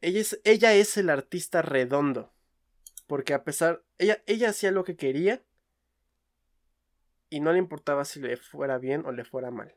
Ella 0.00 0.20
es, 0.20 0.40
ella 0.44 0.74
es 0.74 0.96
el 0.96 1.10
artista 1.10 1.62
redondo. 1.62 2.32
Porque 3.06 3.34
a 3.34 3.44
pesar. 3.44 3.84
Ella, 3.98 4.22
ella 4.26 4.50
hacía 4.50 4.70
lo 4.70 4.84
que 4.84 4.96
quería. 4.96 5.42
Y 7.30 7.40
no 7.40 7.52
le 7.52 7.58
importaba 7.58 8.04
si 8.04 8.20
le 8.20 8.36
fuera 8.36 8.78
bien 8.78 9.04
o 9.06 9.12
le 9.12 9.24
fuera 9.24 9.50
mal. 9.50 9.74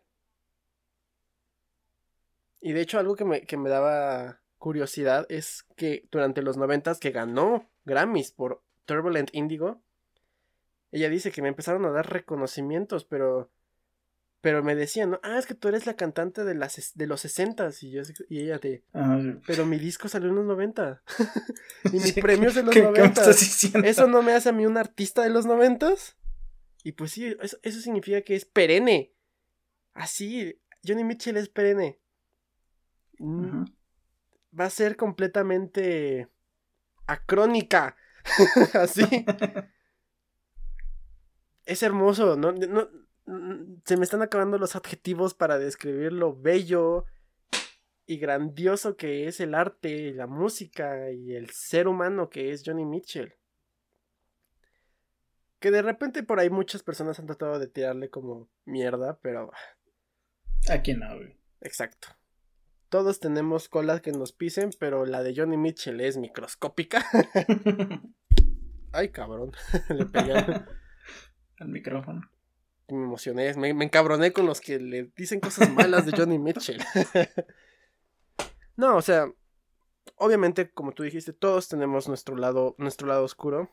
Y 2.62 2.74
de 2.74 2.82
hecho, 2.82 3.00
algo 3.00 3.16
que 3.16 3.26
me, 3.26 3.42
que 3.42 3.58
me 3.58 3.70
daba 3.70 4.42
curiosidad 4.58 5.26
es 5.30 5.64
que 5.76 6.08
durante 6.12 6.42
los 6.42 6.58
noventas 6.58 7.00
que 7.00 7.12
ganó 7.12 7.70
Grammys 7.86 8.32
por 8.32 8.64
Turbulent 8.86 9.30
Indigo. 9.34 9.82
Ella 10.92 11.10
dice 11.10 11.32
que 11.32 11.42
me 11.42 11.50
empezaron 11.50 11.86
a 11.86 11.92
dar 11.92 12.12
reconocimientos, 12.12 13.06
pero. 13.06 13.52
Pero 14.46 14.62
me 14.62 14.76
decían, 14.76 15.10
¿no? 15.10 15.20
Ah, 15.24 15.40
es 15.40 15.48
que 15.48 15.56
tú 15.56 15.70
eres 15.70 15.88
la 15.88 15.96
cantante 15.96 16.44
de, 16.44 16.54
las, 16.54 16.92
de 16.94 17.08
los 17.08 17.22
60 17.22 17.68
y, 17.82 17.90
yo, 17.90 18.04
y 18.30 18.42
ella 18.42 18.60
de. 18.60 18.84
Ajá. 18.94 19.20
Pero 19.48 19.66
mi 19.66 19.80
disco 19.80 20.08
salió 20.08 20.30
en 20.30 20.36
los 20.36 20.46
90. 20.46 21.02
y 21.86 21.90
mis 21.94 22.14
Sí, 22.14 22.22
premios 22.22 22.54
de 22.54 22.62
los 22.62 22.72
¿Qué, 22.72 22.82
qué 22.82 22.86
me 22.92 23.00
90. 23.00 23.22
estás 23.22 23.40
diciendo? 23.40 23.80
¿Eso 23.88 24.06
no 24.06 24.22
me 24.22 24.34
hace 24.34 24.50
a 24.50 24.52
mí 24.52 24.68
un 24.68 24.78
artista 24.78 25.24
de 25.24 25.32
los 25.32 25.48
90? 25.48 25.96
Y 26.84 26.92
pues 26.92 27.10
sí, 27.14 27.36
eso, 27.42 27.58
eso 27.64 27.80
significa 27.82 28.22
que 28.22 28.36
es 28.36 28.46
perenne. 28.46 29.16
Así, 29.96 30.62
Johnny 30.88 31.04
Mitchell 31.04 31.38
es 31.38 31.50
perenne. 31.50 32.00
Mm. 33.18 33.64
Va 34.60 34.66
a 34.66 34.70
ser 34.70 34.96
completamente 34.96 36.30
acrónica. 37.08 37.98
Así. 38.76 39.26
es 41.66 41.82
hermoso, 41.82 42.36
¿no? 42.36 42.52
No- 42.52 43.05
Se 43.86 43.98
me 43.98 44.04
están 44.04 44.22
acabando 44.22 44.58
los 44.58 44.76
adjetivos 44.76 45.34
para 45.34 45.58
describir 45.58 46.14
lo 46.14 46.36
bello 46.40 47.06
y 48.06 48.18
grandioso 48.18 48.98
que 48.98 49.28
es 49.28 49.40
el 49.40 49.56
arte, 49.56 49.90
y 49.90 50.14
la 50.14 50.28
música 50.28 51.10
y 51.12 51.34
el 51.34 51.50
ser 51.50 51.88
humano 51.88 52.30
que 52.30 52.52
es 52.52 52.62
Johnny 52.64 52.86
Mitchell. 52.86 53.34
Que 55.60 55.72
de 55.72 55.82
repente 55.82 56.22
por 56.22 56.40
ahí 56.40 56.52
muchas 56.52 56.84
personas 56.84 57.18
han 57.18 57.26
tratado 57.26 57.58
de 57.58 57.68
tirarle 57.68 58.10
como 58.12 58.48
mierda, 58.66 59.18
pero 59.22 59.52
Aquí 60.70 60.94
no, 60.94 61.16
güey. 61.16 61.40
exacto. 61.62 62.10
Todos 62.90 63.20
tenemos 63.20 63.68
colas 63.68 64.02
que 64.02 64.12
nos 64.12 64.32
pisen, 64.32 64.70
pero 64.80 65.06
la 65.08 65.24
de 65.24 65.34
Johnny 65.36 65.58
Mitchell 65.58 66.00
es 66.00 66.18
microscópica. 66.18 67.04
Ay, 68.92 69.10
cabrón. 69.10 69.52
Le 69.90 70.06
pegué. 70.06 70.34
al- 70.34 70.70
Al 71.60 71.70
micrófono. 71.70 72.22
Me 72.88 73.04
emocioné, 73.04 73.54
me, 73.56 73.74
me 73.74 73.86
encabroné 73.86 74.32
con 74.32 74.46
los 74.46 74.62
que 74.62 74.80
le 74.80 75.12
dicen 75.16 75.40
cosas 75.40 75.72
malas 75.72 76.06
de 76.06 76.12
Johnny 76.16 76.38
Mitchell. 76.38 76.84
no, 78.78 78.98
o 78.98 79.02
sea, 79.02 79.28
obviamente, 80.18 80.72
como 80.72 80.94
tú 80.94 81.04
dijiste, 81.04 81.34
todos 81.34 81.68
tenemos 81.68 82.08
nuestro 82.08 82.36
lado, 82.36 82.76
nuestro 82.78 83.08
lado 83.08 83.24
oscuro. 83.24 83.70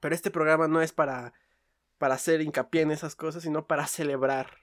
Pero 0.00 0.14
este 0.14 0.30
programa 0.30 0.68
no 0.68 0.82
es 0.82 0.92
para, 0.92 1.32
para 1.98 2.14
hacer 2.14 2.40
hincapié 2.40 2.82
en 2.82 2.90
esas 2.90 3.14
cosas, 3.14 3.42
sino 3.42 3.66
para 3.66 3.86
celebrar. 3.86 4.58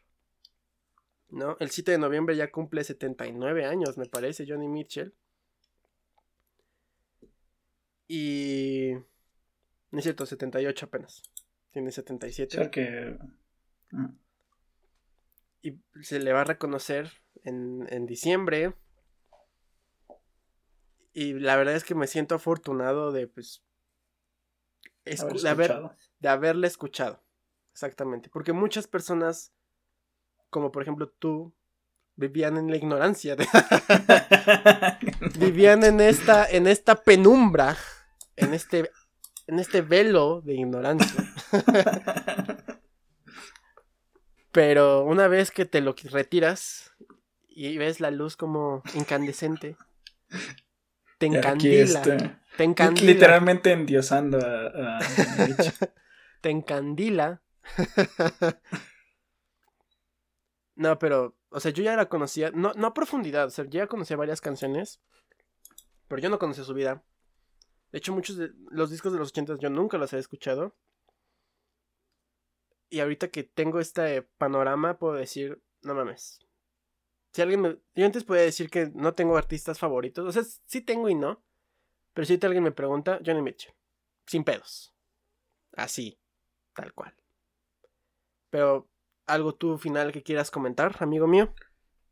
¿No? 1.30 1.56
El 1.60 1.70
7 1.70 1.92
de 1.92 1.98
noviembre 1.98 2.36
ya 2.36 2.52
cumple 2.52 2.84
79 2.84 3.66
años, 3.66 3.98
me 3.98 4.06
parece, 4.06 4.46
Johnny 4.48 4.68
Mitchell. 4.68 5.14
Y... 8.08 8.94
No 9.92 10.00
es 10.00 10.04
cierto, 10.04 10.26
78 10.26 10.86
apenas. 10.88 11.24
Tiene 11.72 11.92
77 11.92 12.58
O 12.58 12.62
sea 12.62 12.72
que. 12.72 13.18
mm, 13.92 14.06
y 15.62 15.78
se 16.02 16.20
le 16.20 16.32
va 16.34 16.42
a 16.42 16.46
reconocer 16.46 17.12
en, 17.44 17.86
en 17.90 18.06
diciembre. 18.06 18.74
Y 21.14 21.34
la 21.34 21.56
verdad 21.58 21.76
es 21.76 21.84
que 21.84 21.96
me 21.96 22.08
siento 22.08 22.36
afortunado 22.36 23.12
de 23.12 23.28
pues 23.28 23.62
escu- 25.06 25.46
haber 25.48 25.70
de, 25.70 25.74
haber- 25.76 25.92
de 26.20 26.30
haberle 26.30 26.68
escuchado. 26.68 27.22
Exactamente. 27.72 28.30
Porque 28.30 28.54
muchas 28.54 28.88
personas, 28.88 29.52
como 30.50 30.72
por 30.72 30.82
ejemplo 30.84 31.10
tú, 31.10 31.54
vivían 32.16 32.58
en 32.58 32.70
la 32.70 32.78
ignorancia. 32.78 33.36
de- 33.36 33.48
vivían 35.40 35.84
en 35.84 36.00
esta, 36.00 36.50
en 36.50 36.68
esta 36.68 36.96
penumbra. 37.04 37.76
En 38.38 38.54
este, 38.54 38.90
en 39.48 39.60
este 39.60 39.82
velo 39.82 40.42
de 40.42 40.54
ignorancia. 40.56 41.29
Pero 44.52 45.04
una 45.04 45.28
vez 45.28 45.52
que 45.52 45.66
te 45.66 45.82
lo 45.82 45.96
retiras 46.06 46.96
y 47.48 47.78
ves 47.78 48.00
la 48.00 48.10
luz 48.10 48.36
como 48.36 48.82
incandescente, 48.96 49.76
te 51.20 51.28
encandila. 51.28 52.02
este, 52.02 52.38
Te 52.58 52.64
encandila. 52.64 53.12
Literalmente 53.12 53.72
endiosando 53.72 54.40
a. 54.40 55.00
Te 56.42 56.50
encandila. 56.50 57.42
no, 60.76 60.98
pero, 60.98 61.38
o 61.50 61.60
sea, 61.60 61.72
yo 61.72 61.84
ya 61.84 61.98
la 61.98 62.08
conocía, 62.08 62.52
no, 62.52 62.72
no 62.76 62.88
a 62.88 62.94
profundidad, 62.94 63.48
o 63.48 63.50
sea, 63.50 63.66
yo 63.66 63.80
ya 63.80 63.88
conocía 63.88 64.16
varias 64.16 64.40
canciones, 64.40 65.02
pero 66.08 66.22
yo 66.22 66.30
no 66.30 66.40
conocía 66.40 66.64
su 66.64 66.74
vida. 66.74 67.04
De 67.92 67.98
hecho, 67.98 68.14
muchos 68.14 68.38
de 68.38 68.52
los 68.72 68.90
discos 68.90 69.12
de 69.12 69.20
los 69.20 69.30
80 69.30 69.58
yo 69.60 69.70
nunca 69.70 69.98
los 69.98 70.14
he 70.14 70.20
escuchado. 70.20 70.76
Y 72.90 73.00
ahorita 73.00 73.30
que 73.30 73.44
tengo 73.44 73.80
este 73.80 74.24
panorama, 74.24 74.98
puedo 74.98 75.14
decir, 75.14 75.62
no 75.82 75.94
mames. 75.94 76.40
Si 77.32 77.42
alguien 77.42 77.62
me... 77.62 77.78
Yo 77.96 78.06
antes 78.06 78.24
podía 78.24 78.42
decir 78.42 78.70
que 78.70 78.92
no 78.96 79.14
tengo 79.14 79.38
artistas 79.38 79.78
favoritos. 79.78 80.28
O 80.28 80.32
sea, 80.32 80.44
sí 80.66 80.82
tengo 80.82 81.10
y 81.10 81.16
no. 81.16 81.44
Pero 82.14 82.26
si 82.26 82.34
ahorita 82.34 82.48
alguien 82.48 82.64
me 82.64 82.72
pregunta, 82.72 83.20
Johnny 83.26 83.42
Mitchell. 83.42 83.74
sin 84.26 84.44
pedos. 84.44 84.94
Así, 85.74 86.20
tal 86.74 86.94
cual. 86.94 87.14
Pero, 88.50 88.90
¿algo 89.28 89.54
tú 89.54 89.78
final 89.78 90.12
que 90.12 90.24
quieras 90.24 90.50
comentar, 90.50 90.96
amigo 91.00 91.28
mío? 91.28 91.54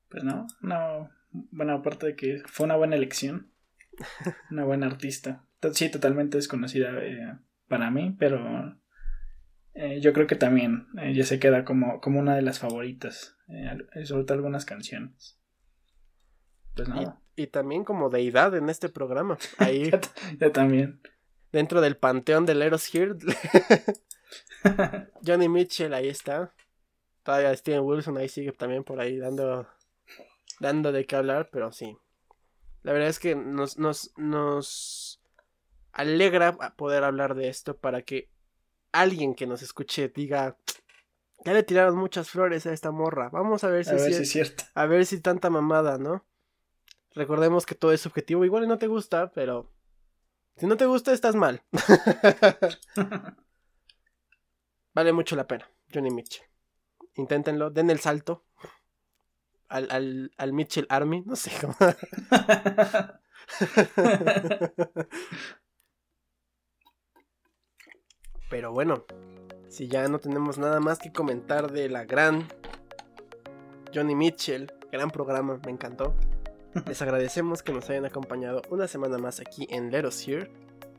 Pues 0.09 0.23
no, 0.23 0.45
no. 0.61 1.09
Bueno, 1.31 1.73
aparte 1.73 2.07
de 2.07 2.15
que 2.15 2.43
fue 2.45 2.65
una 2.65 2.75
buena 2.75 2.95
elección. 2.95 3.51
una 4.51 4.63
buena 4.63 4.85
artista. 4.85 5.43
Sí, 5.73 5.89
totalmente 5.89 6.37
desconocida 6.37 6.91
eh, 7.03 7.37
para 7.67 7.89
mí, 7.89 8.15
pero 8.17 8.77
eh, 9.77 9.99
yo 10.01 10.11
creo 10.11 10.25
que 10.25 10.35
también 10.35 10.87
eh, 10.99 11.13
ya 11.13 11.23
se 11.23 11.39
queda 11.39 11.63
como, 11.63 12.01
como 12.01 12.19
una 12.19 12.35
de 12.35 12.41
las 12.41 12.59
favoritas. 12.59 13.37
sobre 14.03 14.23
todo 14.23 14.33
algunas 14.33 14.65
canciones. 14.65 15.39
Pues 16.75 16.89
nada. 16.89 17.21
Y, 17.35 17.47
también 17.47 17.83
como 17.83 18.09
deidad 18.09 18.55
en 18.55 18.69
este 18.69 18.89
programa. 18.89 19.37
Ahí. 19.59 19.91
ya, 20.39 20.51
también. 20.51 20.99
Dentro 21.51 21.81
del 21.81 21.95
panteón 21.95 22.45
de 22.47 22.55
Leros 22.55 22.93
Here. 22.93 23.15
Johnny 25.25 25.47
Mitchell, 25.47 25.93
ahí 25.93 26.07
está. 26.07 26.53
Todavía 27.23 27.55
Steven 27.55 27.81
Wilson 27.81 28.17
ahí 28.17 28.29
sigue 28.29 28.51
también 28.53 28.83
por 28.83 28.99
ahí 28.99 29.17
dando, 29.17 29.67
dando 30.59 30.91
de 30.91 31.05
qué 31.05 31.15
hablar, 31.15 31.49
pero 31.51 31.71
sí. 31.71 31.97
La 32.83 32.93
verdad 32.93 33.09
es 33.09 33.19
que 33.19 33.35
nos, 33.35 33.77
nos, 33.77 34.11
nos 34.17 35.21
alegra 35.91 36.53
poder 36.75 37.03
hablar 37.03 37.35
de 37.35 37.49
esto 37.49 37.77
para 37.77 38.01
que 38.01 38.29
alguien 38.91 39.35
que 39.35 39.47
nos 39.47 39.61
escuche 39.61 40.09
diga, 40.09 40.57
ya 41.45 41.53
le 41.53 41.63
tiraron 41.63 41.97
muchas 41.97 42.29
flores 42.29 42.65
a 42.65 42.73
esta 42.73 42.91
morra. 42.91 43.29
Vamos 43.29 43.63
a 43.63 43.69
ver 43.69 43.85
si, 43.85 43.95
es, 43.95 44.29
cierto. 44.29 44.63
A 44.73 44.85
ver 44.85 45.05
si 45.05 45.21
tanta 45.21 45.49
mamada, 45.49 45.97
¿no? 45.97 46.25
Recordemos 47.13 47.65
que 47.65 47.75
todo 47.75 47.91
es 47.91 48.01
subjetivo. 48.01 48.45
Igual 48.45 48.67
no 48.67 48.77
te 48.77 48.87
gusta, 48.87 49.31
pero 49.31 49.71
si 50.57 50.67
no 50.67 50.77
te 50.77 50.85
gusta, 50.85 51.13
estás 51.13 51.35
mal. 51.35 51.63
vale 54.93 55.13
mucho 55.13 55.35
la 55.35 55.47
pena, 55.47 55.69
Johnny 55.93 56.11
Mitchell. 56.11 56.45
Inténtenlo, 57.15 57.69
den 57.69 57.89
el 57.89 57.99
salto 57.99 58.45
al, 59.69 59.87
al, 59.91 60.31
al 60.37 60.53
Mitchell 60.53 60.87
Army, 60.89 61.23
no 61.25 61.35
sé 61.35 61.51
cómo. 61.61 61.75
Pero 68.49 68.71
bueno, 68.71 69.03
si 69.69 69.87
ya 69.87 70.07
no 70.07 70.19
tenemos 70.19 70.57
nada 70.57 70.79
más 70.79 70.99
que 70.99 71.11
comentar 71.11 71.71
de 71.71 71.89
la 71.89 72.05
gran 72.05 72.47
Johnny 73.93 74.15
Mitchell, 74.15 74.71
gran 74.91 75.11
programa, 75.11 75.59
me 75.65 75.71
encantó. 75.71 76.15
Les 76.85 77.01
agradecemos 77.01 77.63
que 77.63 77.73
nos 77.73 77.89
hayan 77.89 78.05
acompañado 78.05 78.61
una 78.69 78.87
semana 78.87 79.17
más 79.17 79.39
aquí 79.39 79.67
en 79.69 79.91
Let 79.91 80.05
Us 80.05 80.27
Here. 80.27 80.49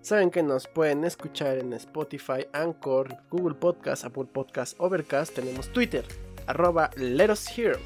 Saben 0.00 0.30
que 0.30 0.42
nos 0.42 0.68
pueden 0.68 1.04
escuchar 1.04 1.58
en 1.58 1.72
Spotify, 1.72 2.46
Anchor, 2.52 3.16
Google 3.30 3.54
Podcast, 3.54 4.04
Apple 4.04 4.26
Podcast, 4.32 4.78
Overcast. 4.78 5.34
Tenemos 5.34 5.72
Twitter, 5.72 6.04
arroba 6.46 6.90
Let 6.96 7.30
Us 7.30 7.46
Here, 7.58 7.78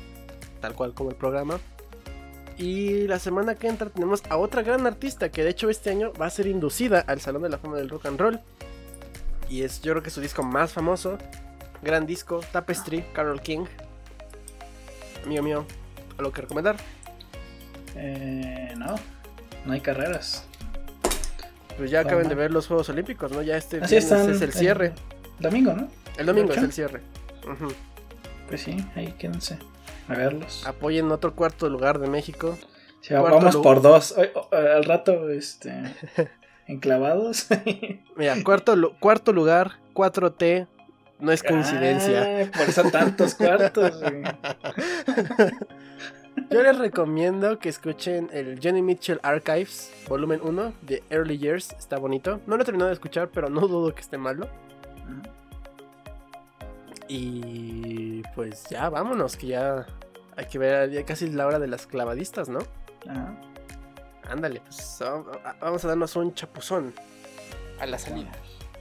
tal 0.61 0.75
cual 0.75 0.95
como 0.95 1.11
el 1.11 1.17
programa. 1.17 1.59
Y 2.59 3.07
la 3.09 3.19
semana 3.19 3.55
que 3.55 3.67
entra 3.67 3.89
tenemos 3.89 4.23
a 4.29 4.37
otra 4.37 4.63
gran 4.63 4.87
artista 4.87 5.31
que 5.31 5.43
de 5.43 5.51
hecho 5.51 5.71
este 5.71 5.91
año 5.91 6.13
va 6.21 6.27
a 6.27 6.31
ser 6.31 6.47
inducida 6.47 7.01
al 7.01 7.21
Salón 7.21 7.43
de 7.43 7.49
la 7.49 7.59
Fama 7.59 7.79
del 7.79 7.89
Rock 7.89 8.07
and 8.07 8.21
Roll. 8.21 8.41
Y 9.53 9.65
es 9.65 9.83
yo 9.83 9.93
creo 9.93 10.03
que 10.03 10.09
su 10.09 10.23
disco 10.23 10.43
más 10.43 10.73
famoso. 10.73 11.19
Gran 11.83 12.07
disco, 12.07 12.41
Tapestry, 12.53 13.05
Carol 13.13 13.43
King. 13.43 13.67
Amigo 15.27 15.43
mío, 15.43 15.67
¿algo 16.17 16.33
que 16.33 16.41
recomendar? 16.41 16.77
Eh, 17.95 18.73
no, 18.79 18.95
no 19.67 19.73
hay 19.75 19.83
carreras. 19.83 20.47
Pues 21.77 21.91
ya 21.91 22.01
acaban 22.01 22.31
de 22.31 22.35
ver 22.35 22.51
los 22.51 22.67
Juegos 22.67 22.89
Olímpicos, 22.89 23.31
¿no? 23.31 23.43
Ya 23.43 23.59
este 23.59 23.77
es 23.85 23.93
el 23.93 24.55
cierre. 24.55 24.95
domingo, 25.39 25.75
¿no? 25.75 25.89
El 26.17 26.25
domingo 26.25 26.55
es 26.55 26.63
el 26.63 26.73
cierre. 26.73 27.03
Pues 28.49 28.63
sí, 28.63 28.83
ahí 28.97 29.13
quédense 29.19 29.59
a 30.09 30.15
verlos. 30.15 30.67
Apoyen 30.67 31.13
otro 31.13 31.35
cuarto 31.35 31.69
lugar 31.69 31.99
de 31.99 32.09
México. 32.09 32.57
vamos 33.11 33.57
por 33.57 33.83
dos. 33.83 34.15
al 34.51 34.85
rato, 34.85 35.29
este. 35.29 35.95
enclavados. 36.67 37.47
Mira, 38.17 38.37
cuarto, 38.43 38.95
cuarto 38.99 39.33
lugar, 39.33 39.73
4T. 39.95 40.67
No 41.21 41.31
es 41.31 41.43
coincidencia. 41.43 42.51
por 42.57 42.69
eso 42.69 42.83
tantos 42.91 43.35
cuartos. 43.37 44.01
Yo 46.51 46.63
les 46.63 46.79
recomiendo 46.79 47.59
que 47.59 47.69
escuchen 47.69 48.29
el 48.33 48.59
Johnny 48.63 48.83
Mitchell 48.83 49.21
Archives, 49.23 49.93
volumen 50.09 50.41
1 50.43 50.73
de 50.83 51.03
Early 51.11 51.39
Years. 51.39 51.75
Está 51.79 51.99
bonito. 51.99 52.41
No 52.47 52.57
lo 52.57 52.63
he 52.63 52.65
terminado 52.65 52.89
de 52.89 52.95
escuchar, 52.95 53.29
pero 53.29 53.49
no 53.49 53.61
dudo 53.69 53.95
que 53.95 54.01
esté 54.01 54.19
malo. 54.19 54.49
Y 57.09 58.23
pues 58.35 58.65
ya, 58.71 58.89
vámonos, 58.89 59.37
que 59.37 59.49
ya 59.49 59.87
hay 60.37 60.47
que 60.47 60.59
ver, 60.59 60.91
ya 60.91 61.05
casi 61.05 61.27
es 61.27 61.35
la 61.35 61.47
hora 61.47 61.59
de 61.59 61.67
las 61.67 61.87
clavadistas, 61.87 62.49
¿no? 62.49 62.61
Ándale, 64.33 64.61
pues 64.61 64.99
vamos 65.61 65.85
a 65.85 65.89
darnos 65.89 66.17
un 66.17 66.33
chapuzón 66.33 66.95
a 67.79 67.85
la 67.85 67.99
salida. 67.99 68.33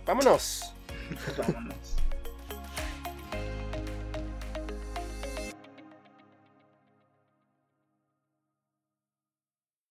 ¡Vámonos! 0.06 0.73
Vámonos. 1.38 2.01